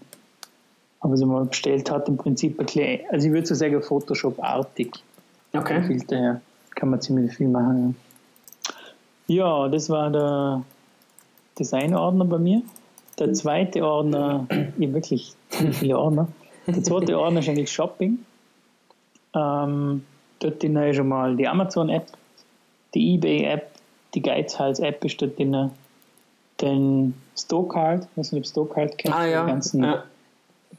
habe 1.00 1.14
ich 1.14 1.20
sie 1.20 1.26
mal 1.26 1.44
bestellt, 1.44 1.90
hat 1.90 2.08
im 2.08 2.16
Prinzip 2.16 2.60
ein 2.60 3.00
also 3.10 3.26
ich 3.26 3.32
würde 3.32 3.46
so 3.46 3.54
sagen 3.54 3.82
Photoshop-artig. 3.82 4.92
Okay. 5.52 5.82
Filter 5.82 6.16
her. 6.16 6.40
Kann 6.74 6.90
man 6.90 7.00
ziemlich 7.00 7.36
viel 7.36 7.48
machen. 7.48 7.96
Ja, 9.26 9.64
ja 9.64 9.68
das 9.68 9.90
war 9.90 10.10
der 10.10 10.62
Designordner 11.58 12.24
bei 12.24 12.38
mir. 12.38 12.62
Der 13.18 13.32
zweite 13.34 13.86
Ordner, 13.86 14.46
ich 14.50 14.86
habe 14.86 14.94
wirklich 14.94 15.34
viele 15.72 15.98
Ordner. 15.98 16.28
Der 16.66 16.82
zweite 16.82 17.18
Ordner 17.18 17.40
ist 17.40 17.48
eigentlich 17.48 17.70
Shopping. 17.70 18.18
Ähm, 19.34 20.04
dort 20.38 20.62
drin 20.62 20.76
ist 20.76 20.96
schon 20.96 21.08
mal 21.08 21.36
die 21.36 21.46
Amazon-App, 21.46 22.06
die 22.94 23.14
eBay-App, 23.14 23.70
die 24.14 24.22
Geizhals-App 24.22 25.04
ist 25.04 25.20
dort 25.20 25.38
drin. 25.38 25.70
Dann 26.58 27.14
Stokart, 27.36 28.04
ich 28.10 28.18
weiß 28.18 28.32
nicht, 28.32 28.42
ob 28.42 28.46
Stokart 28.46 28.98
kennt. 28.98 29.14
Ah 29.14 29.26
ja. 29.26 29.44
Die 29.44 29.50
ganzen, 29.50 29.84
ja. 29.84 30.04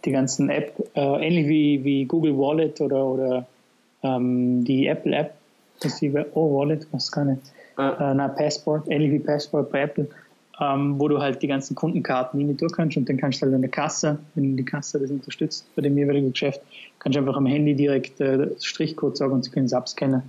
die 0.05 0.11
ganzen 0.11 0.49
App, 0.49 0.73
äh, 0.95 1.27
ähnlich 1.27 1.47
wie, 1.47 1.83
wie 1.83 2.05
Google 2.05 2.37
Wallet 2.37 2.79
oder, 2.81 3.05
oder 3.05 3.45
ähm, 4.03 4.63
die 4.63 4.87
Apple 4.87 5.15
App, 5.15 5.33
das 5.81 5.93
ist 5.93 6.01
die 6.01 6.13
oh, 6.33 6.57
Wallet, 6.57 6.85
was 6.91 7.11
gar 7.11 7.25
nicht. 7.25 7.41
Ja. 7.77 8.11
Äh, 8.11 8.13
na, 8.13 8.27
Passport, 8.27 8.87
ähnlich 8.89 9.11
wie 9.11 9.19
Passport 9.19 9.71
bei 9.71 9.81
Apple, 9.81 10.07
ähm, 10.61 10.99
wo 10.99 11.07
du 11.07 11.19
halt 11.19 11.41
die 11.41 11.47
ganzen 11.47 11.73
Kundenkarten 11.75 12.39
in 12.39 12.47
die 12.49 12.53
durch 12.55 12.71
kannst 12.73 12.95
und 12.97 13.09
dann 13.09 13.17
kannst 13.17 13.41
du 13.41 13.45
halt 13.45 13.55
an 13.55 13.61
der 13.61 13.71
Kasse, 13.71 14.19
wenn 14.35 14.55
die 14.55 14.63
Kasse 14.65 14.99
das 14.99 15.09
unterstützt 15.09 15.65
bei 15.75 15.81
dem 15.81 15.97
jeweiligen 15.97 16.31
Geschäft, 16.31 16.61
kannst 16.99 17.15
du 17.15 17.19
einfach 17.21 17.35
am 17.37 17.47
Handy 17.47 17.73
direkt 17.75 18.21
äh, 18.21 18.47
Strichcode 18.61 19.17
sagen 19.17 19.33
und 19.33 19.43
sie 19.43 19.49
können 19.51 19.65
es 19.65 19.73
abscannen. 19.73 20.21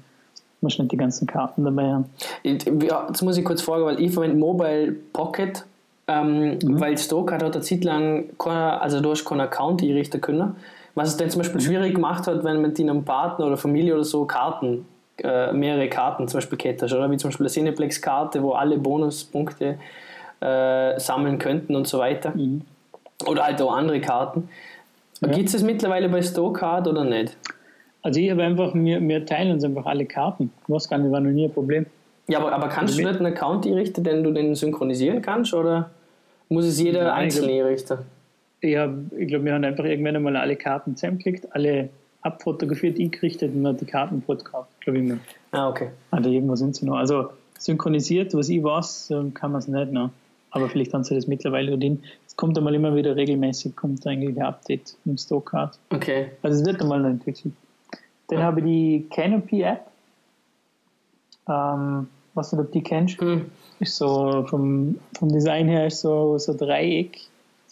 Du 0.61 0.67
musst 0.67 0.79
nicht 0.79 0.93
die 0.93 0.97
ganzen 0.97 1.27
Karten 1.27 1.65
dabei 1.65 1.85
haben. 1.93 2.07
Ich- 2.43 2.65
Ja, 2.89 3.05
jetzt 3.09 3.21
muss 3.21 3.37
ich 3.37 3.45
kurz 3.45 3.61
fragen, 3.61 3.85
weil 3.85 4.01
ich 4.01 4.13
verwende 4.13 4.37
Mobile 4.39 4.93
Pocket, 5.13 5.63
ähm, 6.09 6.59
weil 6.63 6.97
Stokart 6.97 7.43
hat 7.43 7.55
eine 7.55 7.63
Zeit 7.63 7.85
lang, 7.85 8.31
keine, 8.39 8.81
also 8.81 9.03
du 9.03 9.11
hast 9.11 9.27
keinen 9.27 9.41
Account 9.43 9.83
einrichten 9.83 10.23
können. 10.23 10.57
Was 10.95 11.09
es 11.09 11.17
dann 11.17 11.31
zum 11.31 11.41
Beispiel 11.41 11.61
schwierig 11.61 11.95
gemacht 11.95 12.27
hat, 12.27 12.45
wenn 12.45 12.55
man 12.55 12.63
mit 12.63 12.79
deinem 12.79 13.05
Partner 13.05 13.47
oder 13.47 13.57
Familie 13.57 13.95
oder 13.95 14.05
so 14.05 14.25
Karten, 14.25 14.87
äh, 15.23 15.53
mehrere 15.53 15.89
Karten 15.89 16.29
zum 16.29 16.39
Beispiel 16.39 16.77
hast, 16.81 16.93
oder? 16.93 17.11
Wie 17.11 17.17
zum 17.17 17.31
Beispiel 17.31 17.47
eine 17.47 17.53
Cineplex-Karte, 17.53 18.43
wo 18.43 18.53
alle 18.53 18.79
Bonuspunkte 18.79 19.79
äh, 20.41 20.99
sammeln 20.99 21.39
könnten 21.39 21.75
und 21.75 21.87
so 21.87 21.99
weiter. 21.99 22.33
Oder 23.27 23.45
halt 23.45 23.61
auch 23.63 23.75
andere 23.75 24.01
Karten. 24.01 24.49
Gibt 25.21 25.47
es 25.47 25.53
das 25.53 25.63
mittlerweile 25.63 26.09
bei 26.09 26.23
Stokart 26.23 26.87
oder 26.87 27.05
nicht? 27.05 27.37
Also 28.03 28.21
ich 28.21 28.31
habe 28.31 28.43
einfach, 28.43 28.75
wir, 28.75 29.01
wir 29.01 29.25
teilen 29.25 29.53
uns 29.53 29.65
einfach 29.65 29.87
alle 29.87 30.05
Karten. 30.05 30.53
Gar 30.69 30.99
nicht, 30.99 31.11
war 31.11 31.21
noch 31.21 31.31
nie 31.31 31.47
ein 31.47 31.53
Problem. 31.53 31.87
Ja, 32.29 32.39
aber, 32.39 32.53
aber 32.53 32.69
kannst 32.69 32.95
du 32.95 32.99
Also 32.99 33.11
nicht 33.11 33.21
einen 33.21 33.35
Account 33.35 33.67
einrichten, 33.67 34.05
den 34.05 34.23
du 34.23 34.31
den 34.31 34.55
synchronisieren 34.55 35.23
kannst? 35.23 35.55
Oder 35.55 35.91
muss 36.49 36.67
es 36.67 36.81
jeder 36.81 37.05
Nein, 37.05 37.25
einzeln 37.25 37.49
einrichten? 37.49 37.99
Ich, 38.65 38.77
hab, 38.79 38.91
ich 39.13 39.29
glaube, 39.29 39.45
wir 39.45 39.53
haben 39.53 39.65
einfach 39.65 39.85
irgendwann 39.85 40.17
einmal 40.17 40.37
alle 40.37 40.57
Karten 40.57 40.97
zusammengekriegt, 40.97 41.55
alle 41.55 41.91
abfotografiert, 42.23 42.99
eingerichtet 42.99 43.55
und 43.55 43.67
hat 43.67 43.81
die 43.81 43.85
Karten 43.85 44.23
gekauft, 44.27 44.71
glaube 44.81 44.99
ich. 44.99 45.05
Mir. 45.05 45.19
Ah, 45.51 45.69
okay. 45.69 45.89
Oder 46.11 46.27
irgendwo 46.29 46.57
sind 46.57 46.75
sie 46.75 46.87
noch. 46.87 46.97
Also 46.97 47.29
synchronisiert, 47.59 48.33
was 48.33 48.49
ich 48.49 48.63
weiß, 48.65 49.11
ähm, 49.11 49.35
kann 49.35 49.53
man 49.53 49.59
es 49.59 49.69
nicht 49.69 49.93
noch. 49.93 50.11
Aber 50.51 50.69
vielleicht 50.71 50.95
haben 50.95 51.05
sie 51.05 51.15
das 51.15 51.27
mittlerweile 51.27 51.77
drin. 51.77 52.03
Es 52.27 52.37
kommt 52.37 52.57
einmal 52.57 52.75
immer 52.75 52.97
wieder 52.97 53.17
regelmäßig, 53.17 53.77
kommt 53.77 54.07
eigentlich 54.07 54.35
ein 54.35 54.43
Update 54.43 54.97
im 55.05 55.19
Stokart. 55.19 55.79
Okay. 55.91 56.31
Also 56.43 56.61
es 56.61 56.67
wird 56.67 56.81
einmal 56.81 57.01
noch 57.01 57.11
entwickelt. 57.11 57.53
Dann 58.29 58.43
habe 58.43 58.61
ich 58.61 58.67
die 58.67 59.07
Canopy 59.11 59.63
App. 59.63 59.87
Ähm, 61.47 62.09
was 62.33 62.51
du, 62.51 62.59
ob 62.59 62.73
die 62.73 62.83
kennst? 62.83 63.21
Hm. 63.21 63.51
Ist 63.81 63.97
so 63.97 64.47
vom, 64.49 64.99
vom 65.19 65.29
Design 65.29 65.69
her 65.69 65.87
ist 65.89 66.01
so, 66.01 66.39
so 66.39 66.55
Dreieck, 66.55 67.21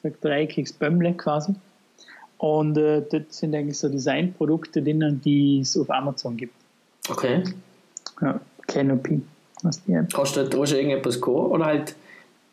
so 0.03 0.09
ein 0.09 0.15
dreieckiges 0.21 0.73
Bömmle 0.73 1.15
quasi. 1.15 1.55
Und 2.39 2.77
äh, 2.77 3.03
das 3.09 3.39
sind 3.39 3.55
eigentlich 3.55 3.79
so 3.79 3.89
Designprodukte 3.89 4.83
drinnen, 4.83 5.21
die 5.25 5.61
es 5.61 5.77
auf 5.77 5.89
Amazon 5.91 6.37
gibt. 6.37 6.55
Okay. 7.09 7.45
Ja, 8.21 8.41
Canopy. 8.67 9.23
Was 9.63 9.83
die 9.85 9.93
App. 9.93 10.13
Hast 10.17 10.37
du 10.37 10.45
da 10.45 10.67
schon 10.67 10.77
irgendetwas 10.77 11.21
gekauft? 11.21 11.53
Oder 11.53 11.67
halt, 11.67 11.95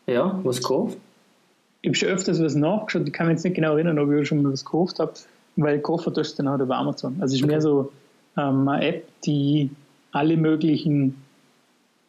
ja, 0.06 0.38
was 0.44 0.58
gekauft? 0.58 0.96
Ich 1.82 1.88
habe 1.88 1.96
schon 1.96 2.08
öfters 2.08 2.40
was 2.40 2.54
nachgeschaut. 2.54 3.06
Ich 3.06 3.12
kann 3.12 3.26
mich 3.26 3.34
jetzt 3.34 3.44
nicht 3.44 3.54
genau 3.54 3.74
erinnern, 3.74 3.98
ob 3.98 4.12
ich 4.12 4.28
schon 4.28 4.42
mal 4.42 4.52
was 4.52 4.64
gekauft 4.64 5.00
habe, 5.00 5.12
weil 5.56 5.80
kaufen 5.80 6.14
tust 6.14 6.38
du 6.38 6.42
dann 6.42 6.52
halt 6.52 6.60
über 6.60 6.76
Amazon. 6.76 7.16
Also 7.20 7.34
es 7.34 7.40
ist 7.40 7.46
mehr 7.46 7.60
so 7.60 7.90
ähm, 8.36 8.68
eine 8.68 8.86
App, 8.86 9.08
die 9.24 9.70
alle 10.12 10.36
möglichen 10.36 11.16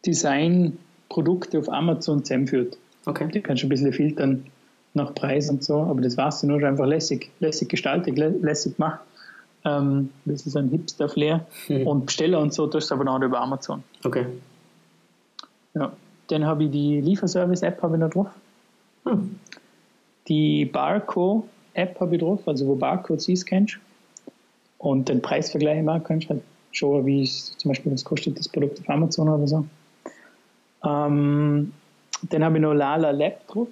Designprodukte 0.06 1.58
auf 1.58 1.68
Amazon 1.68 2.24
zusammenführt. 2.24 2.76
Okay. 3.06 3.28
Die 3.32 3.40
kannst 3.40 3.62
du 3.62 3.66
ein 3.66 3.70
bisschen 3.70 3.92
filtern 3.92 4.44
nach 4.94 5.14
Preis 5.14 5.48
und 5.48 5.64
so, 5.64 5.80
aber 5.80 6.00
das 6.00 6.16
war's 6.16 6.40
dann 6.40 6.50
nur 6.50 6.60
schon 6.60 6.68
einfach 6.68 6.86
lässig, 6.86 7.30
lässig 7.40 7.68
gestaltet, 7.68 8.16
lä- 8.16 8.42
lässig 8.42 8.76
gemacht. 8.76 9.00
Ähm, 9.64 10.10
das 10.24 10.46
ist 10.46 10.56
ein 10.56 10.68
Hipster-Flair. 10.70 11.46
Mhm. 11.68 11.86
Und 11.86 12.06
Besteller 12.06 12.40
und 12.40 12.52
so 12.52 12.66
tust 12.66 12.90
du 12.90 12.94
aber 12.94 13.04
noch 13.04 13.20
über 13.20 13.40
Amazon. 13.40 13.82
Okay. 14.04 14.26
Ja. 15.74 15.92
Dann 16.28 16.44
habe 16.44 16.64
ich 16.64 16.70
die 16.70 17.00
Lieferservice-App 17.00 17.82
habe 17.82 17.96
ich 17.96 18.00
noch 18.00 18.10
drauf. 18.10 18.28
Hm. 19.04 19.38
Die 20.28 20.64
Barco-App 20.64 22.00
habe 22.00 22.14
ich 22.16 22.20
drauf, 22.20 22.40
also 22.46 22.66
wo 22.66 22.74
Barcodes 22.74 23.28
einscannst 23.28 23.78
und 24.78 25.08
den 25.08 25.20
Preisvergleich 25.22 25.82
machen 25.82 26.04
kannst, 26.04 26.28
halt 26.28 26.42
schauen, 26.70 27.06
wie 27.06 27.22
es 27.22 27.56
zum 27.58 27.70
Beispiel 27.70 27.92
was 27.92 28.04
kostet 28.04 28.38
das 28.38 28.48
Produkt 28.48 28.80
auf 28.80 28.88
Amazon 28.88 29.28
oder 29.28 29.46
so. 29.46 29.64
Ähm, 30.84 31.72
dann 32.30 32.44
habe 32.44 32.56
ich 32.56 32.62
noch 32.62 32.74
Lala 32.74 33.10
Lab 33.10 33.46
drauf. 33.48 33.68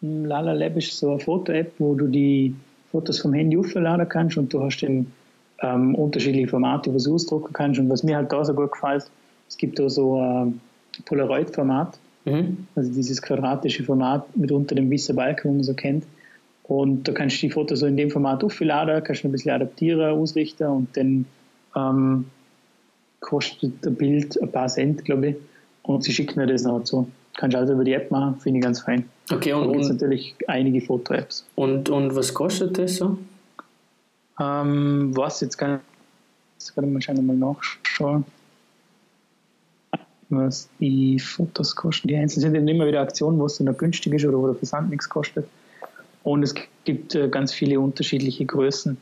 Lala 0.00 0.52
Lab 0.52 0.76
ist 0.76 0.96
so 0.96 1.10
eine 1.10 1.20
Foto-App, 1.20 1.72
wo 1.78 1.94
du 1.94 2.06
die 2.06 2.54
Fotos 2.92 3.18
vom 3.18 3.32
Handy 3.32 3.56
aufladen 3.56 4.08
kannst 4.08 4.38
und 4.38 4.52
du 4.52 4.62
hast 4.62 4.80
dann 4.80 5.12
ähm, 5.60 5.94
unterschiedliche 5.94 6.48
Formate, 6.48 6.92
wo 6.92 6.98
du 6.98 7.14
ausdrucken 7.14 7.52
kannst. 7.52 7.80
Und 7.80 7.90
was 7.90 8.02
mir 8.02 8.16
halt 8.16 8.32
da 8.32 8.44
so 8.44 8.54
gut 8.54 8.72
gefällt, 8.72 9.10
es 9.48 9.56
gibt 9.56 9.78
da 9.78 9.88
so 9.88 10.20
ein 10.20 10.60
Polaroid-Format, 11.04 11.98
Mhm. 12.24 12.66
also 12.74 12.92
dieses 12.92 13.22
quadratische 13.22 13.84
Format 13.84 14.36
mit 14.36 14.52
unter 14.52 14.74
dem 14.74 14.90
weißen 14.90 15.16
Balken, 15.16 15.48
wo 15.48 15.54
man 15.54 15.62
so 15.62 15.74
kennt. 15.74 16.04
Und 16.64 17.08
da 17.08 17.12
kannst 17.12 17.36
du 17.36 17.46
die 17.46 17.50
Fotos 17.50 17.80
so 17.80 17.86
in 17.86 17.96
dem 17.96 18.10
Format 18.10 18.44
aufladen, 18.44 19.02
kannst 19.02 19.22
du 19.24 19.28
ein 19.28 19.32
bisschen 19.32 19.52
adaptieren, 19.52 20.10
ausrichten 20.10 20.66
und 20.66 20.96
dann 20.96 21.24
ähm, 21.74 22.26
kostet 23.20 23.86
ein 23.86 23.94
Bild 23.94 24.40
ein 24.42 24.52
paar 24.52 24.68
Cent, 24.68 25.04
glaube 25.04 25.28
ich. 25.28 25.36
Und 25.82 26.04
sie 26.04 26.12
schicken 26.12 26.40
dir 26.40 26.46
das 26.46 26.64
noch 26.64 26.84
zu. 26.84 27.08
Kannst 27.38 27.54
du 27.54 27.60
also 27.60 27.74
über 27.74 27.84
die 27.84 27.92
App 27.92 28.10
machen, 28.10 28.34
finde 28.40 28.58
ich 28.58 28.64
ganz 28.64 28.80
fein. 28.80 29.08
Okay, 29.30 29.50
Da 29.50 29.58
und, 29.58 29.72
gibt 29.72 29.84
und, 29.84 29.92
natürlich 29.92 30.34
einige 30.48 30.80
Foto-Apps. 30.80 31.46
und, 31.54 31.88
und 31.88 32.16
was 32.16 32.34
kostet 32.34 32.76
das 32.78 32.96
so? 32.96 33.16
Ähm, 34.40 35.16
was 35.16 35.40
jetzt 35.40 35.56
kann 35.56 35.78
ich 36.58 36.74
gerade 36.74 36.88
mal 36.88 37.00
schnell 37.00 37.22
mal 37.22 37.36
nachschauen, 37.36 38.24
was 40.30 40.68
die 40.80 41.20
Fotos 41.20 41.76
kosten. 41.76 42.08
Die 42.08 42.16
einzelnen 42.16 42.42
sind 42.42 42.54
eben 42.56 42.66
immer 42.66 42.88
wieder 42.88 43.02
Aktionen, 43.02 43.38
wo 43.38 43.46
es 43.46 43.56
dann 43.56 43.66
noch 43.66 43.78
günstig 43.78 44.14
ist 44.14 44.24
oder 44.24 44.38
wo 44.38 44.46
der 44.46 44.56
Versand 44.56 44.90
nichts 44.90 45.08
kostet. 45.08 45.46
Und 46.24 46.42
es 46.42 46.56
gibt 46.82 47.14
äh, 47.14 47.28
ganz 47.28 47.52
viele 47.52 47.78
unterschiedliche 47.78 48.46
Größen. 48.46 48.98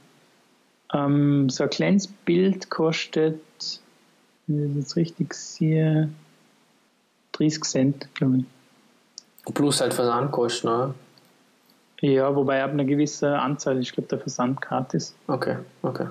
Ähm, 0.92 1.48
so 1.48 1.64
ein 1.64 1.70
kleines 1.70 2.06
Bild 2.06 2.68
kostet, 2.68 3.40
wenn 4.46 4.58
ich 4.58 4.68
das 4.68 4.76
jetzt 4.76 4.96
richtig 4.96 5.32
sehe, 5.32 6.10
30 7.36 7.64
Cent, 7.64 8.14
glaube 8.14 8.38
ich. 8.38 8.44
Plus 9.54 9.80
halt 9.80 9.94
Versandkosten, 9.94 10.68
oder? 10.70 10.94
Ja, 12.00 12.34
wobei 12.34 12.62
ab 12.62 12.72
einer 12.72 12.84
gewissen 12.84 13.28
Anzahl, 13.32 13.78
ich 13.80 13.92
glaube, 13.92 14.08
der 14.08 14.18
Versand 14.18 14.60
gratis. 14.60 15.14
Okay, 15.28 15.56
okay. 15.82 16.06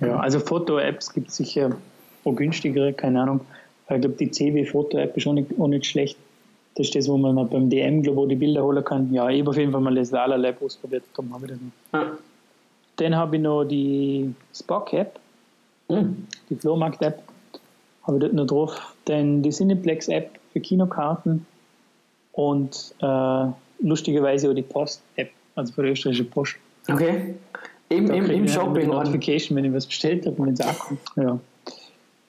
Ja, 0.00 0.18
also 0.18 0.40
Foto-Apps 0.40 1.12
gibt 1.12 1.28
es 1.28 1.36
sicher 1.36 1.76
auch 2.24 2.32
günstigere, 2.34 2.92
keine 2.92 3.22
Ahnung. 3.22 3.40
Ich 3.90 4.00
glaube, 4.00 4.16
die 4.16 4.30
CW-Foto-App 4.30 5.16
ist 5.16 5.26
auch 5.26 5.32
nicht, 5.34 5.50
auch 5.58 5.68
nicht 5.68 5.86
schlecht. 5.86 6.16
Das 6.76 6.86
ist 6.86 6.94
das, 6.96 7.08
wo 7.08 7.16
man 7.16 7.48
beim 7.48 7.68
DM, 7.70 8.02
glaube 8.02 8.22
ich, 8.22 8.28
die 8.30 8.34
Bilder 8.36 8.62
holen 8.64 8.82
kann. 8.84 9.12
Ja, 9.12 9.28
ich 9.28 9.40
habe 9.40 9.50
auf 9.50 9.56
jeden 9.56 9.72
Fall 9.72 9.80
mal 9.80 9.94
das 9.94 10.10
Lab 10.10 10.60
ausprobiert, 10.62 11.04
darum 11.14 11.32
habe 11.34 11.46
ich 11.46 11.52
das 11.52 11.60
noch. 11.60 12.00
Ah. 12.00 12.16
Dann 12.96 13.14
habe 13.16 13.36
ich 13.36 13.42
noch 13.42 13.64
die 13.64 14.34
Spock-App, 14.54 15.18
Mhm. 15.88 16.26
die 16.48 16.56
Flohmarkt-App, 16.56 17.22
habe 18.06 18.16
ich 18.16 18.20
dort 18.22 18.34
noch 18.34 18.46
drauf. 18.46 18.94
Dann 19.04 19.42
die 19.42 19.50
Cineplex-App 19.50 20.30
für 20.52 20.60
Kinokarten 20.60 21.46
und 22.32 22.94
äh, 23.00 23.46
lustigerweise 23.80 24.50
auch 24.50 24.54
die 24.54 24.62
Post-App, 24.62 25.30
also 25.54 25.72
für 25.72 25.82
die 25.82 25.90
österreichische 25.90 26.24
Post. 26.24 26.56
Okay. 26.88 27.34
Im, 27.88 28.10
im, 28.10 28.30
im 28.30 28.44
ich 28.44 28.52
Shop 28.52 28.74
eine. 28.74 28.86
Notification, 28.86 29.56
wenn 29.56 29.64
ich 29.64 29.72
was 29.72 29.86
bestellt 29.86 30.26
habe 30.26 30.36
und 30.36 30.46
wenn 30.46 30.54
es 30.54 30.60
ankommt. 30.60 31.00
Ja. 31.16 31.38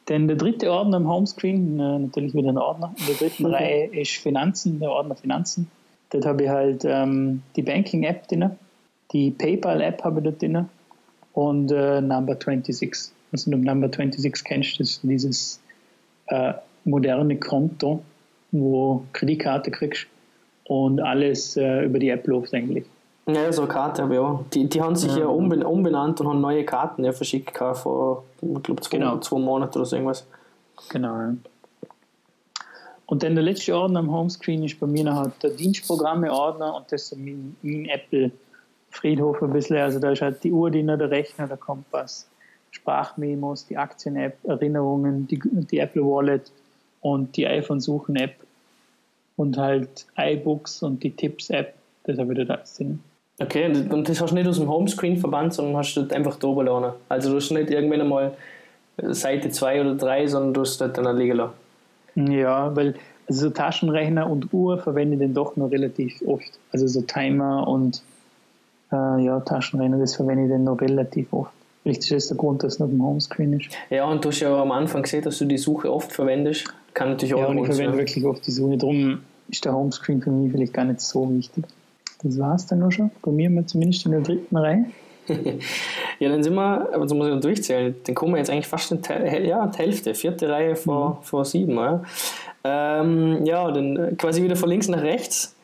Dann 0.06 0.28
der 0.28 0.38
dritte 0.38 0.72
Ordner 0.72 0.98
am 0.98 1.10
Homescreen, 1.10 1.80
äh, 1.80 2.00
natürlich 2.00 2.34
wieder 2.34 2.50
ein 2.50 2.58
Ordner. 2.58 2.94
In 3.00 3.06
der 3.08 3.16
dritten 3.16 3.46
Okay. 3.46 3.56
Reihe 3.56 3.86
ist 3.88 4.12
Finanzen, 4.18 4.80
der 4.80 4.92
Ordner 4.92 5.16
Finanzen. 5.16 5.70
Dort 6.12 6.26
habe 6.26 6.44
ich 6.44 6.50
halt 6.50 6.84
ähm, 6.86 7.42
die 7.56 7.64
Banking-App 7.64 8.28
drin, 8.28 8.52
die 9.12 9.32
PayPal-App 9.32 10.04
habe 10.04 10.20
ich 10.20 10.26
dort 10.26 10.42
drin 10.42 10.70
und 11.34 11.72
äh, 11.72 12.02
Number 12.02 12.34
26. 12.34 13.12
Also 13.32 13.52
du 13.52 13.58
Number 13.58 13.88
26 13.88 14.44
kennst, 14.44 14.80
das 14.80 14.90
ist 14.92 15.00
dieses 15.04 15.60
äh, 16.28 16.54
moderne 16.86 17.38
Konto, 17.38 18.02
wo 18.52 19.04
Kreditkarte 19.14 19.72
kriegst 19.72 20.08
und 20.66 21.00
alles 21.02 21.58
äh, 21.58 21.86
über 21.86 22.00
die 22.00 22.10
App 22.10 22.26
läuft 22.28 22.54
eigentlich. 22.54 22.86
Ja, 23.28 23.52
so 23.52 23.64
eine 23.64 23.72
Karte 23.72 24.04
habe 24.04 24.14
ich 24.14 24.20
auch. 24.20 24.44
Die, 24.54 24.70
die 24.70 24.82
haben 24.82 24.96
sich 24.96 25.12
ja, 25.14 25.22
Ja. 25.22 25.26
umben, 25.28 25.64
umbenannt 25.64 26.22
und 26.22 26.28
haben 26.28 26.42
neue 26.42 26.64
Karten 26.64 27.04
ja 27.04 27.12
verschickt 27.12 27.58
vor, 27.58 28.24
ich 28.42 28.64
glaube, 28.64 28.82
zwei, 28.82 28.98
Genau. 28.98 29.18
zwei 29.20 29.40
Monaten 29.40 29.78
oder 29.80 29.86
so 29.86 29.96
irgendwas. 29.96 30.28
Genau. 30.90 31.16
Ja. 31.20 31.34
Und 33.08 33.24
dann 33.24 33.36
der 33.36 33.44
letzte 33.44 33.76
Ordner 33.76 34.00
am 34.00 34.12
Homescreen 34.12 34.64
ist 34.64 34.80
bei 34.80 34.88
mir 34.88 35.04
noch 35.04 35.16
halt 35.16 35.32
der 35.44 35.52
Dienstprogramme-Ordner 35.52 36.76
und 36.76 36.92
das 36.92 37.04
ist 37.12 37.18
mein, 37.18 37.56
mein 37.62 37.86
Apple-Friedhof 37.86 39.42
ein 39.42 39.54
bisschen. 39.54 39.78
Also 39.78 40.00
da 40.00 40.12
ist 40.12 40.22
halt 40.22 40.44
die 40.44 40.52
Uhr 40.52 40.70
drin, 40.72 40.88
der 40.88 41.10
Rechner, 41.10 41.48
der 41.48 41.58
Kompass, 41.58 42.28
Sprachmemos, 42.76 43.66
die 43.68 43.78
Aktien-App, 43.78 44.38
Erinnerungen, 44.44 45.28
die, 45.28 45.40
die 45.44 45.80
Apple 45.80 46.04
Wallet 46.04 46.52
und 47.02 47.36
die 47.38 47.48
iPhone-Suchen-App 47.48 48.36
und 49.38 49.58
halt 49.58 50.06
iBooks 50.18 50.84
und 50.84 51.02
die 51.04 51.12
Tipps-App. 51.12 51.74
Das 52.04 52.18
habe 52.18 52.34
ich 52.34 52.48
da 52.48 52.56
alles 52.56 52.76
drin. 52.76 53.00
Okay, 53.40 53.66
und 53.68 54.08
das 54.08 54.22
hast 54.22 54.32
du 54.32 54.36
nicht 54.36 54.48
aus 54.48 54.60
dem 54.60 54.70
Homescreen 54.70 55.18
verbannt, 55.18 55.54
sondern 55.54 55.78
hast 55.78 55.96
du 55.96 56.02
dort 56.02 56.14
einfach 56.14 56.38
da 56.38 56.54
gelassen. 56.54 56.96
Also 57.10 57.32
du 57.32 57.38
hast 57.38 57.52
nicht 57.52 57.70
irgendwann 57.70 58.02
einmal 58.02 58.32
Seite 58.98 59.50
2 59.50 59.82
oder 59.82 59.96
3, 59.96 60.28
sondern 60.28 60.54
du 60.54 60.62
hast 60.62 60.80
dort 60.80 60.98
dann 60.98 61.18
liegen 61.18 61.38
lassen. 61.38 61.54
Ja, 62.16 62.76
weil 62.76 62.96
also 63.28 63.48
so 63.48 63.50
Taschenrechner 63.50 64.30
und 64.30 64.54
Uhr 64.54 64.78
verwende 64.78 65.16
ich 65.16 65.22
dann 65.22 65.34
doch 65.34 65.56
noch 65.56 65.72
relativ 65.72 66.22
oft. 66.26 66.60
Also 66.72 66.88
so 66.88 67.02
Timer 67.02 67.68
und 67.68 68.04
äh, 68.92 69.26
ja, 69.26 69.40
Taschenrechner, 69.40 69.98
das 69.98 70.16
verwende 70.16 70.46
ich 70.46 70.50
dann 70.50 70.64
noch 70.64 70.80
relativ 70.80 71.34
oft. 71.34 71.52
Vielleicht 71.86 72.02
ist 72.02 72.12
das 72.12 72.28
der 72.30 72.38
Grund, 72.38 72.64
dass 72.64 72.74
es 72.74 72.80
noch 72.80 72.90
im 72.90 73.02
Homescreen 73.04 73.54
ist. 73.60 73.68
Ja, 73.92 74.06
und 74.06 74.26
du 74.26 74.30
hast 74.30 74.40
ja 74.40 74.60
am 74.60 74.72
Anfang 74.72 75.04
gesehen, 75.04 75.22
dass 75.22 75.38
du 75.38 75.46
die 75.46 75.60
Suche 75.60 75.94
oft 75.94 76.12
verwendest. 76.12 76.66
Kann 76.96 77.10
natürlich 77.10 77.36
auch 77.36 77.42
Ja, 77.42 77.46
und 77.46 77.60
ich 77.60 77.66
verwende 77.66 77.92
sein. 77.92 77.98
wirklich 78.00 78.26
oft 78.26 78.46
die 78.48 78.52
Suche. 78.52 78.78
Darum 78.78 79.20
ist 79.50 79.64
der 79.66 79.74
Homescreen 79.76 80.20
für 80.20 80.32
mich 80.32 80.52
vielleicht 80.52 80.74
gar 80.74 80.86
nicht 80.86 81.00
so 81.02 81.32
wichtig. 81.32 81.64
Das 82.24 82.40
war 82.40 82.56
es 82.56 82.66
dann 82.66 82.80
noch 82.80 82.92
schon. 82.92 83.12
Bei 83.22 83.30
mir 83.32 83.52
mal 83.52 83.66
zumindest 83.68 84.04
in 84.08 84.14
der 84.14 84.22
dritten 84.22 84.58
Reihe. 84.58 84.86
Ja, 86.20 86.30
dann 86.30 86.42
sind 86.44 86.54
wir, 86.56 86.90
aber 86.94 87.08
so 87.10 87.16
muss 87.16 87.28
ich 87.28 87.34
noch 87.34 87.42
durchzählen, 87.42 87.94
dann 88.06 88.16
kommen 88.16 88.34
wir 88.34 88.38
jetzt 88.38 88.50
eigentlich 88.50 88.68
fast 88.68 88.92
in 88.94 89.02
die, 89.02 89.10
Häl- 89.10 89.46
ja, 89.46 89.68
die 89.68 89.78
Hälfte, 89.80 90.14
vierte 90.16 90.48
Reihe 90.48 90.76
vor, 90.78 91.20
vor 91.24 91.44
sieben. 91.44 91.76
Ja. 91.76 92.04
Ähm, 92.64 93.46
ja, 93.46 93.70
dann 93.72 93.98
äh, 93.98 94.12
quasi 94.16 94.42
wieder 94.42 94.56
von 94.56 94.70
links 94.70 94.88
nach 94.88 95.02
rechts 95.02 95.56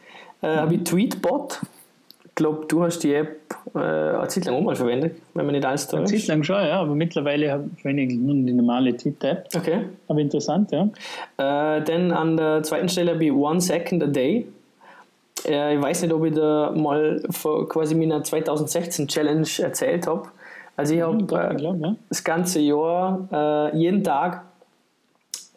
äh, 0.42 0.48
habe 0.48 0.76
ich 0.76 0.84
Tweetbot. 0.84 1.62
Ich 2.32 2.36
glaube, 2.36 2.66
du 2.68 2.82
hast 2.82 3.00
die 3.04 3.14
App 3.14 3.38
äh, 3.76 3.80
eine 3.80 4.28
Zeit 4.30 4.46
lang 4.46 4.56
auch 4.56 4.62
mal 4.62 4.76
verwendet, 4.76 5.18
wenn 5.34 5.46
man 5.46 5.54
nicht 5.54 5.66
alles 5.66 5.94
Eine 5.94 6.06
Zeit 6.06 6.28
lang 6.28 6.44
schon, 6.44 6.56
ja, 6.56 6.80
aber 6.80 6.96
mittlerweile 6.96 7.52
habe- 7.52 7.70
verwende 7.80 8.04
ich 8.04 8.14
nur 8.16 8.34
die 8.34 8.54
normale 8.54 8.96
Twitter-App. 8.96 9.50
Okay. 9.56 9.82
Aber 10.08 10.20
interessant, 10.20 10.72
ja. 10.72 10.84
Äh, 11.38 11.84
dann 11.84 12.12
an 12.12 12.38
der 12.38 12.64
zweiten 12.64 12.88
Stelle 12.90 13.12
habe 13.14 13.26
ich 13.26 13.32
One 13.34 13.60
Second 13.60 14.04
a 14.04 14.08
Day. 14.08 14.48
Äh, 15.46 15.76
ich 15.76 15.82
weiß 15.82 16.04
nicht, 16.04 16.14
ob 16.14 16.24
ich 16.26 16.34
da 16.34 16.72
mal 16.76 17.22
vor 17.30 17.68
quasi 17.68 17.96
meiner 17.96 18.24
2016 18.24 19.08
Challenge 19.10 19.48
erzählt 19.60 20.08
habe. 20.08 20.30
Also 20.78 20.96
ich 20.96 21.02
habe 21.02 21.22
Doch, 21.24 21.38
äh, 21.38 21.62
ja. 21.62 21.96
das 22.08 22.24
ganze 22.24 22.62
Jahr 22.62 23.28
äh, 23.74 23.78
jeden 23.78 24.04
Tag, 24.06 24.44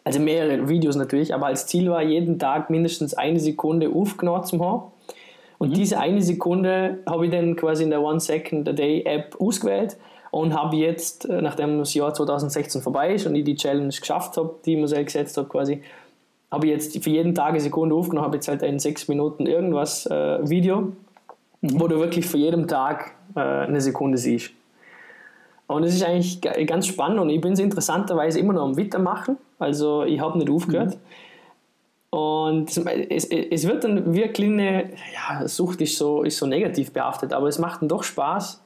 also 0.03 0.19
mehrere 0.19 0.67
Videos 0.67 0.97
natürlich, 0.97 1.33
aber 1.33 1.47
als 1.47 1.65
Ziel 1.67 1.89
war, 1.89 2.03
jeden 2.03 2.37
Tag 2.37 2.69
mindestens 2.69 3.13
eine 3.13 3.39
Sekunde 3.39 3.89
aufgenommen 3.89 4.43
zu 4.43 4.63
haben. 4.63 4.91
Und 5.57 5.75
diese 5.75 5.99
eine 5.99 6.21
Sekunde 6.21 6.99
habe 7.05 7.25
ich 7.25 7.31
dann 7.31 7.55
quasi 7.55 7.83
in 7.83 7.89
der 7.89 8.01
One 8.01 8.19
Second 8.19 8.67
a 8.67 8.73
Day 8.73 9.03
App 9.05 9.35
ausgewählt 9.39 9.97
und 10.31 10.53
habe 10.53 10.75
jetzt, 10.75 11.29
äh, 11.29 11.41
nachdem 11.41 11.79
das 11.79 11.93
Jahr 11.93 12.13
2016 12.13 12.81
vorbei 12.81 13.13
ist 13.13 13.25
und 13.25 13.35
ich 13.35 13.45
die 13.45 13.55
Challenge 13.55 13.87
geschafft 13.87 14.37
habe, 14.37 14.55
die 14.65 14.73
ich 14.73 14.79
mir 14.79 14.87
selbst 14.87 15.13
gesetzt 15.13 15.37
habe 15.37 15.47
quasi, 15.47 15.81
habe 16.51 16.67
ich 16.67 16.73
jetzt 16.73 17.03
für 17.03 17.09
jeden 17.09 17.33
Tag 17.33 17.49
eine 17.49 17.59
Sekunde 17.59 17.95
aufgenommen, 17.95 18.25
habe 18.25 18.37
jetzt 18.37 18.47
halt 18.47 18.63
ein 18.63 18.79
6 18.79 19.07
Minuten 19.07 19.45
irgendwas 19.45 20.05
äh, 20.07 20.49
Video, 20.49 20.91
wo 21.61 21.87
du 21.87 21.99
wirklich 21.99 22.25
für 22.25 22.37
jeden 22.37 22.67
Tag 22.67 23.13
äh, 23.35 23.39
eine 23.39 23.81
Sekunde 23.81 24.17
siehst. 24.17 24.51
Und 25.67 25.83
es 25.83 25.95
ist 25.95 26.03
eigentlich 26.03 26.41
ganz 26.67 26.85
spannend 26.85 27.19
und 27.19 27.29
ich 27.29 27.41
bin 27.41 27.53
es 27.53 27.59
interessanterweise 27.59 28.39
immer 28.39 28.53
noch 28.53 28.63
am 28.63 28.77
Weitermachen. 28.77 29.37
Also 29.57 30.03
ich 30.03 30.19
habe 30.19 30.37
nicht 30.37 30.49
aufgehört. 30.49 30.95
Mhm. 30.95 30.99
Und 32.15 32.69
es, 32.69 33.25
es, 33.25 33.67
wird 33.67 33.83
dann 33.83 34.15
wirklich 34.15 34.47
eine, 34.47 34.89
ja, 35.13 35.45
Sucht 35.49 35.81
ist 35.81 35.97
so, 35.97 36.23
ist 36.23 36.37
so 36.37 36.45
negativ 36.45 36.93
behaftet, 36.93 37.33
aber 37.33 37.49
es 37.49 37.59
macht 37.59 37.81
dann 37.81 37.89
doch 37.89 38.03
Spaß, 38.03 38.61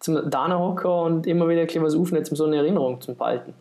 zum 0.00 0.30
da 0.30 0.58
hocken 0.58 0.90
und 0.90 1.26
immer 1.26 1.46
wieder 1.50 1.60
ein 1.60 1.82
was 1.82 1.94
aufnehmen, 1.94 2.24
um 2.30 2.34
so 2.34 2.46
eine 2.46 2.56
Erinnerung 2.56 2.98
zu 3.02 3.14
behalten. 3.14 3.52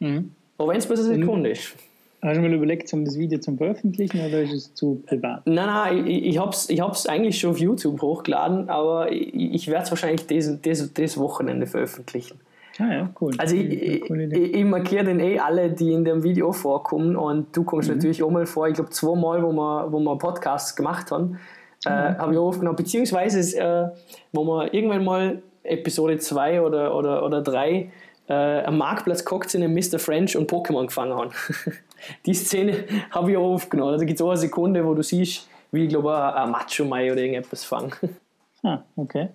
Mhm. 0.00 0.32
Auch 0.58 0.68
wenn 0.68 0.76
es 0.76 0.86
bloß 0.86 1.00
eine 1.00 1.18
Sekunde 1.18 1.48
ist. 1.48 1.72
Hast 2.20 2.36
du 2.36 2.42
mal 2.42 2.52
überlegt, 2.52 2.92
um 2.92 3.06
das 3.06 3.16
Video 3.16 3.38
zu 3.38 3.56
veröffentlichen 3.56 4.20
oder 4.20 4.42
ist 4.42 4.52
es 4.52 4.74
zu 4.74 5.02
privat? 5.06 5.46
Nein, 5.46 5.66
nein, 5.66 6.06
ich, 6.06 6.26
ich 6.26 6.38
habe 6.38 6.50
es 6.50 6.68
ich 6.68 6.82
hab's 6.82 7.06
eigentlich 7.06 7.40
schon 7.40 7.52
auf 7.52 7.58
YouTube 7.58 8.02
hochgeladen, 8.02 8.68
aber 8.68 9.10
ich, 9.10 9.32
ich 9.34 9.68
werde 9.68 9.84
es 9.84 9.90
wahrscheinlich 9.90 10.26
dieses, 10.26 10.60
dieses 10.60 11.16
Wochenende 11.16 11.66
veröffentlichen. 11.66 12.38
Ah 12.78 12.92
ja, 12.92 13.10
cool. 13.20 13.32
Also 13.38 13.54
ich, 13.54 13.70
ich, 13.70 14.10
ich, 14.10 14.64
markiere 14.64 15.04
dann 15.04 15.20
eh 15.20 15.38
alle, 15.38 15.70
die 15.70 15.92
in 15.92 16.04
dem 16.04 16.22
Video 16.22 16.52
vorkommen 16.52 17.16
und 17.16 17.54
du 17.56 17.64
kommst 17.64 17.88
mhm. 17.88 17.96
natürlich 17.96 18.22
auch 18.22 18.30
mal 18.30 18.46
vor, 18.46 18.68
ich 18.68 18.74
glaube 18.74 18.90
zweimal, 18.90 19.42
wo 19.42 19.52
wir, 19.52 19.92
wo 19.92 20.00
wir 20.00 20.16
Podcasts 20.16 20.74
gemacht 20.74 21.10
haben, 21.10 21.38
äh, 21.84 21.90
mhm. 21.90 22.18
habe 22.18 22.32
ich 22.32 22.38
aufgenommen, 22.38 22.76
beziehungsweise 22.76 23.58
äh, 23.58 23.88
wo 24.32 24.44
wir 24.44 24.72
irgendwann 24.72 25.04
mal 25.04 25.42
Episode 25.64 26.18
2 26.18 26.62
oder, 26.62 26.96
oder, 26.96 27.24
oder 27.24 27.42
3 27.42 27.90
äh, 28.28 28.64
am 28.64 28.78
Marktplatz 28.78 29.24
geguckt 29.24 29.50
sind, 29.50 29.62
Mr. 29.72 29.98
French 29.98 30.36
und 30.36 30.50
Pokémon 30.50 30.86
gefangen 30.86 31.14
haben. 31.14 31.30
die 32.26 32.34
Szene 32.34 32.84
habe 33.10 33.32
ich 33.32 33.36
auch 33.36 33.54
aufgenommen. 33.54 33.98
Da 33.98 34.04
gibt 34.04 34.18
es 34.18 34.24
auch 34.24 34.30
eine 34.30 34.38
Sekunde, 34.38 34.84
wo 34.84 34.94
du 34.94 35.02
siehst, 35.02 35.48
wie 35.70 35.84
ich 35.84 35.88
glaube, 35.88 36.16
ein 36.34 36.50
Macho 36.50 36.84
Mai 36.84 37.12
oder 37.12 37.20
irgendetwas 37.20 37.64
fangen. 37.64 37.92
Ah, 38.64 38.80
okay. 38.94 39.28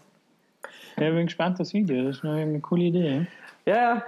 Ja, 1.00 1.10
ich 1.10 1.14
bin 1.14 1.26
gespannt, 1.26 1.60
das 1.60 1.74
Video. 1.74 2.06
Das 2.06 2.18
ist 2.18 2.26
eine 2.26 2.60
coole 2.60 2.86
Idee. 2.86 3.28
Ja. 3.66 4.04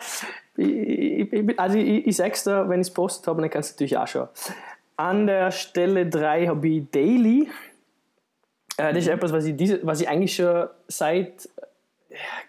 Ich, 0.57 1.31
ich, 1.31 1.59
also 1.59 1.77
ich, 1.77 2.07
ich 2.07 2.15
sag's 2.15 2.43
dir, 2.43 2.67
wenn 2.67 2.81
ich 2.81 2.87
es 2.87 2.93
postet 2.93 3.27
habe, 3.27 3.41
dann 3.41 3.49
kannst 3.49 3.71
du 3.71 3.73
natürlich 3.75 3.97
auch 3.97 4.07
schauen. 4.07 4.29
An 4.97 5.27
der 5.27 5.51
Stelle 5.51 6.07
3 6.07 6.47
habe 6.47 6.67
ich 6.67 6.89
Daily. 6.89 7.47
Äh, 8.77 8.93
das 8.93 9.03
ist 9.03 9.07
etwas, 9.07 9.31
was 9.31 9.45
ich, 9.45 9.55
diese, 9.55 9.85
was 9.85 10.01
ich 10.01 10.09
eigentlich 10.09 10.35
schon 10.35 10.67
seit 10.87 11.47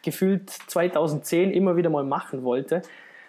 gefühlt 0.03 0.49
2010 0.49 1.53
immer 1.53 1.77
wieder 1.77 1.91
mal 1.91 2.05
machen 2.05 2.43
wollte. 2.43 2.83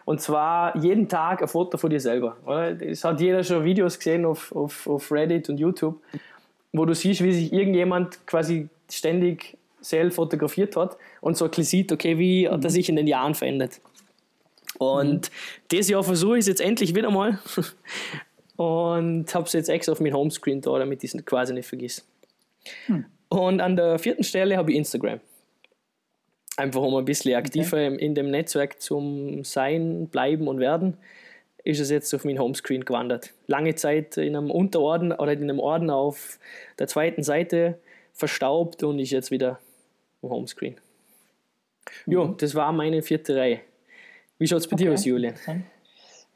Und 0.05 0.21
zwar 0.21 0.75
jeden 0.77 1.07
Tag 1.09 1.41
ein 1.41 1.47
Foto 1.47 1.77
von 1.77 1.89
dir 1.89 1.99
selber. 1.99 2.37
Oder? 2.45 2.81
Es 2.81 3.03
hat 3.03 3.19
jeder 3.19 3.43
schon 3.43 3.63
Videos 3.63 3.97
gesehen 3.97 4.25
auf, 4.25 4.55
auf, 4.55 4.87
auf 4.87 5.11
Reddit 5.11 5.49
und 5.49 5.59
YouTube, 5.59 6.01
wo 6.71 6.85
du 6.85 6.95
siehst, 6.95 7.21
wie 7.21 7.33
sich 7.33 7.53
irgendjemand 7.53 8.25
quasi 8.25 8.69
ständig 8.89 9.57
selbst 9.81 10.15
fotografiert 10.15 10.75
hat 10.75 10.97
und 11.19 11.37
so 11.37 11.45
ein 11.45 11.63
sieht, 11.63 11.91
okay, 11.91 12.17
wie 12.17 12.47
hat 12.47 12.63
er 12.63 12.69
sich 12.69 12.87
in 12.89 12.95
den 12.95 13.07
Jahren 13.07 13.35
verändert. 13.35 13.81
Und 14.77 15.29
mhm. 15.29 15.33
dieses 15.71 15.89
Jahr 15.89 16.03
versuche 16.03 16.37
ich 16.37 16.41
es 16.41 16.47
jetzt 16.47 16.61
endlich 16.61 16.95
wieder 16.95 17.11
mal 17.11 17.39
und 18.55 19.33
habe 19.33 19.45
es 19.45 19.53
jetzt 19.53 19.69
extra 19.69 19.91
auf 19.91 19.99
mein 19.99 20.13
Homescreen 20.13 20.61
da, 20.61 20.79
damit 20.79 21.03
ich 21.03 21.13
es 21.13 21.25
quasi 21.25 21.53
nicht 21.53 21.67
vergiss. 21.67 22.05
Mhm. 22.87 23.05
Und 23.29 23.61
an 23.61 23.75
der 23.75 23.97
vierten 23.99 24.23
Stelle 24.23 24.57
habe 24.57 24.71
ich 24.71 24.77
Instagram 24.77 25.19
einfach 26.57 26.81
um 26.81 26.95
ein 26.95 27.05
bisschen 27.05 27.35
aktiver 27.35 27.77
okay. 27.77 27.95
in 27.95 28.15
dem 28.15 28.29
Netzwerk 28.29 28.81
zum 28.81 29.43
Sein, 29.43 30.07
Bleiben 30.07 30.47
und 30.47 30.59
Werden, 30.59 30.97
ist 31.63 31.79
es 31.79 31.89
jetzt 31.89 32.13
auf 32.13 32.25
mein 32.25 32.39
Homescreen 32.39 32.85
gewandert. 32.85 33.31
Lange 33.47 33.75
Zeit 33.75 34.17
in 34.17 34.35
einem 34.35 34.51
Unterorden 34.51 35.11
oder 35.11 35.33
in 35.33 35.43
einem 35.43 35.59
Orden 35.59 35.89
auf 35.89 36.39
der 36.79 36.87
zweiten 36.87 37.23
Seite 37.23 37.79
verstaubt 38.13 38.83
und 38.83 38.99
ist 38.99 39.11
jetzt 39.11 39.31
wieder 39.31 39.59
am 40.21 40.29
Homescreen. 40.29 40.75
Mhm. 42.05 42.13
Ja, 42.13 42.25
das 42.37 42.55
war 42.55 42.71
meine 42.71 43.01
vierte 43.01 43.35
Reihe. 43.35 43.61
Wie 44.37 44.47
schaut 44.47 44.59
es 44.59 44.67
bei 44.67 44.73
okay. 44.73 44.85
dir 44.85 44.93
aus, 44.93 45.05
Julian? 45.05 45.35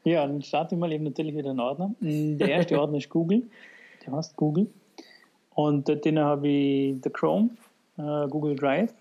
Ja, 0.04 0.26
dann 0.26 0.40
starte 0.42 0.74
ich 0.74 0.80
mal 0.80 0.92
eben 0.92 1.04
natürlich 1.04 1.36
wieder 1.36 1.50
einen 1.50 1.60
Ordner. 1.60 1.94
Der 2.00 2.48
erste 2.48 2.80
Ordner 2.80 2.98
ist 2.98 3.08
Google. 3.08 3.42
Der 4.04 4.12
heißt 4.12 4.36
Google. 4.36 4.68
Und 5.54 5.88
dort 5.88 6.06
habe 6.06 6.48
ich 6.48 6.96
The 7.02 7.10
Chrome, 7.10 7.50
uh, 7.98 8.28
Google 8.28 8.54
Drive, 8.54 8.92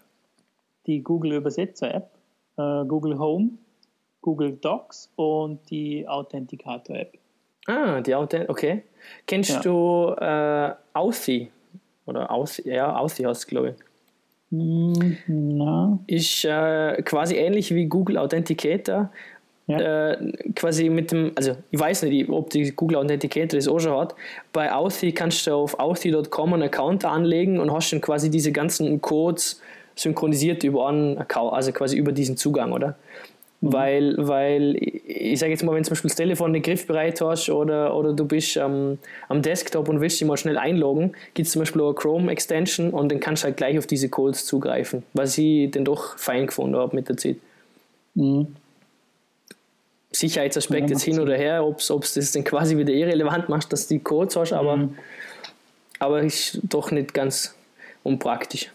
die 0.88 1.04
Google 1.04 1.34
Übersetzer 1.34 1.94
App, 1.94 2.10
äh, 2.58 2.86
Google 2.86 3.20
Home, 3.20 3.52
Google 4.22 4.54
Docs 4.54 5.12
und 5.16 5.70
die 5.70 6.08
Authenticator 6.08 6.96
App. 6.96 7.18
Ah, 7.68 8.02
die 8.02 8.16
Authenticator, 8.16 8.50
okay. 8.50 8.84
Kennst 9.28 9.52
ja. 9.52 9.60
du 9.60 10.16
äh, 10.20 10.74
Authy? 10.94 11.52
Oder 12.06 12.32
Authy, 12.32 12.70
ja, 12.70 12.98
Authy 12.98 13.24
heißt 13.24 13.42
es, 13.42 13.48
glaube 13.48 13.70
ich. 13.70 13.76
Mm, 14.52 15.18
na. 15.28 16.00
Ist 16.08 16.46
äh, 16.46 17.02
quasi 17.04 17.36
ähnlich 17.36 17.74
wie 17.74 17.86
Google 17.86 18.18
Authenticator. 18.18 19.12
Ja. 19.68 20.12
Äh, 20.12 20.32
quasi 20.56 20.90
mit 20.90 21.12
dem, 21.12 21.32
also 21.36 21.56
ich 21.72 21.80
weiß 21.80 22.04
nicht, 22.04 22.30
ob 22.30 22.52
die 22.52 22.72
Google 22.72 22.98
Authenticator 22.98 23.58
das 23.58 23.68
auch 23.68 23.80
schon 23.80 23.98
hat. 23.98 24.16
Bei 24.54 24.72
Authy 24.72 25.12
kannst 25.12 25.48
du 25.48 25.54
auf 25.54 25.80
authy.com 25.80 26.54
einen 26.54 26.64
Account 26.64 27.04
anlegen 27.04 27.60
und 27.60 27.74
hast 27.74 27.92
dann 27.92 28.02
quasi 28.02 28.30
diese 28.30 28.52
ganzen 28.52 29.02
Codes 29.02 29.62
synchronisiert 29.96 30.64
über 30.64 30.88
einen 30.88 31.18
Account, 31.18 31.54
also 31.54 31.72
quasi 31.72 31.98
über 31.98 32.12
diesen 32.12 32.38
Zugang, 32.38 32.74
oder? 32.74 32.96
Mhm. 33.66 33.74
Weil, 33.74 34.16
weil 34.18 34.76
ich 34.78 35.40
sage 35.40 35.52
jetzt 35.52 35.64
mal, 35.64 35.74
wenn 35.74 35.82
du 35.82 35.88
zum 35.88 35.94
Beispiel 35.94 36.10
das 36.10 36.16
Telefon 36.16 36.52
nicht 36.52 36.66
griffbereit 36.66 37.20
hast 37.22 37.50
oder, 37.50 37.96
oder 37.96 38.14
du 38.14 38.26
bist 38.26 38.58
am, 38.58 39.00
am 39.28 39.42
Desktop 39.42 39.90
und 39.90 40.02
willst 40.02 40.22
dich 40.22 40.28
mal 40.28 40.38
schnell 40.38 40.58
einloggen, 40.58 41.14
gibt 41.34 41.48
es 41.48 41.54
zum 41.54 41.62
Beispiel 41.62 41.82
auch 41.82 41.88
eine 41.88 41.96
Chrome-Extension 41.96 42.92
und 42.92 43.12
dann 43.12 43.20
kannst 43.20 43.42
du 43.42 43.46
halt 43.46 43.58
gleich 43.58 43.78
auf 43.80 43.88
diese 43.88 44.10
Codes 44.10 44.46
zugreifen, 44.46 45.04
was 45.14 45.38
ich 45.38 45.72
dann 45.72 45.84
doch 45.84 46.18
fein 46.18 46.46
gefunden 46.46 46.76
habe 46.76 46.96
mit 46.96 47.10
der 47.10 47.18
Zeit. 47.18 47.38
Mhm. 48.14 48.56
Sicherheitsaspekt 50.12 50.90
ja, 50.90 50.96
jetzt 50.96 51.04
hin 51.04 51.20
oder 51.20 51.36
her, 51.36 51.66
ob 51.66 51.80
es 51.80 52.14
das 52.14 52.32
dann 52.32 52.44
quasi 52.44 52.78
wieder 52.78 52.94
irrelevant 52.94 53.50
macht, 53.50 53.74
dass 53.74 53.88
du 53.88 53.96
die 53.96 54.04
Codes 54.04 54.36
hast, 54.36 54.54
aber, 54.54 54.78
mhm. 54.78 54.96
aber 55.98 56.22
ist 56.22 56.60
doch 56.64 56.92
nicht 56.92 57.16
ganz 57.16 57.56
unpraktisch. 58.04 58.70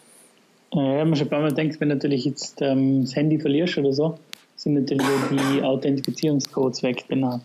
Ja, 0.75 1.05
man 1.05 1.17
schon 1.17 1.29
ein 1.29 1.31
paar 1.31 1.41
Mal 1.41 1.53
denkt, 1.53 1.81
wenn 1.81 1.89
natürlich 1.89 2.25
jetzt 2.25 2.61
ähm, 2.61 3.03
das 3.03 3.17
Handy 3.17 3.39
verlierst 3.39 3.79
oder 3.79 3.93
so, 3.93 4.19
sind 4.63 4.75
natürlich 4.75 5.07
die 5.31 5.63
Authentifizierungscodes 5.63 6.83
weg. 6.83 7.05
Genau. 7.09 7.41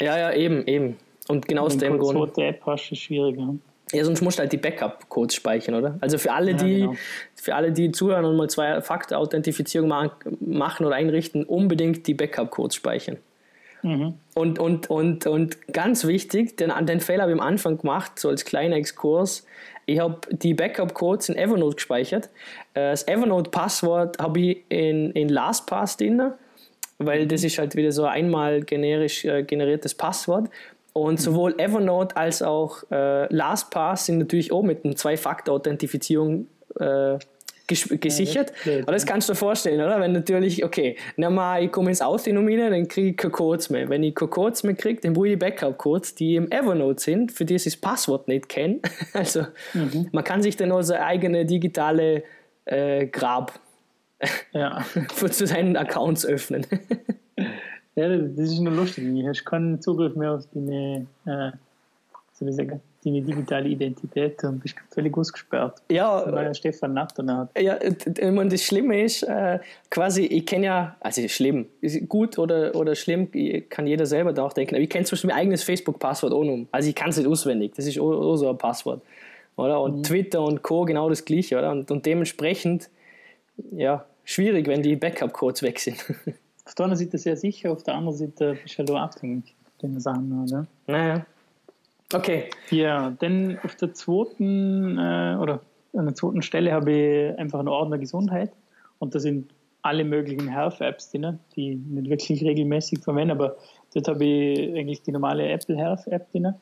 Ja, 0.00 0.16
ja, 0.16 0.32
eben, 0.32 0.66
eben. 0.66 0.96
Und 1.26 1.48
genau 1.48 1.64
aus 1.64 1.76
dem 1.76 1.98
Grund. 1.98 2.36
Wenn 2.36 2.44
du 2.44 2.48
App 2.48 2.62
hast, 2.64 2.92
ist 2.92 3.00
schwieriger. 3.00 3.54
Ja, 3.92 4.04
sonst 4.04 4.22
musst 4.22 4.38
du 4.38 4.42
halt 4.42 4.52
die 4.52 4.56
Backup-Codes 4.56 5.34
speichern, 5.34 5.74
oder? 5.74 5.98
Also 6.00 6.16
für 6.16 6.32
alle, 6.32 6.54
die, 6.54 6.78
ja, 6.78 6.86
genau. 6.86 6.98
für 7.34 7.54
alle, 7.54 7.72
die 7.72 7.92
zuhören 7.92 8.24
und 8.24 8.36
mal 8.36 8.48
zwei 8.48 8.80
Faktor-Authentifizierung 8.80 9.88
machen 10.40 10.86
oder 10.86 10.94
einrichten, 10.94 11.44
unbedingt 11.44 12.06
die 12.06 12.14
Backup-Codes 12.14 12.76
speichern. 12.76 13.18
Mhm. 13.82 14.14
Und, 14.34 14.58
und, 14.58 14.88
und, 14.90 15.26
und 15.26 15.72
ganz 15.72 16.06
wichtig, 16.06 16.56
den, 16.56 16.72
den 16.86 17.00
Fehler 17.00 17.22
habe 17.22 17.32
ich 17.32 17.38
am 17.38 17.46
Anfang 17.46 17.78
gemacht, 17.78 18.18
so 18.18 18.28
als 18.28 18.44
kleiner 18.44 18.76
Exkurs. 18.76 19.44
Ich 19.86 19.98
habe 19.98 20.20
die 20.30 20.54
Backup-Codes 20.54 21.28
in 21.28 21.36
Evernote 21.36 21.76
gespeichert. 21.76 22.30
Äh, 22.72 22.90
das 22.90 23.06
Evernote-Passwort 23.06 24.18
habe 24.18 24.40
ich 24.40 24.64
in, 24.70 25.10
in 25.12 25.28
LastPass 25.28 25.98
drin, 25.98 26.32
weil 26.98 27.26
das 27.26 27.44
ist 27.44 27.58
halt 27.58 27.76
wieder 27.76 27.92
so 27.92 28.04
einmal 28.04 28.62
generisch 28.62 29.24
äh, 29.24 29.42
generiertes 29.42 29.94
Passwort. 29.94 30.48
Und 30.92 31.20
sowohl 31.20 31.58
Evernote 31.58 32.16
als 32.16 32.40
auch 32.40 32.84
äh, 32.90 33.26
LastPass 33.34 34.06
sind 34.06 34.18
natürlich 34.18 34.52
auch 34.52 34.62
mit 34.62 34.84
einer 34.84 34.94
Zwei-Faktor-Authentifizierung 34.94 36.46
äh, 36.78 37.18
gesichert. 37.66 38.52
Ja, 38.64 38.72
das 38.72 38.82
Aber 38.82 38.92
das 38.92 39.06
kannst 39.06 39.28
du 39.28 39.32
dir 39.32 39.38
vorstellen, 39.38 39.80
oder? 39.80 39.98
Wenn 40.00 40.12
natürlich, 40.12 40.64
okay, 40.64 40.96
nimm 41.16 41.34
mal, 41.34 41.64
ich 41.64 41.72
komme 41.72 41.88
ins 41.88 42.02
Ausdenominieren, 42.02 42.70
dann 42.70 42.88
kriege 42.88 43.08
ich 43.08 43.16
keine 43.16 43.32
Codes 43.32 43.70
mehr. 43.70 43.88
Wenn 43.88 44.02
ich 44.02 44.14
keine 44.14 44.30
Codes 44.30 44.62
mehr 44.62 44.74
kriege, 44.74 45.00
dann 45.00 45.14
brauche 45.14 45.28
ich 45.28 45.38
Backup-Codes, 45.38 46.14
die 46.14 46.36
im 46.36 46.50
Evernote 46.50 47.02
sind, 47.02 47.32
für 47.32 47.44
die 47.44 47.54
ich 47.54 47.64
das 47.64 47.76
Passwort 47.76 48.28
nicht 48.28 48.48
kenne. 48.48 48.80
Also, 49.14 49.46
mhm. 49.72 50.08
man 50.12 50.24
kann 50.24 50.42
sich 50.42 50.56
dann 50.56 50.72
auch 50.72 50.82
seine 50.82 51.04
eigene 51.04 51.44
digitale 51.44 52.24
äh, 52.66 53.06
Grab 53.06 53.58
ja. 54.52 54.84
zu 55.30 55.46
seinen 55.46 55.76
Accounts 55.76 56.26
öffnen. 56.26 56.66
ja, 57.94 58.08
das 58.08 58.50
ist 58.50 58.60
nur 58.60 58.72
lustig. 58.72 59.04
Ich 59.04 59.26
habe 59.26 59.38
keinen 59.44 59.80
Zugriff 59.80 60.14
mehr 60.16 60.32
auf 60.32 60.44
die, 60.52 61.06
äh, 61.26 61.50
soll 62.32 62.48
ich 62.48 62.56
sagen, 62.56 62.80
deine 63.04 63.22
digitale 63.22 63.68
Identität 63.68 64.42
und 64.44 64.60
bist 64.60 64.76
völlig 64.90 65.16
ausgesperrt. 65.16 65.82
Ja. 65.90 66.24
Weil 66.30 66.54
Stefan 66.54 66.94
Natter 66.94 67.24
hat. 67.26 67.60
Ja, 67.60 67.78
und 68.22 68.52
das 68.52 68.62
Schlimme 68.62 69.02
ist, 69.02 69.22
äh, 69.24 69.58
quasi, 69.90 70.24
ich 70.24 70.46
kenne 70.46 70.66
ja, 70.66 70.96
also 71.00 71.26
schlimm, 71.28 71.66
gut 72.08 72.38
oder, 72.38 72.74
oder 72.74 72.94
schlimm, 72.94 73.28
kann 73.68 73.86
jeder 73.86 74.06
selber 74.06 74.32
da 74.32 74.44
auch 74.44 74.52
denken, 74.52 74.74
aber 74.74 74.82
ich 74.82 74.90
kenne 74.90 75.04
zum 75.04 75.16
Beispiel 75.16 75.28
mein 75.28 75.38
eigenes 75.38 75.62
Facebook-Passwort 75.62 76.32
auch 76.32 76.44
noch. 76.44 76.66
Also 76.72 76.88
ich 76.88 76.94
kann 76.94 77.10
es 77.10 77.18
nicht 77.18 77.26
auswendig, 77.26 77.74
das 77.76 77.86
ist 77.86 77.98
auch, 77.98 78.10
auch, 78.10 78.36
so 78.36 78.48
ein 78.48 78.58
Passwort. 78.58 79.02
Oder? 79.56 79.80
Und 79.80 79.98
mhm. 79.98 80.02
Twitter 80.02 80.42
und 80.42 80.62
Co. 80.62 80.84
genau 80.84 81.08
das 81.08 81.24
gleiche, 81.24 81.58
oder? 81.58 81.70
Und, 81.70 81.90
und 81.90 82.06
dementsprechend, 82.06 82.88
ja, 83.72 84.04
schwierig, 84.24 84.66
wenn 84.66 84.82
die 84.82 84.96
Backup-Codes 84.96 85.62
weg 85.62 85.78
sind. 85.78 85.98
Auf 86.66 86.74
der 86.74 86.86
einen 86.86 86.96
Seite 86.96 87.18
sehr 87.18 87.36
sicher, 87.36 87.70
auf 87.72 87.82
der 87.82 87.94
anderen 87.94 88.16
Seite 88.16 88.56
bist 88.62 88.78
du 88.78 88.78
halt 88.78 88.90
abhängig 88.90 89.54
von 89.78 89.92
den 89.92 90.00
Sachen, 90.00 90.44
oder? 90.44 90.66
Naja. 90.86 91.26
Okay. 92.10 92.48
Ja, 92.70 93.10
dann 93.18 93.58
auf 93.62 93.74
der 93.74 93.92
zweiten 93.92 94.96
äh, 94.96 95.36
oder 95.38 95.60
an 95.94 96.06
der 96.06 96.14
zweiten 96.14 96.40
Stelle 96.40 96.72
habe 96.72 96.92
ich 96.92 97.38
einfach 97.38 97.58
einen 97.58 97.68
Ordner 97.68 97.98
Gesundheit 97.98 98.50
und 98.98 99.14
da 99.14 99.18
sind 99.18 99.52
alle 99.82 100.04
möglichen 100.04 100.48
Health-Apps 100.48 101.10
drin, 101.10 101.38
die 101.54 101.72
ich 101.72 101.78
nicht 101.78 102.08
wirklich 102.08 102.42
regelmäßig 102.42 103.00
verwende, 103.00 103.34
aber 103.34 103.56
dort 103.92 104.08
habe 104.08 104.24
ich 104.24 104.74
eigentlich 104.74 105.02
die 105.02 105.12
normale 105.12 105.46
Apple 105.46 105.76
Health-App 105.76 106.30
drin, 106.32 106.54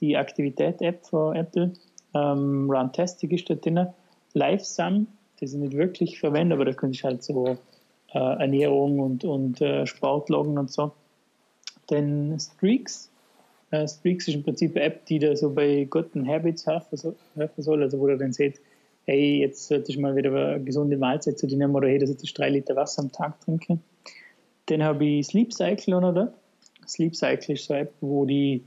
die 0.00 0.16
Aktivität-App 0.16 1.06
von 1.06 1.34
Apple, 1.34 1.72
ähm, 2.14 2.70
Runtastic 2.70 3.32
ist 3.32 3.48
da 3.48 3.54
drin, 3.54 3.86
LiveSum, 4.34 5.06
das 5.40 5.52
ich 5.52 5.58
nicht 5.58 5.76
wirklich 5.76 6.20
verwende, 6.20 6.54
aber 6.54 6.64
da 6.64 6.72
könnte 6.72 6.96
ich 6.96 7.04
halt 7.04 7.22
so 7.22 7.58
äh, 8.12 8.18
Ernährung 8.18 9.00
und, 9.00 9.24
und 9.24 9.60
äh, 9.60 9.86
Sportloggen 9.86 10.58
und 10.58 10.70
so. 10.70 10.92
Dann 11.88 12.38
Streaks. 12.38 13.10
Äh, 13.70 13.86
Streaks 13.86 14.28
ist 14.28 14.34
im 14.34 14.42
Prinzip 14.42 14.76
eine 14.76 14.84
App, 14.84 15.06
die 15.06 15.18
da 15.18 15.34
so 15.36 15.50
bei 15.50 15.86
guten 15.88 16.26
Habits 16.26 16.66
helfen 16.66 16.96
soll, 16.96 17.82
also 17.82 17.98
wo 17.98 18.06
du 18.06 18.18
dann 18.18 18.32
seht, 18.32 18.60
hey, 19.04 19.40
jetzt 19.40 19.68
sollte 19.68 19.90
ich 19.90 19.98
mal 19.98 20.14
wieder 20.14 20.32
eine 20.34 20.62
gesunde 20.62 20.96
Mahlzeit 20.96 21.38
zu 21.38 21.46
dir 21.46 21.56
nehmen 21.56 21.74
oder 21.74 21.88
hey, 21.88 21.98
das 21.98 22.10
ist 22.10 22.38
drei 22.38 22.50
Liter 22.50 22.76
Wasser 22.76 23.02
am 23.02 23.12
Tag 23.12 23.40
trinken. 23.40 23.82
Dann 24.66 24.82
habe 24.82 25.04
ich 25.04 25.26
Sleep 25.26 25.52
Cycle 25.52 25.94
oder 25.94 26.12
da. 26.12 26.32
Sleep 26.86 27.16
Cycle 27.16 27.54
ist 27.54 27.66
so 27.66 27.74
eine 27.74 27.84
App, 27.84 27.94
wo 28.00 28.24
die 28.24 28.62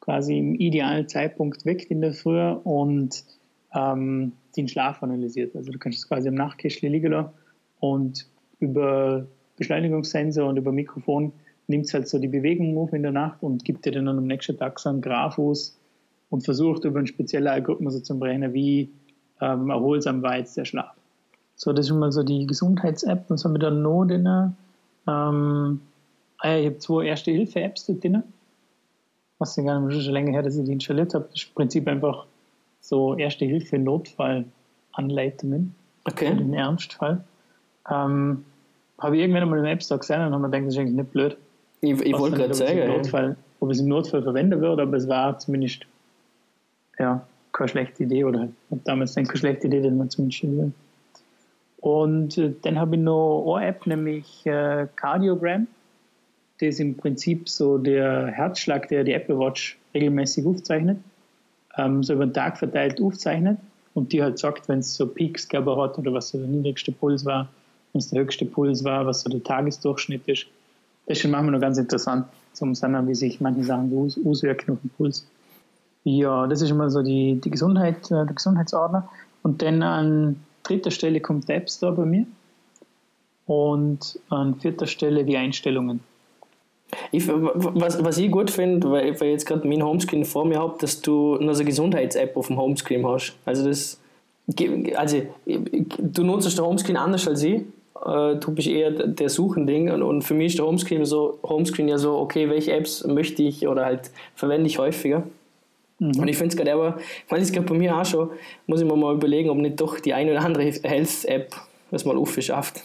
quasi 0.00 0.38
im 0.38 0.54
idealen 0.54 1.08
Zeitpunkt 1.08 1.66
weckt 1.66 1.90
in 1.90 2.00
der 2.00 2.12
Früh 2.12 2.40
und 2.40 3.24
ähm, 3.74 4.32
den 4.58 4.68
Schlaf 4.68 5.02
analysiert. 5.02 5.54
Also 5.56 5.72
du 5.72 5.78
kannst 5.78 5.98
es 5.98 6.08
quasi 6.08 6.28
am 6.28 6.34
Nachtkästchen 6.34 6.92
liegen 6.92 7.24
und 7.80 8.26
über 8.60 9.26
Beschleunigungssensor 9.56 10.48
und 10.48 10.56
über 10.56 10.72
Mikrofon 10.72 11.32
nimmt 11.68 11.86
es 11.86 11.94
halt 11.94 12.08
so 12.08 12.18
die 12.18 12.28
Bewegung 12.28 12.76
auf 12.78 12.92
in 12.92 13.02
der 13.02 13.12
Nacht 13.12 13.42
und 13.42 13.64
gibt 13.64 13.84
dir 13.84 13.92
dann 13.92 14.08
am 14.08 14.26
nächsten 14.26 14.56
Tag 14.56 14.78
so 14.78 14.88
einen 14.88 15.00
Graph 15.00 15.38
aus 15.38 15.78
und 16.30 16.44
versucht 16.44 16.84
über 16.84 16.98
einen 16.98 17.06
speziellen 17.06 17.48
Algorithmus 17.48 17.94
so 17.94 18.00
zu 18.00 18.18
berechnen, 18.18 18.52
wie 18.52 18.90
ähm, 19.40 19.70
erholsam 19.70 20.22
war 20.22 20.38
jetzt 20.38 20.56
der 20.56 20.64
Schlaf. 20.64 20.94
So, 21.56 21.72
das 21.72 21.86
ist 21.86 21.88
schon 21.88 21.98
mal 21.98 22.12
so 22.12 22.22
die 22.22 22.46
Gesundheits-App. 22.46 23.24
Was 23.28 23.44
haben 23.44 23.54
wir 23.54 23.58
dann 23.58 23.82
noch 23.82 24.04
drin? 24.04 24.26
Ähm, 24.26 25.80
ah 26.38 26.48
ja, 26.48 26.58
ich 26.58 26.66
habe 26.66 26.78
zwei 26.78 27.06
Erste-Hilfe-Apps 27.06 27.86
drin. 27.86 28.22
Was 29.38 29.56
ich 29.56 29.64
gar 29.64 29.80
nicht 29.80 30.02
schon 30.02 30.12
länger 30.12 30.32
her, 30.32 30.42
dass 30.42 30.56
ich 30.56 30.64
die 30.64 30.72
installiert 30.72 31.14
habe. 31.14 31.26
Das 31.30 31.42
ist 31.42 31.48
im 31.48 31.54
Prinzip 31.54 31.86
einfach 31.88 32.26
so 32.88 33.16
Erste-Hilfe-Notfall-Anleitungen. 33.16 35.74
Okay. 36.04 36.28
Für 36.28 36.36
den 36.36 36.54
Ernstfall. 36.54 37.24
Ähm, 37.90 38.44
habe 38.98 39.16
ich 39.16 39.22
irgendwann 39.22 39.50
mal 39.50 39.58
im 39.58 39.64
App 39.66 39.82
Store 39.82 39.98
gesehen 40.00 40.20
und 40.20 40.32
habe 40.32 40.38
mir 40.38 40.48
gedacht, 40.48 40.66
das 40.66 40.74
ist 40.74 40.80
eigentlich 40.80 40.96
nicht 40.96 41.12
blöd. 41.12 41.36
Ich, 41.80 42.00
ich 42.00 42.18
wollte 42.18 42.38
gerade 42.38 42.54
sagen. 42.54 42.88
Notfall, 42.88 43.36
ob 43.60 43.70
es 43.70 43.78
im 43.80 43.88
Notfall 43.88 44.22
verwendet 44.22 44.60
wird, 44.60 44.80
aber 44.80 44.96
es 44.96 45.06
war 45.06 45.38
zumindest 45.38 45.86
ja, 46.98 47.24
keine 47.52 47.68
schlechte 47.68 48.04
Idee 48.04 48.24
oder 48.24 48.48
damals 48.84 49.12
dann 49.14 49.24
keine 49.24 49.38
schlechte 49.38 49.66
Idee, 49.68 49.82
den 49.82 49.98
man 49.98 50.10
zumindest 50.10 50.42
will. 50.44 50.72
Und 51.80 52.38
äh, 52.38 52.54
dann 52.62 52.78
habe 52.78 52.96
ich 52.96 53.02
noch 53.02 53.56
eine 53.56 53.68
App, 53.68 53.86
nämlich 53.86 54.44
äh, 54.46 54.88
Cardiogram. 54.96 55.68
Das 56.58 56.70
ist 56.70 56.80
im 56.80 56.96
Prinzip 56.96 57.48
so 57.48 57.78
der 57.78 58.26
Herzschlag, 58.26 58.88
der 58.88 59.04
die 59.04 59.12
Apple 59.12 59.38
Watch 59.38 59.78
regelmäßig 59.94 60.44
aufzeichnet, 60.44 60.98
ähm, 61.78 62.02
so 62.02 62.12
über 62.12 62.26
den 62.26 62.34
Tag 62.34 62.58
verteilt 62.58 63.00
aufzeichnet 63.00 63.58
und 63.94 64.12
die 64.12 64.22
halt 64.22 64.38
sagt, 64.38 64.68
wenn 64.68 64.80
es 64.80 64.94
so 64.94 65.06
Peaks 65.06 65.48
gegeben 65.48 65.80
hat 65.80 65.96
oder 65.98 66.12
was 66.12 66.28
so 66.28 66.38
der 66.38 66.46
niedrigste 66.46 66.92
Puls 66.92 67.24
war, 67.24 67.48
es 67.94 68.10
der 68.10 68.20
höchste 68.20 68.44
Puls 68.44 68.84
war, 68.84 69.06
was 69.06 69.22
so 69.22 69.30
der 69.30 69.42
Tagesdurchschnitt 69.42 70.26
ist. 70.26 70.46
Das 71.06 71.16
ist 71.16 71.22
schon 71.22 71.30
manchmal 71.30 71.52
noch 71.52 71.60
ganz 71.60 71.78
interessant, 71.78 72.26
zum 72.52 72.74
sehen, 72.74 73.08
wie 73.08 73.14
sich 73.14 73.40
manche 73.40 73.64
Sachen 73.64 73.96
aus, 73.96 74.18
auswirken 74.24 74.72
auf 74.72 74.80
den 74.82 74.90
Puls. 74.90 75.26
Ja, 76.04 76.46
das 76.46 76.62
ist 76.62 76.70
immer 76.70 76.90
so 76.90 77.02
die, 77.02 77.40
die 77.40 77.50
Gesundheit, 77.50 78.04
äh, 78.06 78.24
der 78.24 78.34
Gesundheitsordner. 78.34 79.08
Und 79.42 79.62
dann 79.62 79.82
an 79.82 80.36
dritter 80.62 80.90
Stelle 80.90 81.20
kommt 81.20 81.48
der 81.48 81.56
App 81.56 81.70
Store 81.70 81.92
bei 81.92 82.04
mir. 82.04 82.26
Und 83.46 84.18
an 84.28 84.56
vierter 84.56 84.86
Stelle 84.86 85.24
die 85.24 85.36
Einstellungen. 85.36 86.00
Ich, 87.12 87.28
was, 87.28 88.02
was 88.02 88.18
ich 88.18 88.30
gut 88.30 88.50
finde, 88.50 88.90
weil, 88.90 89.12
ich 89.12 89.20
jetzt 89.20 89.46
gerade 89.46 89.66
mein 89.66 89.82
Homescreen 89.82 90.24
vor 90.24 90.44
mir 90.44 90.58
habe, 90.58 90.76
dass 90.80 91.00
du 91.02 91.36
noch 91.36 91.52
so 91.52 91.60
eine 91.60 91.68
Gesundheits-App 91.68 92.36
auf 92.36 92.46
dem 92.46 92.58
Homescreen 92.58 93.06
hast. 93.06 93.36
Also 93.44 93.66
das, 93.66 94.00
also 94.94 95.22
du 95.98 96.22
nutzt 96.24 96.56
den 96.56 96.64
Homescreen 96.64 96.96
anders 96.96 97.28
als 97.28 97.42
ich. 97.42 97.62
Äh, 98.04 98.36
du 98.36 98.52
bist 98.52 98.68
eher 98.68 98.90
der 98.90 99.28
Suchending 99.28 99.90
und, 99.90 100.02
und 100.02 100.22
für 100.22 100.34
mich 100.34 100.48
ist 100.48 100.58
der 100.58 100.66
Homescreen 100.66 101.04
so 101.04 101.38
Homescreen 101.42 101.88
ja 101.88 101.98
so, 101.98 102.16
okay, 102.16 102.48
welche 102.48 102.72
Apps 102.72 103.04
möchte 103.06 103.42
ich 103.42 103.66
oder 103.66 103.84
halt 103.84 104.10
verwende 104.34 104.66
ich 104.66 104.78
häufiger. 104.78 105.24
Mhm. 105.98 106.20
Und 106.20 106.28
ich 106.28 106.36
finde 106.36 106.52
es 106.52 106.56
gerade 106.56 106.72
aber, 106.72 106.98
ich 106.98 107.30
meine, 107.30 107.42
es 107.42 107.52
gerade 107.52 107.66
bei 107.66 107.74
mir 107.74 107.96
auch 107.96 108.04
schon, 108.04 108.30
muss 108.66 108.80
ich 108.80 108.86
mir 108.86 108.96
mal 108.96 109.14
überlegen, 109.14 109.50
ob 109.50 109.58
nicht 109.58 109.80
doch 109.80 110.00
die 110.00 110.14
eine 110.14 110.30
oder 110.30 110.42
andere 110.42 110.64
Health-App 110.64 111.54
das 111.90 112.04
mal 112.04 112.16
aufschafft. 112.16 112.82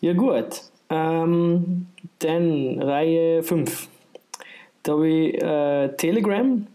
Ja 0.00 0.12
gut, 0.12 0.62
ähm, 0.90 1.86
dann 2.18 2.82
Reihe 2.82 3.42
5. 3.42 3.88
Da 4.82 4.92
habe 4.92 5.08
ich 5.08 5.42
äh, 5.42 5.88
Telegram, 5.96 6.66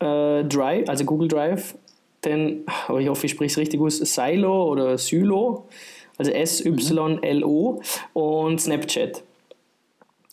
äh, 0.00 0.44
Drive, 0.44 0.88
also 0.88 1.04
Google 1.04 1.28
Drive, 1.28 1.74
dann, 2.20 2.64
aber 2.88 3.00
ich 3.00 3.08
hoffe, 3.08 3.26
ich 3.26 3.32
spreche 3.32 3.52
es 3.52 3.58
richtig 3.58 3.80
aus, 3.80 3.98
Silo 3.98 4.70
oder 4.70 4.98
Sylo, 4.98 5.66
also 6.18 6.30
S-Y-L-O 6.30 7.80
und 8.12 8.60
Snapchat. 8.60 9.22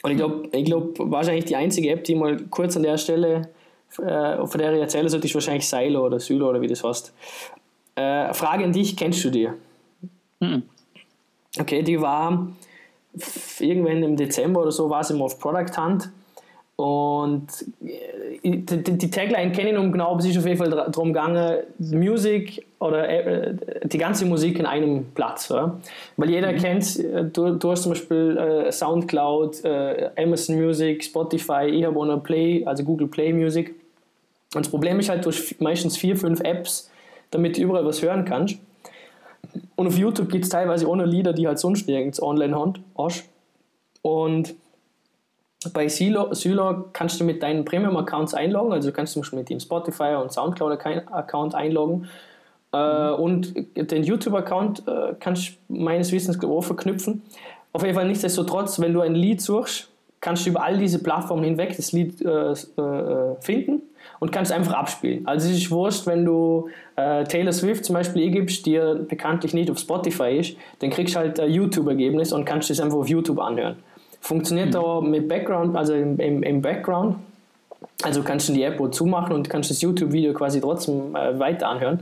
Und 0.04 0.12
ich 0.12 0.18
glaube, 0.18 0.50
ich 0.52 0.66
glaub, 0.66 1.00
wahrscheinlich 1.00 1.46
die 1.46 1.56
einzige 1.56 1.90
App, 1.90 2.04
die 2.04 2.16
mal 2.16 2.38
kurz 2.50 2.76
an 2.76 2.84
der 2.84 2.98
Stelle, 2.98 3.50
äh, 3.98 4.46
von 4.46 4.60
der 4.60 4.74
ich 4.74 4.82
erzählen 4.82 5.08
sollte, 5.08 5.28
ist 5.28 5.34
wahrscheinlich 5.34 5.68
Silo 5.68 6.06
oder 6.06 6.20
Sylo 6.20 6.50
oder 6.50 6.62
wie 6.62 6.68
das 6.68 6.84
heißt. 6.84 7.14
Äh, 7.96 8.34
Frage 8.34 8.66
an 8.66 8.74
dich, 8.74 8.96
kennst 8.96 9.24
du 9.24 9.30
die? 9.30 9.50
Mhm. 10.40 10.64
Okay, 11.60 11.82
die 11.82 12.00
war 12.00 12.48
irgendwann 13.60 14.04
im 14.04 14.16
Dezember 14.16 14.62
oder 14.62 14.72
so, 14.72 14.90
war 14.90 15.04
sie 15.04 15.14
mal 15.14 15.26
auf 15.26 15.40
Product 15.40 15.76
Hunt 15.78 16.10
und 16.78 17.48
äh, 17.84 18.62
die, 18.62 19.10
Tagline 19.10 19.52
kenne 19.52 19.70
ich 19.70 19.76
noch 19.76 19.92
genau, 19.92 20.12
aber 20.12 20.20
es 20.20 20.28
ist 20.28 20.38
auf 20.38 20.46
jeden 20.46 20.60
Fall 20.60 20.70
darum 20.70 21.08
gegangen, 21.08 21.64
Musik 21.80 22.68
oder 22.80 23.10
äh, 23.10 23.56
die 23.84 23.98
ganze 23.98 24.26
Musik 24.26 24.60
in 24.60 24.68
einem 24.68 25.06
Platz. 25.16 25.50
Ja? 25.50 25.80
Weil 26.18 26.30
jeder 26.30 26.52
mhm. 26.52 26.58
kennt, 26.58 27.00
äh, 27.00 27.26
du, 27.26 27.56
du, 27.56 27.72
hast 27.72 27.82
zum 27.82 27.94
Beispiel 27.94 28.68
Soundcloud, 28.70 29.64
Amazon 30.18 30.56
Music, 30.56 31.04
Spotify, 31.04 31.66
ich 31.66 31.84
habe 31.84 32.00
auch 32.00 32.24
Play, 32.24 32.64
also 32.64 32.84
Google 32.84 33.08
Play 33.08 33.34
Music. 33.34 33.74
Und 34.54 34.66
das 34.66 34.70
Problem 34.70 35.00
ist 35.00 35.10
halt, 35.10 35.26
du 35.26 35.32
hast 35.32 35.60
meistens 35.60 35.98
vier, 35.98 36.16
fünf 36.16 36.42
Apps, 36.42 36.92
damit 37.32 37.58
du 37.58 37.62
überall 37.62 37.86
was 37.86 38.04
hören 38.04 38.24
kannst. 38.24 38.60
Und 39.78 39.88
auf 39.88 39.98
YouTube 39.98 40.30
gibt 40.30 40.44
es 40.44 40.50
teilweise 40.50 40.88
auch 40.88 40.96
noch 40.96 41.06
Lieder, 41.06 41.34
die 41.34 41.48
halt 41.48 41.60
sonst 41.60 41.88
nirgends 41.88 42.22
online 42.22 42.56
hast. 42.98 43.24
Und 44.02 44.56
bei 45.74 45.88
Silo, 45.88 46.34
kannst 46.94 47.20
du 47.20 47.24
mit 47.24 47.44
deinen 47.44 47.64
Premium-Accounts 47.64 48.34
einloggen, 48.34 48.74
also 48.74 48.90
du 48.90 48.94
kannst 48.94 49.14
Beispiel 49.22 49.40
mit 49.40 49.50
dem 49.50 49.60
Spotify 49.60 50.16
und 50.22 50.34
Soundcloud-Account 50.34 51.56
einloggen. 51.56 52.10
Äh, 52.74 52.78
mhm. 52.78 53.14
und 53.16 53.54
den 53.78 54.04
YouTube-Account 54.04 54.88
äh, 54.88 55.14
kannst 55.20 55.58
du 55.70 55.76
meines 55.76 56.12
Wissens 56.12 56.44
auch 56.44 56.62
verknüpfen. 56.62 57.24
Auf 57.72 57.84
jeden 57.84 57.96
Fall 57.96 58.08
nichtsdestotrotz, 58.08 58.80
wenn 58.80 58.94
du 58.94 59.02
ein 59.02 59.16
Lied 59.16 59.42
suchst, 59.42 59.90
kannst 60.22 60.46
du 60.46 60.50
über 60.52 60.64
all 60.64 60.78
diese 60.78 61.00
Plattformen 61.00 61.44
hinweg 61.44 61.76
das 61.76 61.92
Lied 61.92 62.22
äh, 62.22 62.52
äh 62.52 63.36
finden 63.40 63.82
und 64.20 64.32
kannst 64.32 64.52
einfach 64.52 64.74
abspielen. 64.74 65.28
Also 65.28 65.50
es 65.50 65.58
ist 65.58 65.72
wurscht, 65.72 66.08
wenn 66.08 66.26
du 66.26 66.70
äh, 66.96 67.24
Taylor 67.26 67.54
Swift 67.54 67.86
zum 67.86 67.94
Beispiel 67.94 68.24
eingibst, 68.24 68.66
die 68.66 68.72
ja 68.74 68.94
bekanntlich 68.94 69.54
nicht 69.54 69.70
auf 69.70 69.78
Spotify 69.78 70.38
ist, 70.38 70.56
dann 70.80 70.90
kriegst 70.90 71.16
du 71.16 71.20
halt 71.20 71.40
ein 71.40 71.52
YouTube-Ergebnis 71.52 72.34
und 72.34 72.46
kannst 72.46 72.70
es 72.70 72.80
einfach 72.80 72.98
auf 72.98 73.08
YouTube 73.08 73.40
anhören. 73.40 73.78
Funktioniert 74.22 74.70
mhm. 74.70 74.76
auch 74.76 75.02
mit 75.02 75.28
Background, 75.28 75.76
also 75.76 75.94
im, 75.94 76.20
im, 76.20 76.44
im 76.44 76.62
Background. 76.62 77.18
Also 78.04 78.24
kannst 78.24 78.50
du 78.50 78.54
die 78.54 78.64
App 78.64 78.82
zumachen 78.94 79.34
und 79.34 79.50
kannst 79.50 79.70
das 79.70 79.82
YouTube-Video 79.82 80.34
quasi 80.34 80.60
trotzdem 80.60 81.16
äh, 81.16 81.38
weiter 81.40 81.70
anhören. 81.70 82.02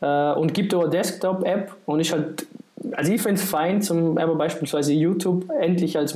Äh, 0.00 0.32
und 0.32 0.54
gibt 0.54 0.74
auch 0.74 0.82
eine 0.82 0.90
Desktop-App 0.90 1.76
und 1.86 2.00
ist 2.00 2.12
halt, 2.12 2.46
also 2.92 3.12
ich 3.12 3.20
finde 3.20 3.40
es 3.40 3.48
fein, 3.48 3.82
zum 3.82 4.16
aber 4.16 4.34
beispielsweise 4.34 4.94
YouTube 4.94 5.50
endlich 5.60 5.98
als 5.98 6.14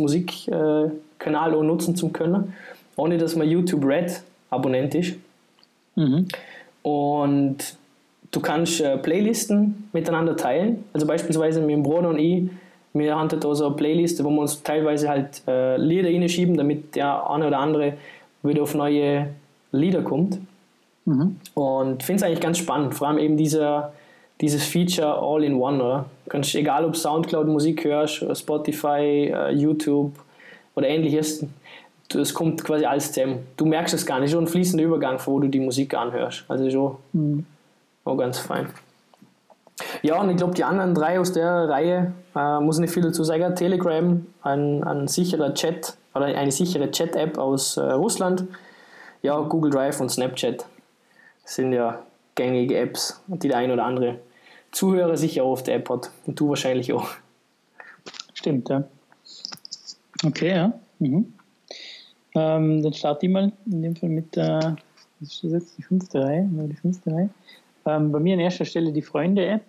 Musikkanal 1.19 1.55
äh, 1.55 1.63
nutzen 1.63 1.97
zu 1.97 2.09
können, 2.11 2.55
ohne 2.97 3.19
dass 3.19 3.37
man 3.37 3.49
YouTube 3.49 3.85
Red 3.85 4.23
Abonnent 4.51 4.95
ist. 4.95 5.17
Mhm. 5.97 6.29
Und 6.83 7.77
du 8.31 8.41
kannst 8.41 8.81
äh, 8.81 8.99
Playlisten 8.99 9.89
miteinander 9.93 10.37
teilen. 10.37 10.85
Also 10.93 11.07
beispielsweise 11.07 11.61
mit 11.61 11.71
dem 11.71 11.83
Bruder 11.83 12.11
und 12.11 12.19
ich 12.19 12.49
wir 12.95 13.17
haben 13.17 13.29
da 13.29 13.55
so 13.55 13.67
eine 13.67 13.75
Playlist, 13.75 14.23
wo 14.23 14.31
wir 14.31 14.41
uns 14.41 14.63
teilweise 14.63 15.09
halt 15.09 15.43
äh, 15.49 15.77
Lieder 15.77 16.09
reinschieben, 16.09 16.57
damit 16.57 16.95
der 16.95 17.29
eine 17.29 17.49
oder 17.49 17.59
andere 17.59 17.95
wieder 18.45 18.63
auf 18.63 18.75
neue 18.75 19.31
Lieder 19.73 20.03
kommt. 20.03 20.39
Mhm. 21.05 21.37
Und 21.55 22.03
finde 22.05 22.19
es 22.19 22.23
eigentlich 22.23 22.41
ganz 22.41 22.59
spannend, 22.59 22.95
vor 22.95 23.09
allem 23.09 23.19
eben 23.19 23.37
dieser, 23.37 23.93
dieses 24.41 24.65
Feature 24.65 25.19
all 25.21 25.43
in 25.43 25.55
one, 25.55 25.83
oder? 25.83 26.05
Du 26.25 26.31
kannst, 26.31 26.55
egal 26.55 26.85
ob 26.85 26.97
Soundcloud 26.97 27.49
Musik 27.49 27.85
hörst, 27.85 28.25
Spotify, 28.39 29.35
uh, 29.35 29.53
YouTube 29.53 30.13
oder 30.75 30.89
ähnliches, 30.89 31.45
es 32.13 32.35
kommt 32.35 32.65
quasi 32.65 32.85
alles 32.85 33.13
zusammen. 33.13 33.47
Du 33.57 33.67
merkst 33.67 33.95
es 33.95 34.07
gar 34.07 34.21
nicht, 34.21 34.31
schon 34.31 34.45
ein 34.45 34.49
fließender 34.49 34.85
Übergang, 34.85 35.19
wo 35.25 35.41
du 35.41 35.49
die 35.49 35.61
Musik 35.61 35.95
anhörst. 35.95 36.45
Also 36.49 36.71
schon 36.71 36.97
mhm. 37.13 37.47
auch 38.05 38.17
ganz 38.17 38.39
fein. 38.39 38.69
Ja, 40.03 40.21
und 40.21 40.31
ich 40.31 40.37
glaube, 40.37 40.55
die 40.55 40.65
anderen 40.65 40.95
drei 40.95 41.19
aus 41.19 41.33
der 41.33 41.69
Reihe, 41.69 42.13
äh, 42.37 42.61
muss 42.61 42.79
nicht 42.79 42.93
viel 42.93 43.03
dazu 43.03 43.25
sagen. 43.25 43.55
Telegram, 43.57 44.25
ein, 44.43 44.85
ein 44.85 45.09
sicherer 45.09 45.55
Chat 45.55 45.97
oder 46.15 46.27
eine 46.27 46.53
sichere 46.53 46.91
Chat-App 46.91 47.39
aus 47.39 47.77
äh, 47.77 47.81
Russland. 47.81 48.45
Ja, 49.23 49.41
Google 49.41 49.71
Drive 49.71 50.01
und 50.01 50.11
Snapchat 50.11 50.65
sind 51.45 51.73
ja 51.73 52.03
gängige 52.35 52.79
Apps, 52.79 53.21
die 53.27 53.49
der 53.49 53.59
ein 53.59 53.71
oder 53.71 53.85
andere 53.85 54.19
Zuhörer 54.71 55.17
sicher 55.17 55.45
auch 55.45 55.53
auf 55.53 55.63
der 55.63 55.77
App 55.77 55.89
hat. 55.89 56.11
Und 56.27 56.39
du 56.39 56.49
wahrscheinlich 56.49 56.93
auch. 56.93 57.09
Stimmt, 58.35 58.69
ja. 58.69 58.85
Okay, 60.23 60.51
ja. 60.51 60.79
Mhm. 60.99 61.33
Ähm, 62.35 62.83
dann 62.83 62.93
starte 62.93 63.27
ich 63.27 63.33
mal 63.33 63.53
in 63.67 63.83
dem 63.83 63.97
Fall 63.97 64.09
mit 64.09 64.35
der, 64.37 64.77
was 65.21 65.33
ist 65.33 65.45
das 65.45 65.53
jetzt, 65.53 65.79
die 65.79 65.83
fünfte 65.83 66.23
Reihe? 66.23 66.45
Nur 66.45 66.69
die 66.69 66.77
fünfte 66.77 67.13
Reihe. 67.13 67.31
Ähm, 67.87 68.13
bei 68.13 68.21
mir 68.21 68.35
an 68.35 68.41
erster 68.41 68.65
Stelle 68.65 68.93
die 68.93 69.03
Freunde-App. 69.03 69.63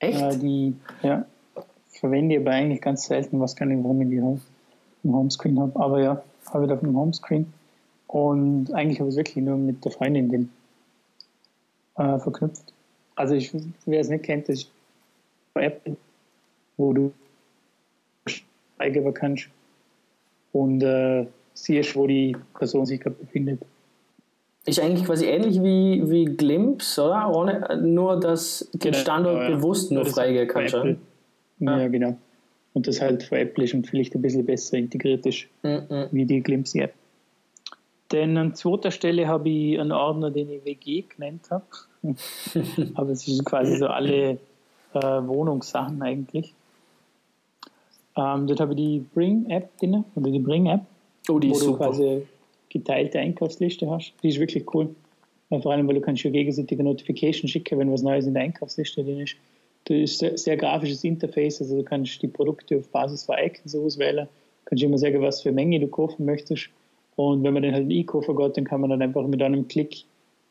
Echt? 0.00 0.20
Äh, 0.20 0.36
die, 0.38 0.74
ja, 1.02 1.24
verwende 1.88 2.34
ich 2.34 2.40
aber 2.40 2.50
eigentlich 2.52 2.80
ganz 2.80 3.04
selten, 3.04 3.40
was 3.40 3.56
kann 3.56 3.70
ich, 3.70 3.82
warum 3.82 4.00
ich 4.02 4.08
die 4.08 4.22
halt 4.22 4.40
im 5.04 5.14
Homescreen 5.14 5.58
habe. 5.58 5.78
Aber 5.80 6.02
ja, 6.02 6.22
habe 6.52 6.66
ich 6.66 6.72
auf 6.72 6.80
dem 6.80 6.96
Homescreen. 6.96 7.52
Und 8.06 8.72
eigentlich 8.72 8.98
habe 8.98 9.08
ich 9.08 9.14
es 9.14 9.18
wirklich 9.18 9.44
nur 9.44 9.56
mit 9.56 9.84
der 9.84 9.92
Freundin 9.92 10.28
den, 10.28 10.50
äh, 11.96 12.18
verknüpft. 12.18 12.72
Also 13.14 13.34
ich, 13.34 13.52
wer 13.86 14.00
es 14.00 14.08
nicht 14.08 14.24
kennt, 14.24 14.48
das 14.48 14.60
ist 14.60 14.70
eine 15.54 15.66
App, 15.66 15.96
wo 16.76 16.92
du 16.92 17.12
eingeben 18.80 19.14
kannst 19.14 19.48
und 20.52 20.82
äh, 20.82 21.26
siehst, 21.54 21.94
wo 21.96 22.06
die 22.06 22.36
Person 22.58 22.86
sich 22.86 23.00
gerade 23.00 23.16
befindet. 23.16 23.60
Ist 24.66 24.78
eigentlich 24.80 25.04
quasi 25.06 25.26
ähnlich 25.26 25.62
wie, 25.62 26.02
wie 26.10 26.24
Glimpse, 26.26 27.02
oder? 27.02 27.34
Ohne, 27.34 27.80
nur, 27.82 28.20
dass 28.20 28.68
den 28.72 28.80
Genau, 28.92 28.96
Standort 28.98 29.42
ja. 29.48 29.56
bewusst 29.56 29.90
nur 29.90 30.04
freigeben 30.04 30.48
kannst. 30.48 30.74
Apple. 30.74 30.96
Ja. 31.60 31.78
Ja. 31.78 31.88
genau. 31.88 32.16
Und 32.72 32.86
das 32.86 33.00
halt 33.00 33.22
für 33.24 33.38
Apple 33.38 33.64
ist 33.64 33.74
und 33.74 33.86
vielleicht 33.86 34.14
ein 34.14 34.22
bisschen 34.22 34.44
besser 34.46 34.76
integriert 34.76 35.24
ist, 35.26 35.46
Mhm. 35.62 36.06
wie 36.12 36.24
die 36.24 36.40
Glimpse-App. 36.42 36.92
Dann 38.08 38.36
an 38.36 38.54
zweiter 38.54 38.90
Stelle 38.90 39.26
habe 39.28 39.48
ich 39.48 39.78
einen 39.80 39.92
Ordner, 39.92 40.30
den 40.30 40.50
ich 40.50 40.64
WG 40.64 41.04
genannt 41.16 41.48
habe. 41.50 41.64
Aber 42.94 43.10
es 43.10 43.22
sind 43.22 43.44
quasi 43.44 43.76
so 43.76 43.86
alle 43.86 44.38
äh, 44.94 44.98
Wohnungssachen 45.00 46.00
eigentlich. 46.02 46.54
Ähm, 48.16 48.46
dort 48.46 48.60
habe 48.60 48.72
ich 48.72 48.76
die 48.76 49.04
Bring-App 49.14 49.76
drin, 49.78 50.04
oder 50.14 50.30
die 50.30 50.38
Bring-App, 50.38 50.82
Oh, 51.28 51.38
die 51.38 51.50
wo 51.50 51.52
ist 51.52 51.60
du 51.62 51.66
super. 51.66 51.88
quasi 51.88 52.22
geteilte 52.70 53.18
Einkaufsliste 53.18 53.88
hast. 53.90 54.12
Die 54.22 54.28
ist 54.28 54.38
wirklich 54.38 54.64
cool. 54.74 54.94
Äh, 55.50 55.60
Vor 55.60 55.72
allem, 55.72 55.86
weil 55.86 55.94
du 55.96 56.00
kannst 56.00 56.22
ja 56.22 56.30
gegenseitige 56.30 56.82
Notification 56.82 57.48
schicken, 57.48 57.78
wenn 57.78 57.92
was 57.92 58.02
Neues 58.02 58.26
in 58.26 58.34
der 58.34 58.42
Einkaufsliste 58.44 59.04
drin 59.04 59.20
ist. 59.20 59.36
Das 59.84 59.96
ist 59.96 60.18
sehr, 60.18 60.36
sehr 60.36 60.56
grafisches 60.56 61.04
Interface, 61.04 61.60
also 61.60 61.76
du 61.76 61.82
kannst 61.82 62.20
die 62.22 62.28
Produkte 62.28 62.78
auf 62.78 62.88
Basis 62.88 63.24
von 63.24 63.36
Icons 63.38 63.74
auswählen, 63.74 64.28
kannst 64.66 64.84
immer 64.84 64.98
sagen, 64.98 65.20
was 65.22 65.40
für 65.42 65.52
Menge 65.52 65.80
du 65.80 65.88
kaufen 65.88 66.26
möchtest. 66.26 66.68
Und 67.16 67.42
wenn 67.42 67.54
man 67.54 67.62
dann 67.62 67.72
halt 67.72 67.82
einen 67.82 67.98
einkaufen 67.98 68.36
geht, 68.36 68.56
dann 68.56 68.64
kann 68.64 68.80
man 68.82 68.90
dann 68.90 69.02
einfach 69.02 69.26
mit 69.26 69.42
einem 69.42 69.66
Klick 69.68 70.04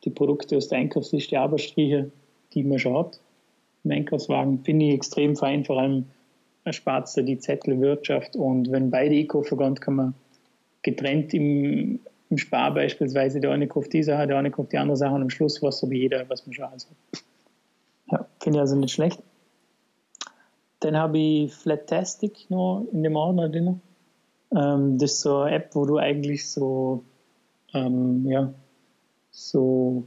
die 0.04 0.10
Produkte 0.10 0.56
aus 0.56 0.68
der 0.68 0.78
Einkaufsliste 0.78 1.38
abstreichen, 1.38 2.12
die 2.54 2.62
man 2.64 2.78
schon 2.78 2.96
hat 2.96 3.20
im 3.84 3.92
Einkaufswagen. 3.92 4.62
Finde 4.64 4.86
ich 4.86 4.94
extrem 4.94 5.36
fein, 5.36 5.64
vor 5.64 5.78
allem 5.78 6.06
erspart 6.64 7.08
es 7.08 7.14
die 7.14 7.38
Zettelwirtschaft. 7.38 8.36
Und 8.36 8.70
wenn 8.70 8.90
beide 8.90 9.14
einkaufen 9.14 9.58
gehen, 9.58 9.74
kann 9.76 9.94
man 9.94 10.14
getrennt 10.82 11.34
im, 11.34 12.00
im 12.28 12.38
Spar 12.38 12.74
beispielsweise, 12.74 13.40
der 13.40 13.50
eine 13.50 13.66
kauft 13.66 13.92
diese 13.92 14.12
Sache, 14.12 14.26
der 14.26 14.38
eine 14.38 14.50
kauft 14.50 14.72
die 14.72 14.78
andere 14.78 14.96
Sache 14.96 15.14
und 15.14 15.22
am 15.22 15.30
Schluss 15.30 15.62
weiß 15.62 15.78
so 15.78 15.90
wie 15.90 16.00
jeder, 16.00 16.28
was 16.28 16.46
man 16.46 16.54
schon 16.54 16.64
alles 16.64 16.86
hat. 16.86 17.22
Ja, 18.12 18.26
finde 18.40 18.58
ich 18.58 18.60
also 18.60 18.76
nicht 18.76 18.92
schlecht. 18.92 19.22
Dann 20.80 20.96
habe 20.96 21.18
ich 21.18 21.54
Flatastic 21.54 22.48
noch 22.50 22.86
in 22.92 23.02
dem 23.02 23.16
Ordner 23.16 23.48
drin. 23.48 23.80
Ähm, 24.56 24.98
das 24.98 25.12
ist 25.12 25.20
so 25.20 25.38
eine 25.38 25.56
App, 25.56 25.74
wo 25.74 25.84
du 25.84 25.98
eigentlich 25.98 26.48
so, 26.48 27.04
ähm, 27.74 28.26
ja, 28.26 28.52
so 29.30 30.04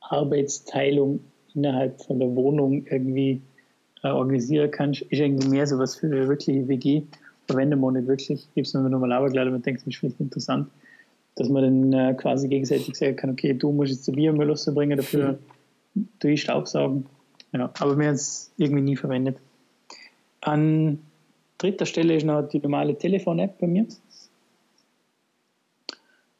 Arbeitsteilung 0.00 1.20
innerhalb 1.54 2.02
von 2.02 2.18
der 2.18 2.34
Wohnung 2.34 2.84
irgendwie 2.86 3.40
äh, 4.02 4.08
organisieren 4.08 4.70
kannst. 4.70 5.02
Ist 5.02 5.20
irgendwie 5.20 5.48
mehr 5.48 5.66
so 5.66 5.78
was 5.78 5.96
für 5.96 6.06
eine 6.06 6.28
wirkliche 6.28 6.68
WG. 6.68 7.02
Verwende 7.46 7.76
man 7.76 7.94
nicht 7.94 8.06
wirklich. 8.06 8.40
Ich 8.40 8.54
gebe 8.54 8.66
es 8.66 8.74
mir 8.74 8.88
nochmal 8.88 9.12
Abergleich, 9.12 9.50
man 9.50 9.62
denkt, 9.62 9.80
das 9.80 9.86
ist 9.88 9.96
vielleicht 9.96 10.20
interessant, 10.20 10.68
dass 11.36 11.48
man 11.48 11.90
dann 11.90 11.92
äh, 11.92 12.14
quasi 12.14 12.48
gegenseitig 12.48 12.94
sagen 12.94 13.16
kann, 13.16 13.30
okay, 13.30 13.52
du 13.54 13.72
musst 13.72 13.90
jetzt 13.90 14.06
den 14.06 14.14
Biomüll 14.14 14.48
rausbringen, 14.48 14.96
dafür 14.96 15.38
du 15.94 16.28
ich 16.28 16.42
Staubsaugen. 16.42 17.06
Ja, 17.52 17.70
aber 17.80 17.98
wir 17.98 18.06
haben 18.06 18.14
es 18.14 18.50
irgendwie 18.56 18.82
nie 18.82 18.96
verwendet. 18.96 19.36
An 20.40 20.98
dritter 21.58 21.86
Stelle 21.86 22.16
ist 22.16 22.24
noch 22.24 22.42
die 22.42 22.60
normale 22.60 22.96
Telefon-App 22.96 23.58
bei 23.58 23.66
mir. 23.66 23.86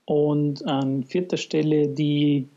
Und 0.04 0.66
an 0.66 1.04
vierter 1.04 1.36
Stelle 1.36 1.88
die 1.88 2.48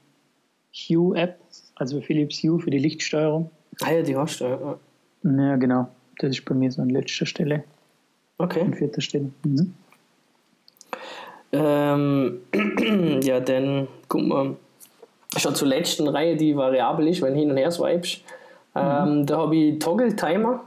Hue-App, 0.74 1.40
also 1.76 2.02
Philips 2.02 2.42
Hue 2.44 2.60
für 2.60 2.72
die 2.72 2.80
Lichtsteuerung. 2.80 3.52
Ah 3.82 3.92
ja, 3.92 4.02
die 4.02 4.16
hast 4.16 4.42
du. 4.42 4.80
Ja. 5.26 5.56
Genau. 5.56 5.88
Das 6.20 6.32
ist 6.32 6.46
bei 6.46 6.56
mir 6.56 6.72
so 6.72 6.82
an 6.82 6.90
letzter 6.90 7.26
Stelle, 7.26 7.64
Okay. 8.38 8.62
an 8.62 8.74
vierter 8.74 9.02
Stelle. 9.02 9.32
Mhm. 9.44 9.74
Ähm, 11.52 12.40
ja, 13.22 13.40
dann 13.40 13.88
gucken 14.08 14.30
wir 14.30 14.56
schon 15.38 15.56
zur 15.56 15.68
letzten 15.68 16.08
Reihe, 16.08 16.36
die 16.36 16.56
variabel 16.56 17.08
ist, 17.08 17.22
wenn 17.22 17.34
du 17.34 17.40
hin 17.40 17.52
und 17.52 17.58
her 17.58 17.72
swipest. 17.72 18.22
Ähm, 18.76 19.26
da 19.26 19.38
habe 19.38 19.56
ich 19.56 19.80
Toggle 19.80 20.16
Timer, 20.16 20.62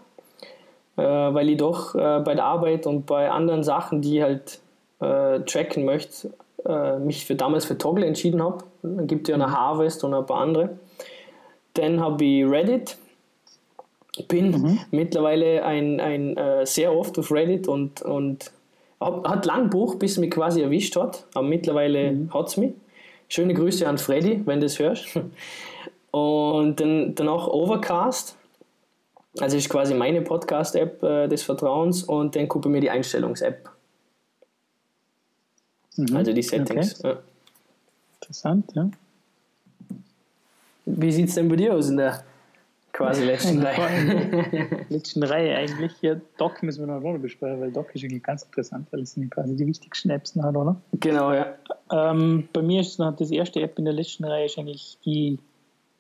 äh, 0.97 1.03
weil 1.03 1.51
ich 1.51 1.59
doch 1.59 1.95
äh, 1.95 2.21
bei 2.21 2.35
der 2.35 2.45
Arbeit 2.45 2.87
und 2.87 3.07
bei 3.07 3.31
anderen 3.31 3.63
Sachen, 3.63 4.01
die 4.01 4.19
ich 4.19 4.23
halt 4.23 4.61
äh, 5.01 5.41
tracken 5.41 5.85
möchte, 5.85 6.31
äh, 6.67 6.99
mich 6.99 7.27
für 7.27 7.35
damals 7.35 7.67
für 7.67 7.77
Toggle 7.77 8.07
entschieden 8.07 8.43
habe. 8.43 8.65
Dann 8.83 9.07
gibt 9.07 9.29
es 9.29 9.31
ja 9.31 9.35
eine 9.35 9.53
Harvest 9.53 10.05
und 10.05 10.15
ein 10.15 10.25
paar 10.25 10.41
andere. 10.41 10.79
Dann 11.75 12.01
habe 12.01 12.25
ich 12.25 12.45
Reddit. 12.45 12.97
Bin 14.27 14.81
mittlerweile 14.91 15.65
ein, 15.65 16.01
ein 16.01 16.37
äh, 16.37 16.67
sehr 16.67 16.93
oft 16.95 17.19
auf 17.19 17.31
Reddit 17.31 17.69
und, 17.69 18.03
und 18.03 18.51
hab, 19.01 19.29
hat 19.29 19.47
lang 19.47 19.71
gebraucht, 19.71 19.99
bis 19.99 20.13
es 20.13 20.19
mich 20.19 20.31
quasi 20.31 20.63
erwischt 20.63 20.97
hat, 20.97 21.27
aber 21.35 21.47
mittlerweile 21.47 22.29
hat 22.33 22.49
es 22.49 22.57
mich. 22.57 22.73
Schöne 23.29 23.55
Grüße 23.55 23.87
an 23.87 23.99
Freddy, 23.99 24.43
wenn 24.47 24.59
du 24.61 24.67
das 24.67 24.79
hörst. 24.79 25.07
Und 26.11 26.81
dann, 26.81 27.15
danach 27.15 27.47
Overcast, 27.49 28.35
also 29.39 29.57
ist 29.59 29.69
quasi 29.69 29.93
meine 29.93 30.23
Podcast-App 30.23 31.03
äh, 31.03 31.29
des 31.29 31.43
Vertrauens 31.43 32.03
und 32.03 32.35
dann 32.35 32.49
gucke 32.49 32.71
ich 32.71 32.73
mir 32.73 32.81
die 32.81 32.89
Einstellungs-App, 32.89 33.69
Mhm. 35.99 36.17
also 36.17 36.33
die 36.33 36.43
Settings. 36.43 37.03
Ja. 37.03 37.19
Interessant, 38.21 38.73
ja. 38.75 38.91
Wie 40.87 41.13
sieht 41.13 41.29
es 41.29 41.35
denn 41.35 41.49
bei 41.49 41.57
dir 41.57 41.75
aus 41.75 41.89
in 41.89 41.97
der 41.97 42.23
quasi 42.99 43.25
letzten 43.33 43.63
Reihe? 43.63 44.85
letzten 44.89 45.23
Reihe 45.23 45.57
eigentlich. 45.57 45.93
Hier, 46.01 46.21
Doc 46.37 46.63
müssen 46.63 46.87
wir 46.87 46.95
noch 46.95 47.01
noch 47.01 47.19
besprechen, 47.19 47.61
weil 47.61 47.73
Doc 47.73 47.95
ist 47.95 48.05
eigentlich 48.05 48.23
ganz 48.23 48.43
interessant, 48.43 48.89
weil 48.91 49.01
es 49.01 49.13
sind 49.13 49.31
quasi 49.31 49.57
die 49.57 49.67
wichtigsten 49.67 50.11
Apps 50.11 50.35
hat, 50.37 50.57
oder? 50.57 50.77
genau, 50.95 51.33
ja. 51.33 51.55
Ähm, 51.91 52.49
bei 52.53 52.61
mir 52.61 52.81
ist 52.81 52.99
noch 52.99 53.17
das 53.17 53.31
erste 53.31 53.63
App 53.63 53.79
in 53.79 53.85
der 53.85 53.95
letzten 53.95 54.25
Reihe 54.25 54.47
ist 54.47 54.59
eigentlich 54.59 54.99
die 55.05 55.39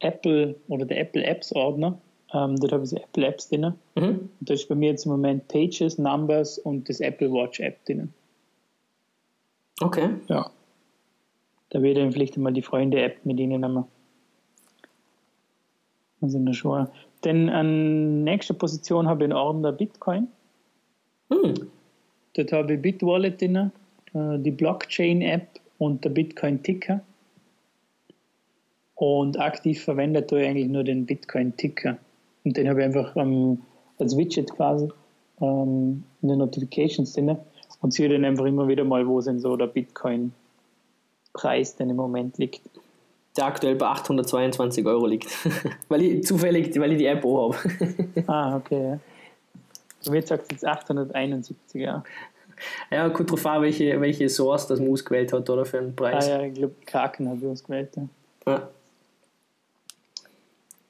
Apple 0.01 0.57
oder 0.68 0.84
der 0.84 1.01
Apple 1.01 1.24
Apps 1.24 1.53
Ordner. 1.53 1.99
Ähm, 2.34 2.57
dort 2.57 2.72
habe 2.72 2.82
ich 2.84 2.90
so 2.90 2.96
Apple 2.96 3.26
Apps 3.26 3.49
drin. 3.49 3.74
Mhm. 3.94 4.05
Und 4.05 4.30
da 4.40 4.55
ist 4.55 4.68
bei 4.68 4.74
mir 4.74 4.90
jetzt 4.90 5.07
im 5.07 5.12
Moment 5.12 5.49
Pages, 5.49 5.96
Numbers 5.99 6.59
und 6.59 6.88
das 6.88 7.01
Apple 7.01 7.32
Watch 7.32 7.61
App 7.61 7.82
drin. 7.86 8.12
Okay. 9.80 10.11
Ja. 10.26 10.51
Da 11.70 11.82
wird 11.82 11.96
dann 11.96 12.12
vielleicht 12.12 12.36
mal 12.36 12.53
die 12.53 12.62
Freunde-App 12.62 13.24
mit 13.24 13.38
ihnen 13.38 13.61
nehmen. 13.61 13.84
Also 16.20 16.38
in 16.38 16.46
der 16.46 16.52
Schule. 16.52 16.90
Dann 17.22 17.48
an 17.48 18.24
nächster 18.24 18.54
Position 18.54 19.08
habe 19.08 19.24
ich 19.24 19.30
einen 19.30 19.38
Ordner 19.38 19.72
Bitcoin. 19.72 20.28
Hm. 21.30 21.54
Dort 22.34 22.52
habe 22.52 22.74
ich 22.74 22.82
BitWallet 22.82 23.40
drin, 23.40 23.72
äh, 24.14 24.38
die 24.38 24.50
Blockchain-App 24.50 25.60
und 25.78 26.04
der 26.04 26.10
Bitcoin-Ticker. 26.10 27.00
Und 28.94 29.38
aktiv 29.38 29.82
verwendet 29.82 30.28
tue 30.28 30.42
ich 30.42 30.48
eigentlich 30.48 30.68
nur 30.68 30.84
den 30.84 31.06
Bitcoin-Ticker. 31.06 31.98
Und 32.44 32.56
den 32.56 32.68
habe 32.68 32.80
ich 32.80 32.86
einfach 32.86 33.16
ähm, 33.16 33.60
als 33.98 34.16
Widget 34.16 34.50
quasi 34.50 34.88
ähm, 35.40 36.04
in 36.22 36.28
den 36.28 36.38
Notifications 36.38 37.12
drin 37.12 37.36
und 37.80 37.92
sehe 37.92 38.08
dann 38.08 38.24
einfach 38.24 38.44
immer 38.44 38.66
wieder 38.66 38.84
mal, 38.84 39.06
wo 39.06 39.20
sind 39.20 39.40
so 39.40 39.56
der 39.56 39.66
Bitcoin-Preis 39.66 41.76
denn 41.76 41.90
im 41.90 41.96
Moment 41.96 42.38
liegt. 42.38 42.62
Der 43.39 43.47
aktuell 43.47 43.76
bei 43.76 43.86
822 43.86 44.84
Euro 44.84 45.07
liegt. 45.07 45.28
weil 45.89 46.03
ich 46.03 46.26
zufällig, 46.26 46.78
weil 46.78 46.93
ich 46.93 46.99
die 46.99 47.07
App 47.07 47.24
auch 47.24 47.55
habe. 47.55 47.70
Ah, 48.26 48.57
okay. 48.57 48.99
Bei 50.05 50.11
mir 50.11 50.22
sagt 50.22 50.43
es 50.45 50.49
jetzt 50.51 50.66
871, 50.66 51.57
ja. 51.74 52.03
ja, 52.91 53.09
gut 53.09 53.30
drauf 53.30 53.47
an, 53.47 53.62
welche, 53.62 54.01
welche 54.01 54.28
Source 54.28 54.66
das 54.66 54.80
man 54.80 54.91
ausgewählt 54.91 55.32
hat 55.32 55.49
oder 55.49 55.64
für 55.64 55.78
einen 55.78 55.91
Ah 55.91 55.95
Preis. 55.97 56.28
ja, 56.28 56.43
ich 56.43 56.55
glaube, 56.55 56.74
Kraken 56.84 57.28
habe 57.28 57.39
ich 57.41 57.47
ausgewählt. 57.47 57.91
Ja. 57.97 58.09
Ja. 58.47 58.68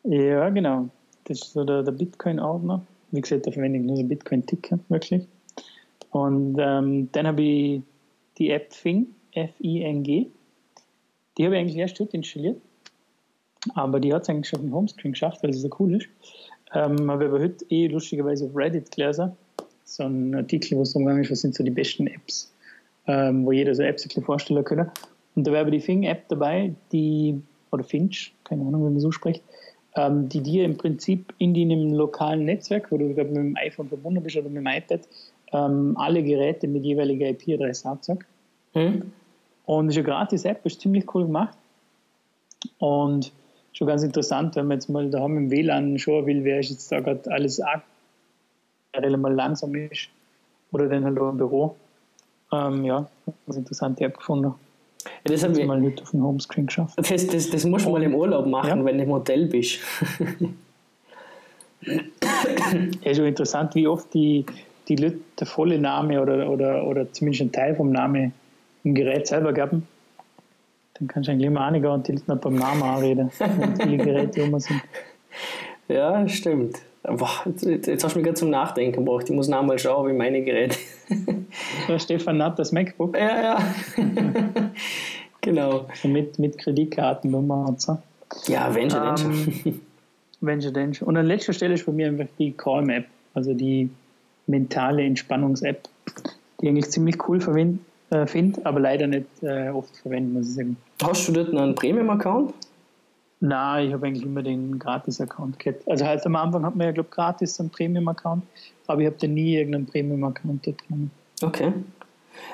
Ja, 0.04 0.48
genau. 0.48 0.88
Das 1.24 1.42
ist 1.42 1.52
so 1.52 1.64
der, 1.64 1.82
der 1.82 1.92
Bitcoin-Ordner. 1.92 2.82
Wie 3.10 3.20
gesagt, 3.20 3.46
da 3.46 3.50
verwende 3.50 3.78
ich 3.78 3.84
nur 3.84 3.96
den 3.96 4.08
Bitcoin-Ticker, 4.08 4.78
wirklich. 4.88 5.26
Und 6.10 6.56
ähm, 6.58 7.10
dann 7.12 7.26
habe 7.26 7.42
ich 7.42 7.82
die 8.38 8.50
App 8.50 8.72
Fing, 8.72 9.08
F-I-N-G. 9.32 10.28
Die 11.38 11.44
habe 11.44 11.54
ich 11.54 11.60
eigentlich 11.60 11.76
erst 11.76 11.98
heute 12.00 12.16
installiert. 12.16 12.60
Aber 13.74 14.00
die 14.00 14.12
hat 14.12 14.22
es 14.22 14.28
eigentlich 14.28 14.48
schon 14.48 14.60
auf 14.60 14.64
dem 14.64 14.74
Homescreen 14.74 15.12
geschafft, 15.12 15.42
weil 15.42 15.52
sie 15.52 15.60
so 15.60 15.70
cool 15.78 15.96
ist. 15.96 16.08
Ähm, 16.74 17.10
habe 17.10 17.26
aber 17.26 17.40
heute 17.40 17.64
eh 17.70 17.86
lustigerweise 17.86 18.46
auf 18.46 18.56
Reddit 18.56 18.90
gelesen. 18.94 19.32
So 19.84 20.04
ein 20.04 20.34
Artikel, 20.34 20.76
wo 20.76 20.82
es 20.82 20.94
umgegangen 20.94 21.22
ist, 21.22 21.30
was 21.30 21.40
sind 21.40 21.54
so 21.54 21.64
die 21.64 21.70
besten 21.70 22.06
Apps, 22.08 22.52
ähm, 23.06 23.46
wo 23.46 23.52
jeder 23.52 23.74
so 23.74 23.82
Apps 23.82 24.04
ein 24.04 24.08
bisschen 24.08 24.24
vorstellen 24.24 24.64
kann. 24.64 24.90
Und 25.34 25.46
da 25.46 25.52
wäre 25.52 25.62
aber 25.62 25.70
die 25.70 25.80
Fing-App 25.80 26.28
dabei, 26.28 26.74
die, 26.92 27.40
oder 27.72 27.84
Finch, 27.84 28.34
keine 28.44 28.62
Ahnung, 28.62 28.86
wie 28.86 28.90
man 28.90 29.00
so 29.00 29.12
spricht, 29.12 29.42
ähm, 29.96 30.28
die 30.28 30.42
dir 30.42 30.64
im 30.64 30.76
Prinzip 30.76 31.32
in 31.38 31.54
deinem 31.54 31.94
lokalen 31.94 32.44
Netzwerk, 32.44 32.90
wo 32.92 32.98
du 32.98 33.14
glaub, 33.14 33.28
mit 33.28 33.36
dem 33.36 33.56
iPhone 33.56 33.88
verbunden 33.88 34.22
bist 34.22 34.36
oder 34.36 34.48
mit 34.48 34.58
dem 34.58 34.66
iPad, 34.66 35.00
ähm, 35.52 35.96
alle 35.96 36.22
Geräte 36.22 36.68
mit 36.68 36.84
jeweiliger 36.84 37.28
IP-Adresse 37.28 37.88
anzeigt. 37.88 38.26
Mhm. 38.74 39.12
Und 39.68 39.90
ist 39.90 39.98
eine 39.98 40.04
gratis 40.04 40.46
App, 40.46 40.64
ist 40.64 40.80
ziemlich 40.80 41.14
cool 41.14 41.26
gemacht. 41.26 41.54
Und 42.78 43.32
schon 43.74 43.86
ganz 43.86 44.02
interessant, 44.02 44.56
wenn 44.56 44.66
man 44.66 44.78
jetzt 44.78 44.88
mal 44.88 45.10
da 45.10 45.20
haben 45.20 45.36
im 45.36 45.50
WLAN 45.50 45.98
schauen 45.98 46.24
will, 46.24 46.42
wer 46.42 46.60
ist 46.60 46.70
jetzt 46.70 46.90
da 46.90 47.00
gerade 47.00 47.30
alles 47.30 47.60
relativ 48.96 49.18
mal 49.18 49.34
langsam 49.34 49.74
ist. 49.74 50.08
Oder 50.72 50.88
dann 50.88 51.04
halt 51.04 51.18
auch 51.18 51.28
im 51.28 51.36
Büro. 51.36 51.76
Ähm, 52.50 52.82
ja, 52.86 53.06
ganz 53.44 53.58
interessante 53.58 54.04
App 54.04 54.16
gefunden. 54.16 54.54
Ja, 55.04 55.32
das 55.32 55.42
habe 55.42 55.60
ich 55.60 55.66
mal 55.66 55.78
nicht 55.78 56.00
auf 56.00 56.12
dem 56.12 56.22
Homescreen 56.22 56.64
geschafft. 56.64 56.94
Das, 56.96 57.26
das, 57.26 57.50
das 57.50 57.64
musst 57.66 57.84
du 57.84 57.90
mal 57.90 58.02
im 58.02 58.14
Urlaub 58.14 58.46
machen, 58.46 58.78
ja. 58.78 58.84
wenn 58.86 58.96
du 58.96 59.04
im 59.04 59.12
Hotel 59.12 59.48
bist. 59.48 59.80
ja, 61.82 62.00
ist 63.02 63.16
schon 63.18 63.26
interessant, 63.26 63.74
wie 63.74 63.86
oft 63.86 64.14
die, 64.14 64.46
die 64.88 64.96
Leute 64.96 65.18
der 65.38 65.46
volle 65.46 65.78
Name 65.78 66.22
oder, 66.22 66.48
oder, 66.48 66.86
oder 66.86 67.12
zumindest 67.12 67.42
ein 67.42 67.52
Teil 67.52 67.76
vom 67.76 67.92
Namen 67.92 68.32
im 68.88 68.94
Gerät 68.94 69.26
selber 69.26 69.52
geben. 69.52 69.86
Dann 70.94 71.08
kannst 71.08 71.28
du 71.28 71.32
eigentlich 71.32 71.46
immer 71.46 71.60
einiger 71.60 71.92
und 71.92 72.08
die 72.08 72.12
Leute 72.12 72.24
noch 72.26 72.38
beim 72.38 72.56
Namen 72.56 72.82
anreden, 72.82 73.30
wenn 73.38 73.76
viele 73.76 73.96
Geräte 74.04 74.42
rum 74.42 74.58
sind. 74.58 74.82
Ja, 75.88 76.26
stimmt. 76.28 76.78
Boah, 77.02 77.30
jetzt, 77.46 77.64
jetzt, 77.64 78.04
hast 78.04 78.14
du 78.14 78.18
mich 78.18 78.24
gerade 78.24 78.38
zum 78.38 78.50
Nachdenken 78.50 79.04
gebracht. 79.04 79.28
Ich 79.28 79.34
muss 79.34 79.48
nachher 79.48 79.62
mal 79.62 79.78
schauen, 79.78 80.08
wie 80.08 80.12
meine 80.12 80.42
Geräte. 80.42 80.76
Der 81.88 81.98
Stefan 81.98 82.38
Natt, 82.38 82.58
das 82.58 82.72
MacBook. 82.72 83.16
Ja, 83.16 83.42
ja. 83.42 83.58
genau. 85.40 85.86
Mit, 86.02 86.38
mit 86.38 86.58
Kreditkartennummer 86.58 87.68
und 87.68 87.80
so. 87.80 87.98
Ja, 88.46 88.74
wenn 88.74 88.90
schon, 88.90 89.02
ähm, 89.02 89.16
schon. 89.16 89.80
Wenn 90.40 90.60
schon, 90.60 90.74
denn 90.74 90.94
schon. 90.94 91.08
Und 91.08 91.16
an 91.16 91.26
letzter 91.26 91.52
Stelle 91.52 91.74
ist 91.74 91.86
bei 91.86 91.92
mir 91.92 92.08
einfach 92.08 92.26
die 92.38 92.52
Calm-App, 92.52 93.06
also 93.32 93.54
die 93.54 93.88
mentale 94.46 95.04
Entspannungs-App, 95.04 95.88
die 96.60 96.66
ich 96.66 96.68
eigentlich 96.68 96.90
ziemlich 96.90 97.28
cool 97.28 97.40
äh, 98.10 98.26
finde, 98.26 98.64
aber 98.64 98.80
leider 98.80 99.06
nicht 99.06 99.26
äh, 99.42 99.70
oft 99.70 99.96
verwenden, 99.96 100.34
muss 100.34 100.48
ich 100.48 100.54
sagen. 100.54 100.76
Hast 101.02 101.28
du 101.28 101.32
dort 101.32 101.54
einen 101.54 101.74
Premium-Account? 101.74 102.54
Nein, 103.40 103.86
ich 103.86 103.92
habe 103.92 104.06
eigentlich 104.06 104.24
immer 104.24 104.42
den 104.42 104.78
Gratis-Account 104.78 105.58
gehabt. 105.58 105.88
Also 105.88 106.04
halt 106.04 106.26
am 106.26 106.34
Anfang 106.34 106.64
hat 106.64 106.74
man 106.74 106.86
ja, 106.86 106.92
glaube 106.92 107.08
ich, 107.10 107.14
gratis 107.14 107.60
einen 107.60 107.70
Premium-Account, 107.70 108.42
aber 108.86 109.00
ich 109.00 109.06
habe 109.06 109.16
da 109.20 109.26
nie 109.26 109.56
irgendeinen 109.56 109.86
Premium-Account 109.86 110.66
dort 110.66 110.88
genommen. 110.88 111.10
Okay. 111.42 111.72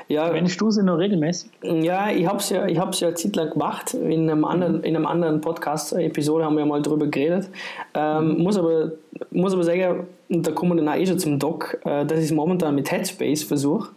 Ja, 0.09 0.32
Wenn 0.32 0.46
du 0.46 0.70
sie 0.70 0.82
noch 0.82 0.98
regelmäßig? 0.98 1.50
Ja, 1.62 2.11
ich 2.11 2.26
habe 2.26 2.38
es 2.38 2.50
ja, 2.50 2.66
ich 2.66 2.78
hab's 2.78 3.00
ja 3.00 3.09
eine 3.09 3.16
Zeit 3.16 3.36
lang 3.36 3.50
gemacht. 3.50 3.94
In 3.94 4.30
einem 4.30 4.44
anderen, 4.44 4.82
in 4.82 4.96
einem 4.96 5.07
anderen 5.07 5.40
Podcast-Episode 5.40 6.44
haben 6.44 6.57
wir 6.57 6.66
mal 6.66 6.82
darüber 6.82 7.07
geredet. 7.07 7.48
Ähm, 7.94 8.36
mhm. 8.36 8.42
muss, 8.42 8.57
aber, 8.57 8.92
muss 9.30 9.55
aber 9.55 9.64
sagen, 9.64 10.07
und 10.28 10.46
da 10.46 10.52
kommen 10.52 10.72
wir 10.72 10.84
dann 10.84 10.88
auch 10.88 10.98
eh 10.98 11.07
schon 11.07 11.18
zum 11.18 11.38
Doc, 11.38 11.78
äh, 11.84 12.05
dass 12.05 12.18
ich 12.18 12.26
es 12.26 12.32
momentan 12.32 12.74
mit 12.74 12.90
Headspace 12.90 13.44
versuche. 13.44 13.90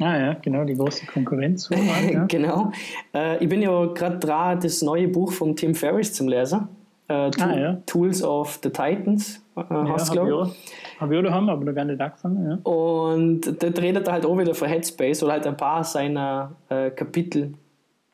Ah 0.00 0.18
ja, 0.18 0.34
genau, 0.34 0.64
die 0.64 0.74
große 0.74 1.06
Konkurrenz. 1.06 1.70
ja. 1.70 2.24
genau. 2.28 2.72
Äh, 3.14 3.42
ich 3.42 3.48
bin 3.48 3.62
ja 3.62 3.86
gerade 3.86 4.18
dran, 4.18 4.58
das 4.60 4.82
neue 4.82 5.08
Buch 5.08 5.32
von 5.32 5.54
Tim 5.54 5.74
Ferriss 5.74 6.12
zum 6.12 6.28
Lesen. 6.28 6.68
Äh, 7.06 7.30
ah, 7.38 7.56
ja. 7.56 7.82
Tools 7.86 8.22
of 8.22 8.58
the 8.62 8.70
Titans, 8.70 9.42
äh, 9.56 9.60
ja, 9.60 9.88
hast 9.90 10.08
du, 10.08 10.12
glaube 10.14 10.50
ich. 10.50 11.00
Habe 11.00 11.14
ich 11.14 11.20
auch 11.20 11.24
daheim, 11.24 11.48
aber 11.48 11.64
noch 11.64 11.74
gar 11.74 11.84
nicht 11.84 12.00
angefangen. 12.00 12.50
Ja. 12.50 12.70
Und 12.70 13.62
der 13.62 13.76
redet 13.76 14.10
halt 14.10 14.24
auch 14.24 14.38
wieder 14.38 14.54
von 14.54 14.68
Headspace 14.68 15.22
oder 15.22 15.32
halt 15.32 15.46
ein 15.46 15.56
paar 15.56 15.84
seiner 15.84 16.52
äh, 16.70 16.90
Kapitel. 16.90 17.52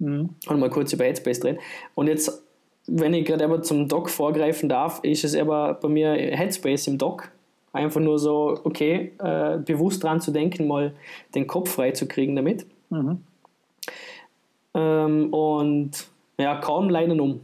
Mhm. 0.00 0.30
Und 0.48 0.60
mal 0.60 0.70
kurz 0.70 0.92
über 0.92 1.04
Headspace 1.04 1.44
reden. 1.44 1.58
Und 1.94 2.08
jetzt, 2.08 2.44
wenn 2.88 3.14
ich 3.14 3.24
gerade 3.24 3.44
aber 3.44 3.62
zum 3.62 3.86
Doc 3.86 4.10
vorgreifen 4.10 4.68
darf, 4.68 5.00
ist 5.04 5.24
es 5.24 5.36
aber 5.36 5.74
bei 5.74 5.88
mir 5.88 6.12
Headspace 6.12 6.88
im 6.88 6.98
Doc. 6.98 7.30
Einfach 7.72 8.00
nur 8.00 8.18
so, 8.18 8.60
okay, 8.64 9.12
äh, 9.18 9.58
bewusst 9.58 10.02
dran 10.02 10.20
zu 10.20 10.32
denken, 10.32 10.66
mal 10.66 10.92
den 11.34 11.46
Kopf 11.46 11.70
frei 11.70 11.92
zu 11.92 12.08
kriegen 12.08 12.34
damit. 12.34 12.66
Mhm. 12.90 13.22
Ähm, 14.74 15.32
und 15.32 15.90
ja, 16.38 16.56
kaum 16.56 16.88
leiden 16.88 17.20
um. 17.20 17.40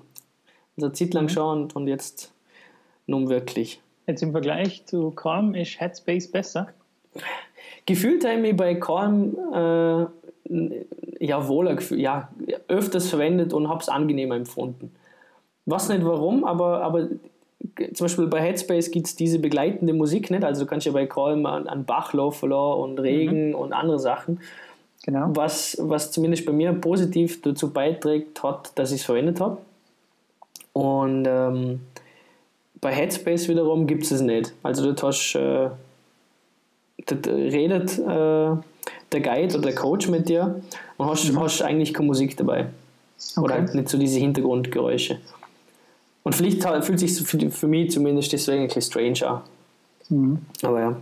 Also 0.77 0.91
Zeit 0.91 1.14
lang 1.14 1.24
mhm. 1.24 1.29
schon 1.31 1.62
und, 1.62 1.77
und 1.77 1.87
jetzt 1.87 2.33
nun 3.07 3.29
wirklich. 3.29 3.81
Jetzt 4.07 4.22
im 4.22 4.33
Vergleich 4.33 4.85
zu 4.87 5.11
Calm 5.12 5.55
ist 5.55 5.81
Headspace 5.81 6.31
besser? 6.31 6.68
Gefühlt 7.87 8.27
habe 8.27 8.47
ich 8.49 8.57
bei 8.57 8.74
Calm 8.74 9.37
äh, 9.53 10.07
ja 11.24 11.49
wohler 11.49 11.79
ja, 11.93 12.29
öfters 12.68 13.09
verwendet 13.09 13.53
und 13.53 13.68
habe 13.68 13.81
es 13.81 13.89
angenehmer 13.89 14.37
empfunden. 14.37 14.93
Was 15.64 15.89
nicht 15.89 16.05
warum, 16.05 16.45
aber, 16.45 16.83
aber 16.83 17.09
zum 17.94 18.04
Beispiel 18.04 18.26
bei 18.26 18.40
Headspace 18.40 18.90
gibt 18.90 19.07
es 19.07 19.16
diese 19.16 19.38
begleitende 19.38 19.92
Musik 19.92 20.30
nicht. 20.30 20.44
Also 20.44 20.64
du 20.64 20.70
kannst 20.70 20.86
ja 20.86 20.92
bei 20.92 21.07
Calm 21.07 21.46
an, 21.46 21.66
an 21.66 21.84
Bach 21.84 22.12
laufen 22.12 22.52
und 22.52 22.98
Regen 22.98 23.50
mhm. 23.50 23.54
und 23.54 23.72
andere 23.72 23.98
Sachen. 23.98 24.40
Genau. 25.04 25.30
Was, 25.34 25.76
was 25.80 26.11
zumindest 26.11 26.46
bei 26.46 26.52
mir 26.52 26.72
positiv 26.72 27.40
dazu 27.42 27.72
beiträgt 27.72 28.42
hat, 28.42 28.72
dass 28.76 28.92
ich 28.92 29.00
es 29.00 29.07
verwendet 29.07 29.40
habe. 29.40 29.59
Und 30.72 31.26
ähm, 31.28 31.80
bei 32.80 32.92
Headspace 32.92 33.48
wiederum 33.48 33.86
gibt 33.86 34.04
es 34.04 34.11
es 34.11 34.20
nicht. 34.20 34.52
Also 34.62 34.84
dort 34.84 35.02
hast 35.02 35.34
äh, 35.34 35.70
dort 37.07 37.26
redet 37.26 37.98
äh, 37.98 38.02
der 39.12 39.20
Guide 39.20 39.54
oder 39.54 39.68
der 39.68 39.74
Coach 39.74 40.09
mit 40.09 40.28
dir 40.28 40.61
und 40.96 41.07
hast, 41.07 41.32
mhm. 41.32 41.40
hast 41.40 41.62
eigentlich 41.62 41.94
keine 41.94 42.07
Musik 42.07 42.36
dabei. 42.36 42.66
Okay. 43.36 43.44
Oder 43.44 43.54
halt 43.54 43.74
nicht 43.74 43.88
so 43.88 43.98
diese 43.98 44.18
Hintergrundgeräusche. 44.18 45.18
Und 46.27 46.35
vielleicht 46.35 46.61
fühlt 46.85 46.99
sich 46.99 47.12
für, 47.22 47.39
für 47.53 47.68
mich 47.68 47.93
zumindest 47.93 48.33
deswegen 48.33 48.62
ein 48.62 48.66
bisschen 48.66 48.83
strange 48.83 49.31
an. 49.31 49.43
Mhm. 50.09 50.39
Aber 50.61 50.81
ja. 50.81 50.97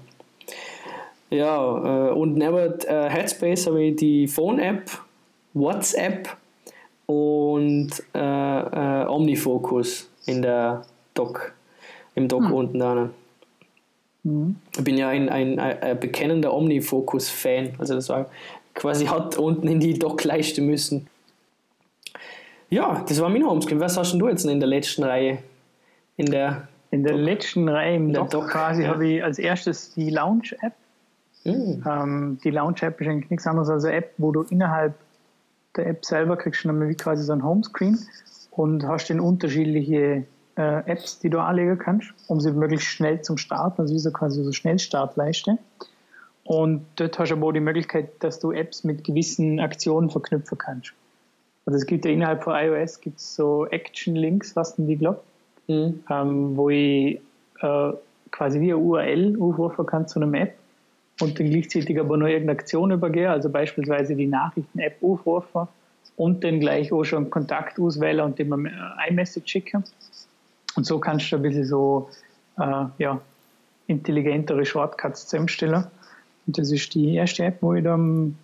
Ja, 1.30 2.08
äh, 2.08 2.12
und 2.12 2.36
neben 2.36 2.78
äh, 2.80 3.08
Headspace 3.08 3.68
habe 3.68 3.84
ich 3.84 3.96
die 3.96 4.28
Phone-App, 4.28 4.90
WhatsApp 5.54 6.28
und 7.06 7.90
äh, 8.14 8.18
äh, 8.18 9.06
Omnifocus 9.06 10.10
in 10.26 10.42
der 10.42 10.82
Dock, 11.14 11.54
im 12.16 12.28
Dock 12.28 12.42
mhm. 12.42 12.52
unten 12.52 12.78
dran. 12.80 13.10
Mhm. 14.24 14.56
Ich 14.76 14.84
bin 14.84 14.98
ja 14.98 15.08
ein, 15.08 15.30
ein, 15.30 15.58
ein 15.58 16.00
bekennender 16.00 16.52
Omnifocus-Fan. 16.52 17.76
Also 17.78 17.94
das 17.94 18.10
war 18.10 18.26
quasi 18.74 19.06
hat 19.06 19.38
unten 19.38 19.68
in 19.68 19.80
die 19.80 19.98
Dock-Leiste 19.98 20.60
müssen. 20.60 21.06
Ja, 22.70 23.04
das 23.08 23.20
war 23.20 23.28
mein 23.28 23.44
Homescreen. 23.44 23.80
Was 23.80 23.96
hast 23.96 24.14
du 24.14 24.28
jetzt 24.28 24.44
in 24.44 24.60
der 24.60 24.68
letzten 24.68 25.04
Reihe? 25.04 25.38
In 26.16 26.26
der, 26.26 26.68
in 26.90 27.02
der 27.02 27.14
letzten 27.14 27.68
Reihe 27.68 27.96
im 27.96 28.12
Dock, 28.12 28.30
Dock 28.30 28.48
quasi 28.48 28.82
ja. 28.82 28.88
habe 28.88 29.06
ich 29.06 29.24
als 29.24 29.38
erstes 29.38 29.94
die 29.94 30.10
Launch-App. 30.10 30.72
Mhm. 31.44 31.84
Ähm, 31.86 32.38
die 32.42 32.50
Launch-App 32.50 33.00
ist 33.00 33.08
eigentlich 33.08 33.30
nichts 33.30 33.46
anderes 33.46 33.68
als 33.68 33.84
eine 33.84 33.96
App, 33.96 34.14
wo 34.18 34.32
du 34.32 34.42
innerhalb 34.42 34.94
der 35.76 35.86
App 35.88 36.04
selber 36.04 36.36
kriegst 36.36 36.64
du 36.64 36.68
dann 36.68 36.96
quasi 36.96 37.24
so 37.24 37.32
ein 37.32 37.44
Homescreen 37.44 37.98
und 38.52 38.86
hast 38.86 39.10
dann 39.10 39.20
unterschiedliche 39.20 40.24
äh, 40.56 40.90
Apps, 40.90 41.18
die 41.18 41.30
du 41.30 41.40
anlegen 41.40 41.78
kannst, 41.78 42.14
um 42.28 42.40
sie 42.40 42.52
möglichst 42.52 42.86
schnell 42.86 43.20
zum 43.22 43.36
Starten, 43.36 43.82
also 43.82 43.94
wie 43.94 43.98
so 43.98 44.10
quasi 44.12 44.42
so 44.42 44.52
Schnellstartleiste. 44.52 45.58
Und 46.44 46.84
dort 46.96 47.18
hast 47.18 47.30
du 47.30 47.34
aber 47.34 47.48
auch 47.48 47.52
die 47.52 47.60
Möglichkeit, 47.60 48.22
dass 48.22 48.38
du 48.38 48.52
Apps 48.52 48.84
mit 48.84 49.02
gewissen 49.02 49.60
Aktionen 49.60 50.10
verknüpfen 50.10 50.58
kannst. 50.58 50.92
Also 51.66 51.78
es 51.78 51.86
gibt 51.86 52.04
ja 52.04 52.10
innerhalb 52.10 52.44
von 52.44 52.54
iOS 52.54 53.00
gibt 53.00 53.18
so 53.20 53.66
Action-Links, 53.66 54.54
was 54.54 54.76
denn 54.76 54.86
die 54.86 54.96
glaubt, 54.96 55.24
mhm. 55.66 56.02
ähm, 56.10 56.56
wo 56.56 56.68
ich 56.68 57.20
äh, 57.60 57.92
quasi 58.30 58.60
wie 58.60 58.72
eine 58.72 58.78
URL 58.78 59.36
aufrufen 59.40 59.86
kann 59.86 60.06
zu 60.06 60.20
einer 60.20 60.38
App 60.38 60.54
und 61.20 61.38
dann 61.38 61.50
gleichzeitig 61.50 61.98
aber 61.98 62.16
nur 62.16 62.28
irgendeine 62.28 62.58
Aktion 62.58 62.90
übergehe, 62.90 63.30
also 63.30 63.48
beispielsweise 63.48 64.14
die 64.14 64.26
Nachrichten-App 64.26 65.02
aufrufen 65.02 65.68
und 66.16 66.44
dann 66.44 66.60
gleich 66.60 66.92
auch 66.92 67.04
schon 67.04 67.30
Kontakt 67.30 67.78
auswählen 67.78 68.20
und 68.20 68.38
dem 68.38 68.68
iMessage 69.08 69.48
schicken. 69.48 69.84
Und 70.76 70.84
so 70.84 70.98
kannst 70.98 71.30
du 71.30 71.36
ein 71.36 71.42
bisschen 71.42 71.64
so 71.64 72.10
äh, 72.58 72.84
ja, 72.98 73.20
intelligentere 73.86 74.66
Shortcuts 74.66 75.28
zusammenstellen. 75.28 75.86
Und 76.46 76.58
das 76.58 76.70
ist 76.70 76.94
die 76.94 77.14
erste 77.14 77.44
App, 77.44 77.58
wo 77.62 77.74
ich 77.74 77.84
da 77.84 77.94
am 77.94 78.36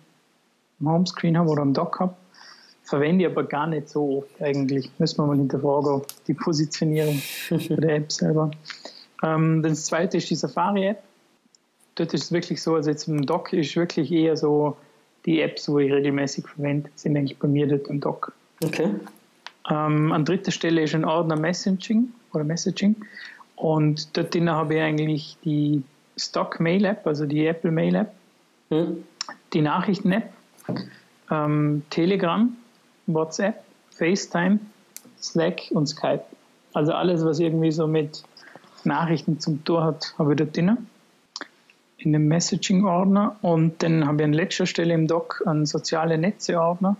Homescreen 0.83 1.37
habe 1.37 1.49
oder 1.49 1.61
am 1.61 1.73
Dock 1.73 1.99
habe 1.99 2.15
verwende 2.91 3.23
ich 3.25 3.31
aber 3.31 3.45
gar 3.45 3.67
nicht 3.67 3.89
so 3.89 4.19
oft 4.19 4.41
eigentlich. 4.41 4.91
Müssen 4.99 5.17
wir 5.19 5.27
mal 5.27 5.37
hinterfragen, 5.37 6.01
die 6.27 6.33
Positionierung 6.33 7.21
der 7.49 7.95
App 7.95 8.11
selber. 8.11 8.51
Ähm, 9.23 9.63
das 9.63 9.85
zweite 9.85 10.17
ist 10.17 10.29
die 10.29 10.35
Safari-App. 10.35 11.01
Dort 11.95 12.13
ist 12.13 12.25
es 12.25 12.31
wirklich 12.31 12.61
so, 12.61 12.75
also 12.75 12.89
jetzt 12.89 13.07
im 13.07 13.25
Dock 13.25 13.53
ist 13.53 13.75
wirklich 13.75 14.11
eher 14.11 14.35
so 14.35 14.75
die 15.25 15.41
Apps, 15.41 15.69
wo 15.69 15.79
ich 15.79 15.91
regelmäßig 15.91 16.45
verwende, 16.47 16.89
sind 16.95 17.15
eigentlich 17.15 17.39
bei 17.39 17.47
mir 17.47 17.65
dort 17.67 17.87
im 17.87 18.01
Dock. 18.01 18.33
Okay. 18.63 18.89
Ähm, 19.69 20.11
an 20.11 20.25
dritter 20.25 20.51
Stelle 20.51 20.81
ist 20.81 20.93
ein 20.93 21.05
Ordner 21.05 21.37
Messaging 21.37 22.09
oder 22.33 22.43
Messaging. 22.43 22.95
Und 23.55 24.17
dort 24.17 24.33
drin 24.33 24.49
habe 24.49 24.75
ich 24.75 24.81
eigentlich 24.81 25.37
die 25.45 25.83
Stock 26.17 26.59
Mail 26.59 26.83
App, 26.85 27.07
also 27.07 27.25
die 27.25 27.45
Apple 27.47 27.71
Mail 27.71 27.95
App, 27.95 28.11
Hm. 28.69 29.03
die 29.53 29.61
Nachrichten 29.61 30.13
App, 30.13 30.31
ähm, 31.29 31.83
Telegram, 31.89 32.55
WhatsApp, 33.07 33.63
FaceTime, 33.91 34.59
Slack 35.21 35.61
und 35.71 35.87
Skype. 35.87 36.23
Also 36.73 36.93
alles, 36.93 37.23
was 37.25 37.39
irgendwie 37.39 37.71
so 37.71 37.87
mit 37.87 38.23
Nachrichten 38.83 39.39
zum 39.39 39.63
Tor 39.63 39.83
hat, 39.83 40.13
habe 40.17 40.31
ich 40.33 40.37
dort 40.37 40.55
drin. 40.55 40.77
In 41.97 42.13
dem 42.13 42.27
Messaging-Ordner. 42.27 43.37
Und 43.41 43.83
dann 43.83 44.07
habe 44.07 44.17
ich 44.17 44.23
an 44.23 44.33
letzter 44.33 44.65
Stelle 44.65 44.93
im 44.93 45.07
Doc 45.07 45.43
einen 45.45 45.65
soziale 45.65 46.17
Netze-Ordner. 46.17 46.95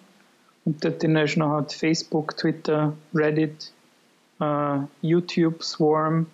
Und 0.66 0.84
dort 0.84 1.02
drin 1.02 1.16
ist 1.16 1.38
noch 1.38 1.50
halt 1.50 1.74
Facebook, 1.74 2.38
Twitter, 2.38 2.94
Reddit, 3.14 3.72
äh, 4.40 4.78
YouTube, 5.02 5.64
Swarm. 5.64 6.28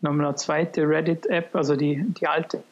Nochmal 0.00 0.26
eine 0.26 0.34
zweite 0.34 0.88
Reddit-App, 0.88 1.54
also 1.54 1.76
die, 1.76 2.04
die 2.18 2.26
alte. 2.26 2.64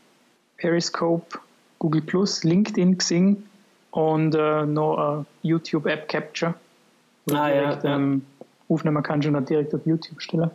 Periscope, 0.57 1.39
Google 1.79 2.03
Plus, 2.03 2.43
LinkedIn, 2.43 2.99
Xing 2.99 3.45
und 3.91 4.35
äh, 4.35 4.67
noch 4.67 4.97
eine 4.97 5.27
YouTube-App 5.43 6.09
Capture. 6.09 6.55
Ah, 7.31 7.49
ja, 7.49 7.61
direkt, 7.63 7.85
ja. 7.85 7.97
ähm, 7.97 8.23
Aufnehmen 8.69 9.03
kann 9.03 9.23
schon 9.23 9.45
direkt 9.45 9.75
auf 9.75 9.87
YouTube 9.87 10.21
stellen. 10.21 10.51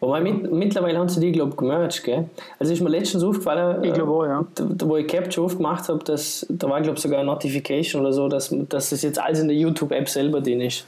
Wobei 0.00 0.20
mit, 0.20 0.50
mittlerweile 0.52 0.98
haben 0.98 1.08
sie 1.08 1.20
die, 1.20 1.32
glaube 1.32 1.50
ich, 1.50 1.56
gemerged, 1.56 2.02
gell? 2.04 2.28
Also 2.58 2.72
ist 2.72 2.80
mir 2.80 2.88
letztens 2.88 3.22
aufgefallen, 3.22 3.84
Ich 3.84 3.92
glaube 3.92 4.12
auch, 4.12 4.24
ja. 4.24 4.44
da, 4.54 4.88
wo 4.88 4.96
ich 4.96 5.06
Capture 5.06 5.46
aufgemacht 5.46 5.88
habe, 5.88 6.02
dass, 6.04 6.44
da 6.48 6.68
war, 6.68 6.80
glaube 6.80 6.96
ich, 6.96 7.02
sogar 7.02 7.20
eine 7.20 7.26
Notification 7.26 8.02
oder 8.02 8.12
so, 8.12 8.28
dass, 8.28 8.54
dass 8.68 8.90
das 8.90 9.02
jetzt 9.02 9.20
alles 9.20 9.40
in 9.40 9.48
der 9.48 9.56
YouTube-App 9.56 10.08
selber 10.08 10.40
drin 10.40 10.60
ist. 10.60 10.86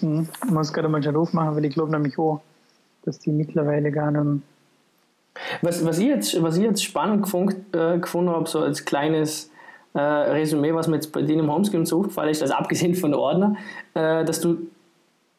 Mhm. 0.00 0.28
Ich 0.44 0.50
muss 0.50 0.72
gerade 0.72 0.88
mal 0.88 1.02
schon 1.02 1.16
aufmachen, 1.16 1.56
weil 1.56 1.64
ich 1.64 1.74
glaube 1.74 1.92
nämlich 1.92 2.18
auch, 2.18 2.40
dass 3.04 3.18
die 3.18 3.30
mittlerweile 3.30 3.90
gar 3.90 4.10
nicht. 4.10 4.42
Was, 5.62 5.84
was, 5.84 5.98
ich, 5.98 6.08
jetzt, 6.08 6.42
was 6.42 6.56
ich 6.56 6.64
jetzt 6.64 6.84
spannend 6.84 7.22
gefunden, 7.22 7.64
äh, 7.72 7.98
gefunden 7.98 8.30
habe, 8.30 8.48
so 8.48 8.60
als 8.60 8.84
kleines 8.84 9.50
äh, 9.94 10.00
Resümee, 10.00 10.74
was 10.74 10.88
mir 10.88 10.96
jetzt 10.96 11.12
bei 11.12 11.22
denen 11.22 11.40
im 11.40 11.52
Homescreen 11.52 11.86
so 11.86 11.98
aufgefallen 11.98 12.30
ist, 12.30 12.42
also 12.42 12.54
abgesehen 12.54 12.94
von 12.94 13.10
der 13.10 13.20
Ordner, 13.20 13.56
äh, 13.94 14.24
dass 14.24 14.40
du 14.40 14.58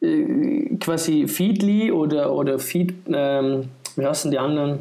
äh, 0.00 0.76
quasi 0.80 1.26
Feedly 1.26 1.90
oder, 1.90 2.32
oder 2.32 2.58
Feed, 2.58 2.94
ähm, 3.08 3.68
wie 3.96 4.06
heißen 4.06 4.30
die 4.30 4.38
anderen, 4.38 4.80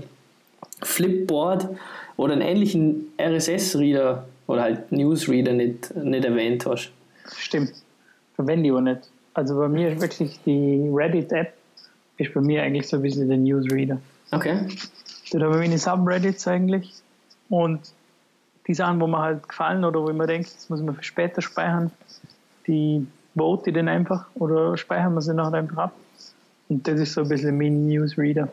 Flipboard 0.82 1.70
oder 2.18 2.34
einen 2.34 2.42
ähnlichen 2.42 3.08
RSS-Reader 3.20 4.26
oder 4.48 4.62
halt 4.62 4.92
Newsreader 4.92 5.54
nicht, 5.54 5.96
nicht 5.96 6.26
erwähnt 6.26 6.66
hast. 6.66 6.92
Stimmt. 7.38 7.74
Verwende 8.36 8.68
ich 8.68 8.74
auch 8.74 8.82
nicht. 8.82 9.10
Also 9.34 9.56
bei 9.56 9.68
mir 9.68 9.92
ist 9.92 10.02
wirklich 10.02 10.40
die 10.46 10.90
Reddit-App, 10.92 11.54
ist 12.18 12.34
bei 12.34 12.42
mir 12.42 12.62
eigentlich 12.62 12.88
so 12.88 12.98
ein 12.98 13.02
bisschen 13.02 13.28
der 13.28 13.38
Newsreader. 13.38 14.00
Okay. 14.32 14.68
Dort 15.32 15.44
habe 15.44 15.56
ich 15.56 15.62
meine 15.62 15.78
Subreddits 15.78 16.48
eigentlich. 16.48 16.92
Und 17.50 17.80
die 18.68 18.74
Sachen, 18.74 19.00
wo 19.02 19.08
mir 19.08 19.20
halt 19.20 19.48
gefallen 19.48 19.84
oder 19.84 20.02
wo 20.02 20.10
ich 20.10 20.16
mir 20.16 20.28
denke, 20.28 20.50
das 20.54 20.70
muss 20.70 20.82
man 20.82 20.96
für 20.96 21.04
später 21.04 21.42
speichern, 21.42 21.92
die 22.68 23.06
vote 23.36 23.70
ich 23.70 23.76
dann 23.76 23.88
einfach 23.88 24.26
oder 24.36 24.78
speichern 24.78 25.14
wir 25.14 25.22
sie 25.22 25.34
nachher 25.34 25.58
einfach 25.58 25.78
ab. 25.78 25.94
Und 26.70 26.88
das 26.88 27.00
ist 27.00 27.14
so 27.14 27.22
ein 27.22 27.30
bisschen 27.30 27.58
mein 27.58 27.88
Newsreader. 27.88 28.48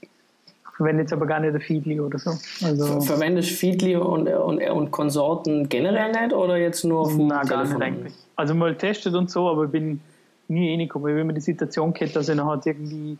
Ich 0.00 0.76
verwende 0.76 1.02
jetzt 1.02 1.12
aber 1.12 1.26
gar 1.26 1.40
nicht 1.40 1.54
der 1.54 1.60
Feedly 1.60 2.00
oder 2.00 2.18
so. 2.18 2.30
Also, 2.64 3.00
Verwendest 3.00 3.50
Feedly 3.50 3.96
und, 3.96 4.28
und, 4.28 4.62
und 4.62 4.90
Konsorten 4.90 5.68
generell 5.68 6.12
nicht 6.12 6.34
oder 6.34 6.58
jetzt 6.58 6.84
nur 6.84 7.00
auf 7.00 7.14
dem 7.14 7.28
na, 7.28 7.42
gar 7.42 7.64
nicht 7.64 7.80
eigentlich. 7.80 8.14
Also 8.36 8.54
mal 8.54 8.76
testet 8.76 9.14
und 9.14 9.30
so, 9.30 9.48
aber 9.48 9.64
ich 9.64 9.70
bin 9.70 10.00
nie 10.48 10.70
reingekommen. 10.70 11.08
Ich 11.08 11.12
habe 11.12 11.20
immer 11.22 11.32
die 11.32 11.40
Situation 11.40 11.92
gehabt, 11.92 12.14
dass 12.14 12.28
ich 12.28 12.36
noch 12.36 12.46
halt 12.46 12.66
irgendwie, 12.66 13.16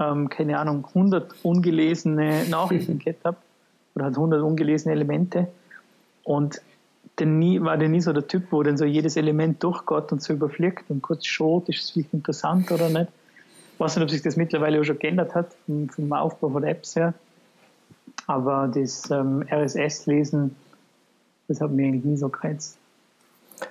ähm, 0.00 0.28
keine 0.28 0.58
Ahnung, 0.58 0.86
100 0.88 1.36
ungelesene 1.44 2.44
Nachrichten 2.50 2.98
gehabt 3.04 3.24
habe 3.24 3.36
oder 3.94 4.06
halt 4.06 4.16
100 4.16 4.42
ungelesene 4.42 4.94
Elemente 4.94 5.46
und 6.28 6.60
nie, 7.18 7.60
war 7.62 7.78
nie 7.78 8.02
so 8.02 8.12
der 8.12 8.28
Typ, 8.28 8.52
wo 8.52 8.62
dann 8.62 8.76
so 8.76 8.84
jedes 8.84 9.16
Element 9.16 9.62
durchgeht 9.62 10.12
und 10.12 10.22
so 10.22 10.34
überfliegt 10.34 10.90
und 10.90 11.00
kurz 11.00 11.24
schaut, 11.24 11.68
ist 11.70 11.82
es 11.82 11.90
vielleicht 11.90 12.12
interessant 12.12 12.70
oder 12.70 12.90
nicht. 12.90 13.10
Ich 13.72 13.80
weiß 13.80 13.96
nicht, 13.96 14.04
ob 14.04 14.10
sich 14.10 14.20
das 14.20 14.36
mittlerweile 14.36 14.78
auch 14.78 14.84
schon 14.84 14.98
geändert 14.98 15.34
hat, 15.34 15.54
vom, 15.64 15.88
vom 15.88 16.12
Aufbau 16.12 16.50
von 16.50 16.64
Apps 16.64 16.96
her. 16.96 17.14
Aber 18.26 18.68
das 18.68 19.10
ähm, 19.10 19.42
RSS-Lesen, 19.50 20.54
das 21.48 21.62
hat 21.62 21.70
mir 21.70 21.86
eigentlich 21.86 22.04
nie 22.04 22.16
so 22.18 22.28
gereizt. 22.28 22.76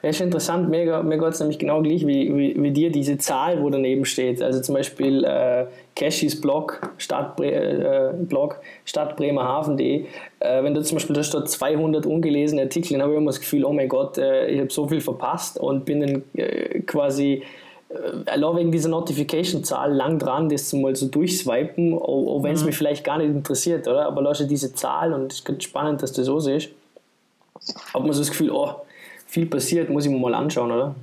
Ja, 0.02 0.10
ist 0.10 0.22
interessant. 0.22 0.70
Mir, 0.70 1.04
mir 1.04 1.18
geht 1.18 1.30
es 1.30 1.40
nämlich 1.40 1.60
genau 1.60 1.82
gleich 1.82 2.06
wie, 2.06 2.36
wie, 2.36 2.62
wie 2.62 2.72
dir, 2.72 2.92
diese 2.92 3.18
Zahl, 3.18 3.62
wo 3.62 3.70
daneben 3.70 4.06
steht. 4.06 4.42
Also 4.42 4.62
zum 4.62 4.76
Beispiel 4.76 5.24
äh, 5.24 5.66
Cashys 5.96 6.40
Blog, 6.40 6.80
Stadt, 6.98 7.36
Bre 7.36 7.52
äh, 7.52 8.14
Blog 8.14 8.60
stadtbremerhaven.de. 8.86 10.06
Äh, 10.40 10.64
wenn 10.64 10.74
du 10.74 10.84
zum 10.84 10.98
Beispiel 10.98 11.16
da 11.16 11.24
steht 11.24 11.50
200 11.50 12.06
ungelesene 12.06 12.64
Artikel, 12.64 12.94
dann 12.94 13.02
habe 13.04 13.14
ich 13.14 13.18
immer 13.18 13.32
das 13.32 13.40
Gefühl, 13.40 13.66
oh 13.66 13.74
mein 13.74 13.90
Gott, 13.90 14.18
äh, 14.18 14.48
ich 14.48 14.60
habe 14.60 14.72
so 14.72 14.88
viel 14.88 15.02
verpasst 15.02 15.60
und 15.60 15.86
bin 15.86 16.02
dann 16.02 16.24
äh, 16.36 16.82
quasi 16.82 17.44
äh, 17.90 18.30
allein 18.30 18.58
wegen 18.58 18.72
dieser 18.72 18.90
Notification-Zahl 18.90 19.94
lang 19.94 20.20
dran, 20.20 20.50
das 20.50 20.72
mal 20.74 20.96
so 20.96 21.08
durchswipen, 21.08 21.94
auch, 21.94 22.38
auch 22.38 22.44
wenn 22.44 22.54
es 22.54 22.64
mich 22.64 22.76
vielleicht 22.76 23.04
gar 23.04 23.18
nicht 23.18 23.30
interessiert, 23.30 23.88
oder? 23.88 24.06
Aber 24.06 24.22
lass 24.22 24.46
diese 24.46 24.74
Zahl 24.74 25.14
und 25.14 25.32
es 25.32 25.40
ist 25.40 25.46
ganz 25.46 25.64
spannend, 25.64 26.04
dass 26.04 26.14
du 26.14 26.24
so 26.24 26.40
siehst. 26.40 26.70
Hat 27.94 28.02
man 28.02 28.14
so 28.14 28.20
das 28.20 28.30
Gefühl, 28.30 28.52
oh, 28.52 28.76
viel 29.28 29.46
passiert, 29.46 29.90
muss 29.90 30.06
ich 30.06 30.12
mir 30.12 30.20
mal 30.20 30.34
anschauen, 30.34 30.72
oder? 30.72 30.96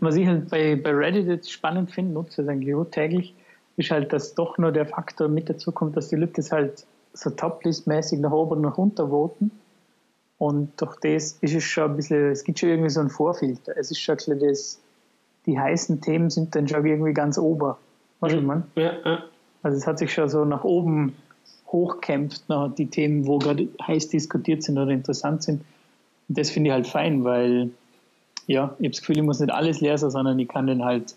Was 0.00 0.16
ich 0.16 0.26
halt 0.26 0.48
bei, 0.50 0.76
bei 0.76 0.90
Reddit 0.90 1.26
jetzt 1.26 1.50
spannend 1.50 1.90
finde, 1.90 2.12
nutze 2.12 2.42
es 2.42 2.48
eigentlich 2.48 2.74
auch 2.74 2.84
täglich, 2.84 3.34
ist 3.76 3.90
halt, 3.90 4.12
dass 4.12 4.34
doch 4.34 4.58
nur 4.58 4.72
der 4.72 4.86
Faktor 4.86 5.28
mit 5.28 5.48
dazu 5.48 5.72
kommt, 5.72 5.96
dass 5.96 6.08
die 6.08 6.16
Leute 6.16 6.34
das 6.36 6.52
halt 6.52 6.86
so 7.12 7.30
Toplist-mäßig 7.30 8.20
nach 8.20 8.30
oben 8.30 8.56
und 8.56 8.62
nach 8.62 8.78
unten 8.78 9.08
voten. 9.08 9.50
Und 10.38 10.80
durch 10.80 10.96
das 11.00 11.32
ist 11.40 11.54
es 11.54 11.64
schon 11.64 11.90
ein 11.90 11.96
bisschen, 11.96 12.30
es 12.30 12.44
gibt 12.44 12.58
schon 12.58 12.68
irgendwie 12.68 12.90
so 12.90 13.00
einen 13.00 13.10
Vorfilter. 13.10 13.76
Es 13.76 13.90
ist 13.90 13.98
schon 13.98 14.14
ein 14.14 14.16
bisschen 14.16 14.40
das, 14.40 14.80
die 15.46 15.58
heißen 15.58 16.00
Themen 16.00 16.30
sind 16.30 16.54
dann 16.54 16.68
schon 16.68 16.86
irgendwie 16.86 17.12
ganz 17.12 17.38
ober. 17.38 17.78
Weißt 18.20 18.36
du, 18.36 18.40
man? 18.40 18.64
Ja, 18.76 18.92
ja. 19.04 19.24
Also 19.62 19.78
es 19.78 19.86
hat 19.86 19.98
sich 19.98 20.12
schon 20.12 20.28
so 20.28 20.44
nach 20.44 20.64
oben 20.64 21.14
hochkämpft, 21.70 22.48
nach 22.48 22.74
die 22.74 22.86
Themen, 22.86 23.26
wo 23.26 23.38
gerade 23.38 23.68
heiß 23.86 24.08
diskutiert 24.08 24.62
sind 24.62 24.78
oder 24.78 24.90
interessant 24.90 25.42
sind. 25.42 25.62
Und 26.28 26.38
das 26.38 26.50
finde 26.50 26.70
ich 26.70 26.74
halt 26.74 26.86
fein, 26.86 27.24
weil 27.24 27.70
ja, 28.46 28.74
ich 28.78 28.84
habe 28.84 28.90
das 28.90 29.00
Gefühl, 29.00 29.18
ich 29.18 29.22
muss 29.22 29.40
nicht 29.40 29.52
alles 29.52 29.80
lesen, 29.80 30.10
sondern 30.10 30.38
ich 30.38 30.48
kann 30.48 30.66
dann 30.66 30.84
halt 30.84 31.14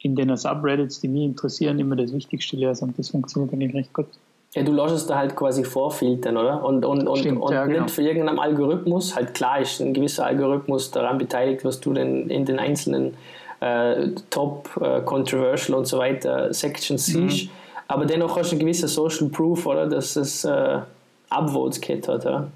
in 0.00 0.16
den 0.16 0.36
Subreddits, 0.36 1.00
die 1.00 1.08
mich 1.08 1.22
interessieren, 1.22 1.78
immer 1.78 1.96
das 1.96 2.12
Wichtigste 2.12 2.56
lesen 2.56 2.88
und 2.88 2.98
das 2.98 3.10
funktioniert 3.10 3.52
eigentlich 3.52 3.74
recht 3.74 3.92
gut. 3.92 4.06
Ja, 4.54 4.62
du 4.62 4.72
lässt 4.72 4.94
es 4.94 5.06
da 5.06 5.16
halt 5.16 5.34
quasi 5.34 5.64
vorfiltern, 5.64 6.36
oder? 6.36 6.62
Und, 6.62 6.84
und, 6.84 7.08
und, 7.08 7.18
Stimmt, 7.20 7.40
und 7.40 7.52
ja, 7.52 7.64
genau. 7.64 7.84
nicht 7.84 7.94
für 7.94 8.02
irgendeinen 8.02 8.38
Algorithmus, 8.38 9.16
halt 9.16 9.32
klar 9.32 9.60
ist 9.60 9.80
ein 9.80 9.94
gewisser 9.94 10.26
Algorithmus 10.26 10.90
daran 10.90 11.16
beteiligt, 11.16 11.64
was 11.64 11.80
du 11.80 11.94
denn 11.94 12.28
in 12.28 12.44
den 12.44 12.58
einzelnen 12.58 13.14
äh, 13.60 14.08
Top, 14.28 14.68
äh, 14.82 15.00
Controversial 15.00 15.78
und 15.78 15.86
so 15.86 15.96
weiter 15.96 16.52
Sections 16.52 17.08
Mhm. 17.14 17.30
siehst. 17.30 17.50
Aber 17.92 18.06
dennoch 18.06 18.38
hast 18.38 18.50
du 18.50 18.56
ein 18.56 18.60
gewisser 18.60 18.88
Social 18.88 19.28
Proof, 19.28 19.66
oder? 19.66 19.86
Dass 19.86 20.16
es 20.16 20.46
äh, 20.46 20.80
Upvotes 21.28 21.78
gehabt 21.78 22.08
hat, 22.08 22.24
oder? 22.24 22.50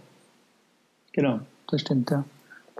Genau, 1.12 1.40
das 1.68 1.82
stimmt, 1.82 2.10
ja. 2.10 2.24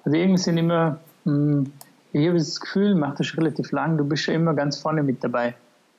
Also 0.03 0.17
irgendwie 0.17 0.39
sind 0.39 0.57
immer, 0.57 0.99
mh, 1.25 1.67
ich 2.15 2.27
habe 2.27 2.39
das 2.39 2.59
Gefühl, 2.59 2.95
macht 2.95 3.21
das 3.21 3.27
schon 3.27 3.45
relativ 3.45 3.73
lang, 3.73 3.99
du 3.99 4.05
bist 4.05 4.23
schon 4.23 4.37
immer 4.37 4.55
ganz 4.55 4.79
vorne 4.79 5.03
mit 5.03 5.23
dabei, 5.23 5.55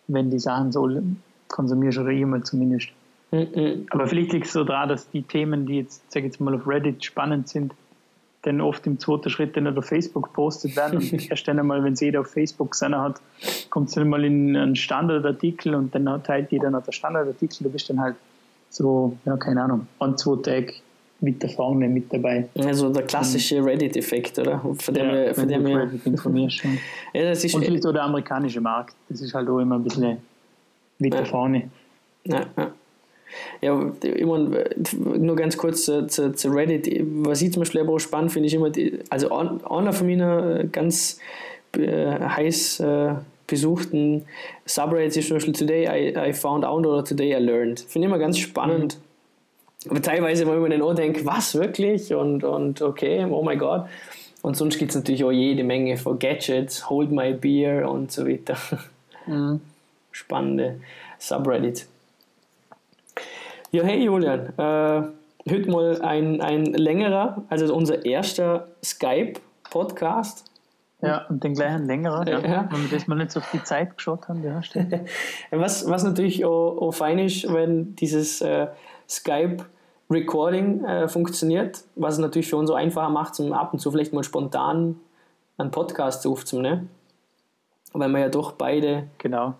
wenn 0.08 0.32
die 0.32 0.39
Sachen 0.39 0.72
so 0.72 0.89
konsumierst 1.47 1.99
oder 1.99 2.12
mal 2.26 2.41
zumindest. 2.41 2.89
Mhm. 3.30 3.86
Aber 3.91 4.08
vielleicht 4.08 4.34
liegt 4.34 4.47
es 4.47 4.53
so 4.53 4.64
daran, 4.64 4.89
dass 4.89 5.12
die 5.12 5.22
Themen, 5.22 5.68
die 5.68 5.78
jetzt, 5.78 6.12
sag 6.12 6.22
ich 6.22 6.26
jetzt 6.26 6.41
mal, 6.41 6.55
auf 6.55 6.66
Reddit 6.66 7.05
spannend 7.05 7.49
sind, 7.49 7.72
dann 8.48 8.62
oft 8.62 8.88
im 8.88 8.98
zweiten 8.98 9.30
Schritt 9.30 9.56
dann 9.56 9.78
auf 9.78 9.86
Facebook 9.86 10.24
gepostet 10.24 10.76
werden 10.76 10.98
und 11.00 11.14
erst 11.32 11.48
dann 11.48 11.60
einmal, 11.60 11.84
wenn 11.84 11.93
es 11.93 12.00
jeder 12.00 12.22
auf 12.22 12.28
Facebook 12.28 12.72
gesehen 12.72 12.95
hat, 12.95 13.22
kommt 13.70 13.89
es 13.89 13.95
dann 13.95 14.10
mal 14.10 14.24
in 14.24 14.56
einen 14.56 14.76
Standardartikel 14.76 15.76
und 15.76 15.93
dann 15.93 16.24
teilt 16.24 16.52
jeder 16.52 16.70
noch 16.72 16.84
den 16.84 16.93
Standardartikel, 16.93 17.64
du 17.64 17.70
bist 17.70 17.89
dann 17.89 18.00
halt 18.00 18.16
so, 18.70 19.16
ja, 19.26 19.38
keine 19.38 19.64
Ahnung, 19.64 19.88
an 20.00 20.18
zwei 20.18 20.41
Tage 20.41 20.74
mit 21.20 21.41
der 21.41 21.50
vorne 21.50 21.88
mit 21.88 22.14
dabei. 22.14 22.48
Also 22.58 22.89
der 22.89 23.04
klassische 23.04 23.64
Reddit-Effekt, 23.64 24.38
oder? 24.39 24.60
Von 24.60 24.93
dem, 24.93 25.12
wir, 25.12 25.34
von 25.34 25.48
dem 25.48 25.66
wir, 25.66 25.89
informierst. 26.06 26.64
ja, 27.14 27.24
das 27.24 27.43
ist, 27.43 27.56
Und 27.56 27.66
vielleicht 27.66 27.86
auch 27.88 27.93
der 27.93 28.04
amerikanische 28.04 28.62
Markt, 28.62 28.95
das 29.10 29.22
ist 29.22 29.34
halt 29.34 29.50
auch 29.50 29.60
immer 29.60 29.76
ein 29.76 29.84
bisschen 29.84 30.18
mit 31.00 31.14
Ja. 31.14 31.22
der 31.22 31.26
vorne. 31.26 31.70
ja, 32.24 32.45
ja. 32.58 32.72
Ja, 33.62 33.92
ich 34.02 34.26
mein, 34.26 34.56
nur 35.18 35.36
ganz 35.36 35.58
kurz 35.58 35.86
zu, 35.86 36.08
zu, 36.08 36.34
zu, 36.34 36.50
Reddit. 36.50 36.88
Was 37.26 37.42
ich 37.42 37.52
zum 37.52 37.62
Beispiel 37.62 37.82
aber 37.82 37.94
auch 37.94 38.00
spannend 38.00 38.32
finde, 38.32 38.48
ist 38.48 38.54
immer, 38.54 38.70
die, 38.70 39.00
also 39.10 39.32
einer 39.34 39.94
von 39.94 40.08
meinen 40.08 40.72
ganz 40.72 41.20
äh, 41.78 42.20
heiß 42.20 42.80
äh, 42.80 43.16
besuchten 43.48 44.26
Subreddits 44.66 45.18
ist 45.18 45.28
zum 45.30 45.38
Beispiel 45.38 45.54
Today 45.54 45.88
I, 45.88 46.30
I 46.30 46.34
found 46.34 46.66
out 46.66 46.86
oder 46.86 47.04
Today 47.04 47.34
I 47.34 47.40
learned. 47.40 47.80
Finde 47.80 48.08
ich 48.08 48.12
immer 48.12 48.20
ganz 48.20 48.38
spannend. 48.38 48.98
Mhm. 49.86 49.92
Aber 49.92 50.02
teilweise, 50.02 50.46
wenn 50.46 50.60
man 50.60 50.72
dann 50.72 50.82
auch 50.82 50.94
denkt, 50.94 51.26
was 51.26 51.56
wirklich? 51.56 52.14
Und, 52.14 52.44
und 52.44 52.82
okay, 52.82 53.26
oh 53.30 53.42
mein 53.42 53.58
Gott. 53.58 53.86
Und 54.42 54.58
sonst 54.58 54.78
gibt 54.78 54.92
es 54.92 54.96
natürlich 54.96 55.24
auch 55.24 55.32
jede 55.32 55.64
Menge 55.64 55.98
von 55.98 56.20
Gadgets, 56.20 56.90
Hold 56.90 57.12
My 57.12 57.34
Beer 57.34 57.90
und 57.90 58.12
so 58.12 58.28
weiter. 58.28 58.58
Mhm. 59.26 59.62
Spannende 60.12 60.80
Subreddit. 61.20 61.86
Ja, 63.72 63.84
hey 63.84 64.01
Julian, 64.01 64.53
äh, 64.57 65.51
heute 65.51 65.70
mal 65.70 66.01
ein, 66.01 66.39
ein 66.39 66.63
längerer, 66.68 67.43
also 67.49 67.76
unser 67.76 68.05
erster 68.05 68.70
Skype-Podcast. 68.82 70.45
Ja, 71.01 71.26
und 71.28 71.43
den 71.43 71.53
gleichen 71.53 71.86
längerer, 71.86 72.26
ja. 72.30 72.39
ja. 72.39 72.70
Dass 72.89 73.09
wir 73.09 73.15
nicht 73.15 73.32
so 73.32 73.41
auf 73.41 73.51
die 73.51 73.61
Zeit 73.63 73.97
geschaut 73.97 74.30
haben, 74.30 74.41
ja, 74.41 74.63
stimmt. 74.63 74.95
was, 75.51 75.88
was 75.89 76.05
natürlich 76.05 76.45
auch, 76.45 76.78
auch 76.78 76.93
fein 76.93 77.20
ist, 77.20 77.51
wenn 77.53 77.93
dieses 77.97 78.39
äh, 78.39 78.68
Skype 79.09 79.57
Recording 80.09 80.86
äh, 80.86 81.09
funktioniert, 81.09 81.84
was 81.97 82.13
es 82.13 82.20
natürlich 82.22 82.47
für 82.47 82.55
uns 82.55 82.70
so 82.70 82.74
einfacher 82.74 83.09
macht, 83.09 83.36
zum 83.36 83.51
ab 83.51 83.74
und 83.74 83.80
zu 83.80 83.91
vielleicht 83.91 84.13
mal 84.13 84.24
spontan 84.24 84.95
einen 85.57 85.72
Podcast 85.72 86.26
aufzunehmen, 86.26 86.89
weil 87.91 88.07
wir 88.09 88.20
ja 88.20 88.30
doch 88.30 88.53
beide 88.53 89.09
genau 89.18 89.55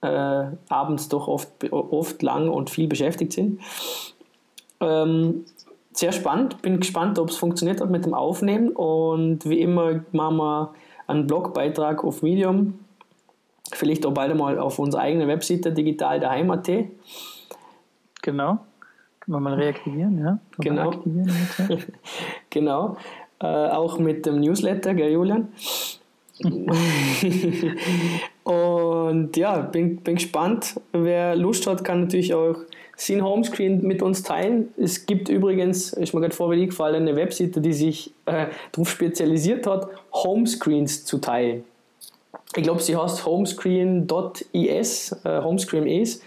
äh, 0.00 0.44
abends 0.68 1.08
doch 1.08 1.28
oft, 1.28 1.72
oft 1.72 2.22
lang 2.22 2.48
und 2.48 2.70
viel 2.70 2.88
beschäftigt 2.88 3.32
sind. 3.32 3.60
Ähm, 4.80 5.44
sehr 5.92 6.12
spannend, 6.12 6.62
bin 6.62 6.78
gespannt, 6.78 7.18
ob 7.18 7.30
es 7.30 7.36
funktioniert 7.36 7.80
hat 7.80 7.90
mit 7.90 8.04
dem 8.04 8.14
Aufnehmen 8.14 8.70
und 8.70 9.48
wie 9.48 9.60
immer 9.60 10.04
machen 10.12 10.36
wir 10.36 10.74
einen 11.08 11.26
Blogbeitrag 11.26 12.04
auf 12.04 12.22
Medium, 12.22 12.78
vielleicht 13.72 14.06
auch 14.06 14.12
bald 14.12 14.36
mal 14.36 14.58
auf 14.58 14.78
unserer 14.78 15.02
eigenen 15.02 15.26
Webseite 15.26 15.72
digital 15.72 16.20
daheim.at. 16.20 16.68
Genau, 18.22 18.58
können 19.18 19.34
wir 19.34 19.40
mal 19.40 19.54
reaktivieren, 19.54 20.18
ja? 20.18 20.38
Genau. 20.58 20.92
genau, 22.50 22.96
äh, 23.40 23.46
auch 23.46 23.98
mit 23.98 24.26
dem 24.26 24.40
Newsletter, 24.40 24.94
gell 24.94 25.10
Julian? 25.10 25.48
und 29.08 29.36
ja, 29.36 29.58
bin, 29.58 29.96
bin 29.98 30.16
gespannt. 30.16 30.80
Wer 30.92 31.36
Lust 31.36 31.66
hat, 31.66 31.84
kann 31.84 32.02
natürlich 32.02 32.34
auch 32.34 32.56
sein 32.96 33.22
Homescreen 33.22 33.86
mit 33.86 34.02
uns 34.02 34.22
teilen. 34.22 34.74
Es 34.76 35.06
gibt 35.06 35.28
übrigens, 35.28 35.92
ist 35.92 36.14
mir 36.14 36.20
gerade 36.20 36.34
vorher 36.34 36.66
gefallen, 36.66 37.02
eine 37.02 37.16
Webseite, 37.16 37.60
die 37.60 37.72
sich 37.72 38.12
äh, 38.26 38.46
darauf 38.72 38.90
spezialisiert 38.90 39.66
hat, 39.66 39.88
Homescreens 40.12 41.04
zu 41.04 41.18
teilen. 41.18 41.64
Ich 42.56 42.62
glaube, 42.62 42.80
sie 42.80 42.96
heißt 42.96 43.24
homescreen.is, 43.24 45.16
äh, 45.24 45.42
homescreen.is. 45.42 46.22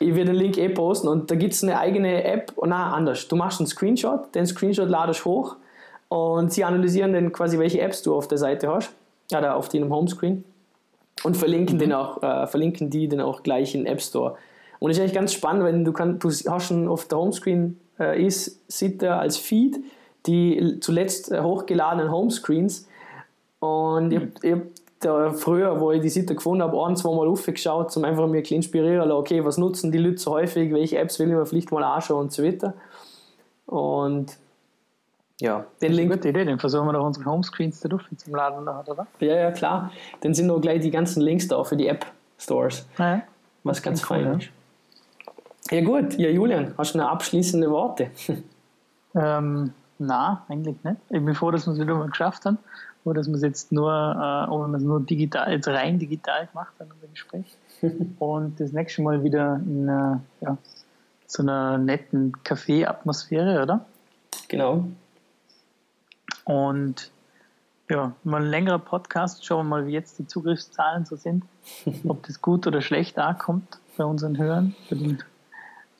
Ich 0.00 0.14
werde 0.16 0.32
den 0.32 0.34
Link 0.34 0.58
eh 0.58 0.68
posten 0.68 1.06
und 1.06 1.30
da 1.30 1.36
gibt 1.36 1.52
es 1.52 1.62
eine 1.62 1.78
eigene 1.78 2.24
App. 2.24 2.52
Oh, 2.56 2.66
nein, 2.66 2.92
anders. 2.92 3.28
Du 3.28 3.36
machst 3.36 3.60
einen 3.60 3.68
Screenshot, 3.68 4.34
den 4.34 4.46
Screenshot 4.46 4.88
ladest 4.88 5.24
hoch 5.24 5.54
und 6.08 6.52
sie 6.52 6.64
analysieren 6.64 7.12
dann 7.12 7.30
quasi, 7.32 7.58
welche 7.58 7.80
Apps 7.80 8.02
du 8.02 8.16
auf 8.16 8.26
der 8.26 8.38
Seite 8.38 8.68
hast 8.68 8.90
oder 9.32 9.54
auf 9.54 9.68
deinem 9.68 9.92
Homescreen 9.92 10.44
und 11.24 11.36
verlinken, 11.36 11.76
mhm. 11.76 11.80
den 11.80 11.92
auch, 11.92 12.22
äh, 12.22 12.46
verlinken 12.46 12.90
die 12.90 13.08
dann 13.08 13.20
auch 13.20 13.42
gleich 13.42 13.74
in 13.74 13.84
den 13.84 13.92
App 13.92 14.00
Store. 14.00 14.36
Und 14.78 14.88
das 14.88 14.98
ist 14.98 15.02
eigentlich 15.02 15.14
ganz 15.14 15.32
spannend, 15.32 15.64
wenn 15.64 15.84
du, 15.84 15.92
kann, 15.92 16.18
du 16.18 16.28
hast 16.28 16.66
schon 16.66 16.88
auf 16.88 17.06
der 17.06 17.18
Homescreen 17.18 17.78
äh, 17.98 18.24
ist, 18.24 18.60
sieht 18.70 19.02
er 19.02 19.20
als 19.20 19.36
Feed 19.36 19.80
die 20.26 20.78
zuletzt 20.80 21.32
äh, 21.32 21.40
hochgeladenen 21.40 22.10
Homescreens 22.10 22.86
und 23.60 24.08
mhm. 24.08 24.32
ich, 24.42 24.44
ich 24.44 24.56
da 25.00 25.32
früher, 25.32 25.80
wo 25.80 25.90
ich 25.90 26.00
die 26.00 26.08
Seite 26.08 26.36
gefunden 26.36 26.62
habe, 26.62 26.80
ein, 26.84 26.94
zwei 26.94 27.12
Mal 27.12 27.26
aufgeschaut, 27.26 27.96
um 27.96 28.04
einfach 28.04 28.28
mir 28.28 28.48
inspirieren 28.48 29.10
okay, 29.10 29.44
was 29.44 29.58
nutzen 29.58 29.90
die 29.90 29.98
Leute 29.98 30.18
so 30.18 30.30
häufig, 30.30 30.72
welche 30.72 30.98
Apps 30.98 31.18
will 31.18 31.28
ich 31.28 31.34
mir 31.34 31.44
vielleicht 31.44 31.72
mal 31.72 31.82
anschauen 31.82 32.20
und 32.20 32.32
so 32.32 32.44
weiter. 32.44 32.74
Und 33.66 34.38
ja, 35.42 35.66
den 35.80 35.92
Link. 35.92 36.12
Gute 36.12 36.28
Idee, 36.28 36.44
den 36.44 36.60
versuchen 36.60 36.86
wir 36.86 36.92
doch 36.92 37.04
unsere 37.04 37.28
Homescreens 37.28 37.80
da 37.80 37.88
durch 37.88 38.04
zum 38.16 38.34
Laden, 38.34 38.62
oder? 38.62 39.06
Ja, 39.18 39.34
ja, 39.34 39.50
klar. 39.50 39.90
Dann 40.20 40.34
sind 40.34 40.46
noch 40.46 40.60
gleich 40.60 40.80
die 40.82 40.92
ganzen 40.92 41.20
Links 41.20 41.48
da 41.48 41.64
für 41.64 41.76
die 41.76 41.88
App-Stores. 41.88 42.86
Ja, 42.96 43.22
was 43.64 43.82
ganz 43.82 44.02
fein 44.02 44.24
cool, 44.24 44.38
ist. 44.38 44.50
Ja. 45.70 45.78
ja. 45.78 45.84
gut, 45.84 46.16
ja 46.16 46.28
Julian, 46.28 46.74
hast 46.78 46.94
du 46.94 46.98
noch 46.98 47.08
abschließende 47.08 47.68
Worte? 47.72 48.12
ähm, 49.16 49.72
na, 49.98 50.44
eigentlich 50.48 50.76
nicht. 50.84 50.96
Ich 51.10 51.24
bin 51.24 51.34
froh, 51.34 51.50
dass 51.50 51.66
wir 51.66 51.72
es 51.72 51.80
wieder 51.80 51.96
mal 51.96 52.08
geschafft 52.08 52.44
haben. 52.44 52.58
Oder 53.04 53.14
dass 53.14 53.26
wir 53.26 53.34
es 53.34 53.42
jetzt 53.42 53.72
nur, 53.72 53.90
äh, 53.90 54.48
wir 54.48 54.76
es 54.76 54.82
nur 54.82 55.00
digital, 55.00 55.50
jetzt 55.52 55.66
rein 55.66 55.98
digital 55.98 56.46
gemacht 56.46 56.72
haben, 56.78 56.90
unser 56.94 57.08
Gespräch. 57.08 57.56
Und 58.20 58.60
das 58.60 58.70
nächste 58.70 59.02
Mal 59.02 59.24
wieder 59.24 59.56
in 59.56 59.88
äh, 59.88 60.44
ja, 60.44 60.56
so 61.26 61.42
einer 61.42 61.78
netten 61.78 62.32
Café-Atmosphäre, 62.44 63.60
oder? 63.60 63.84
Genau. 64.46 64.84
Und 66.44 67.10
ja, 67.90 68.12
mal 68.24 68.42
ein 68.42 68.48
längerer 68.48 68.78
Podcast, 68.78 69.44
schauen 69.44 69.66
wir 69.66 69.70
mal, 69.76 69.86
wie 69.86 69.92
jetzt 69.92 70.18
die 70.18 70.26
Zugriffszahlen 70.26 71.04
so 71.04 71.16
sind, 71.16 71.44
ob 72.08 72.26
das 72.26 72.40
gut 72.40 72.66
oder 72.66 72.80
schlecht 72.80 73.18
ankommt 73.18 73.78
bei 73.96 74.04
unseren 74.04 74.38
Hörern, 74.38 74.74
bei 74.88 74.96
den 74.96 75.18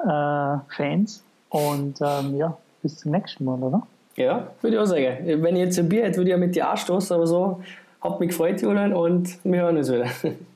äh, 0.01 0.75
Fans. 0.75 1.23
Und 1.51 1.99
ähm, 2.01 2.37
ja, 2.37 2.57
bis 2.83 2.99
zum 2.99 3.13
nächsten 3.13 3.45
Mal, 3.45 3.63
oder? 3.63 3.87
Ja, 4.17 4.49
würde 4.61 4.77
ich 4.77 4.83
auch 4.83 4.87
sagen. 4.87 5.43
Wenn 5.43 5.57
ich 5.57 5.63
jetzt 5.63 5.79
ein 5.79 5.89
Bier 5.89 6.05
hätte, 6.05 6.19
würde 6.19 6.31
ich 6.31 6.33
ja 6.33 6.39
mit 6.39 6.55
dir 6.55 6.69
anstoßen, 6.69 7.15
aber 7.15 7.27
so, 7.27 7.63
hat 8.01 8.21
mich 8.21 8.31
gefreut, 8.31 8.61
Julian, 8.61 8.93
und 8.93 9.39
wir 9.45 9.63
hören 9.63 9.77
uns 9.77 9.91
wieder. 9.91 10.07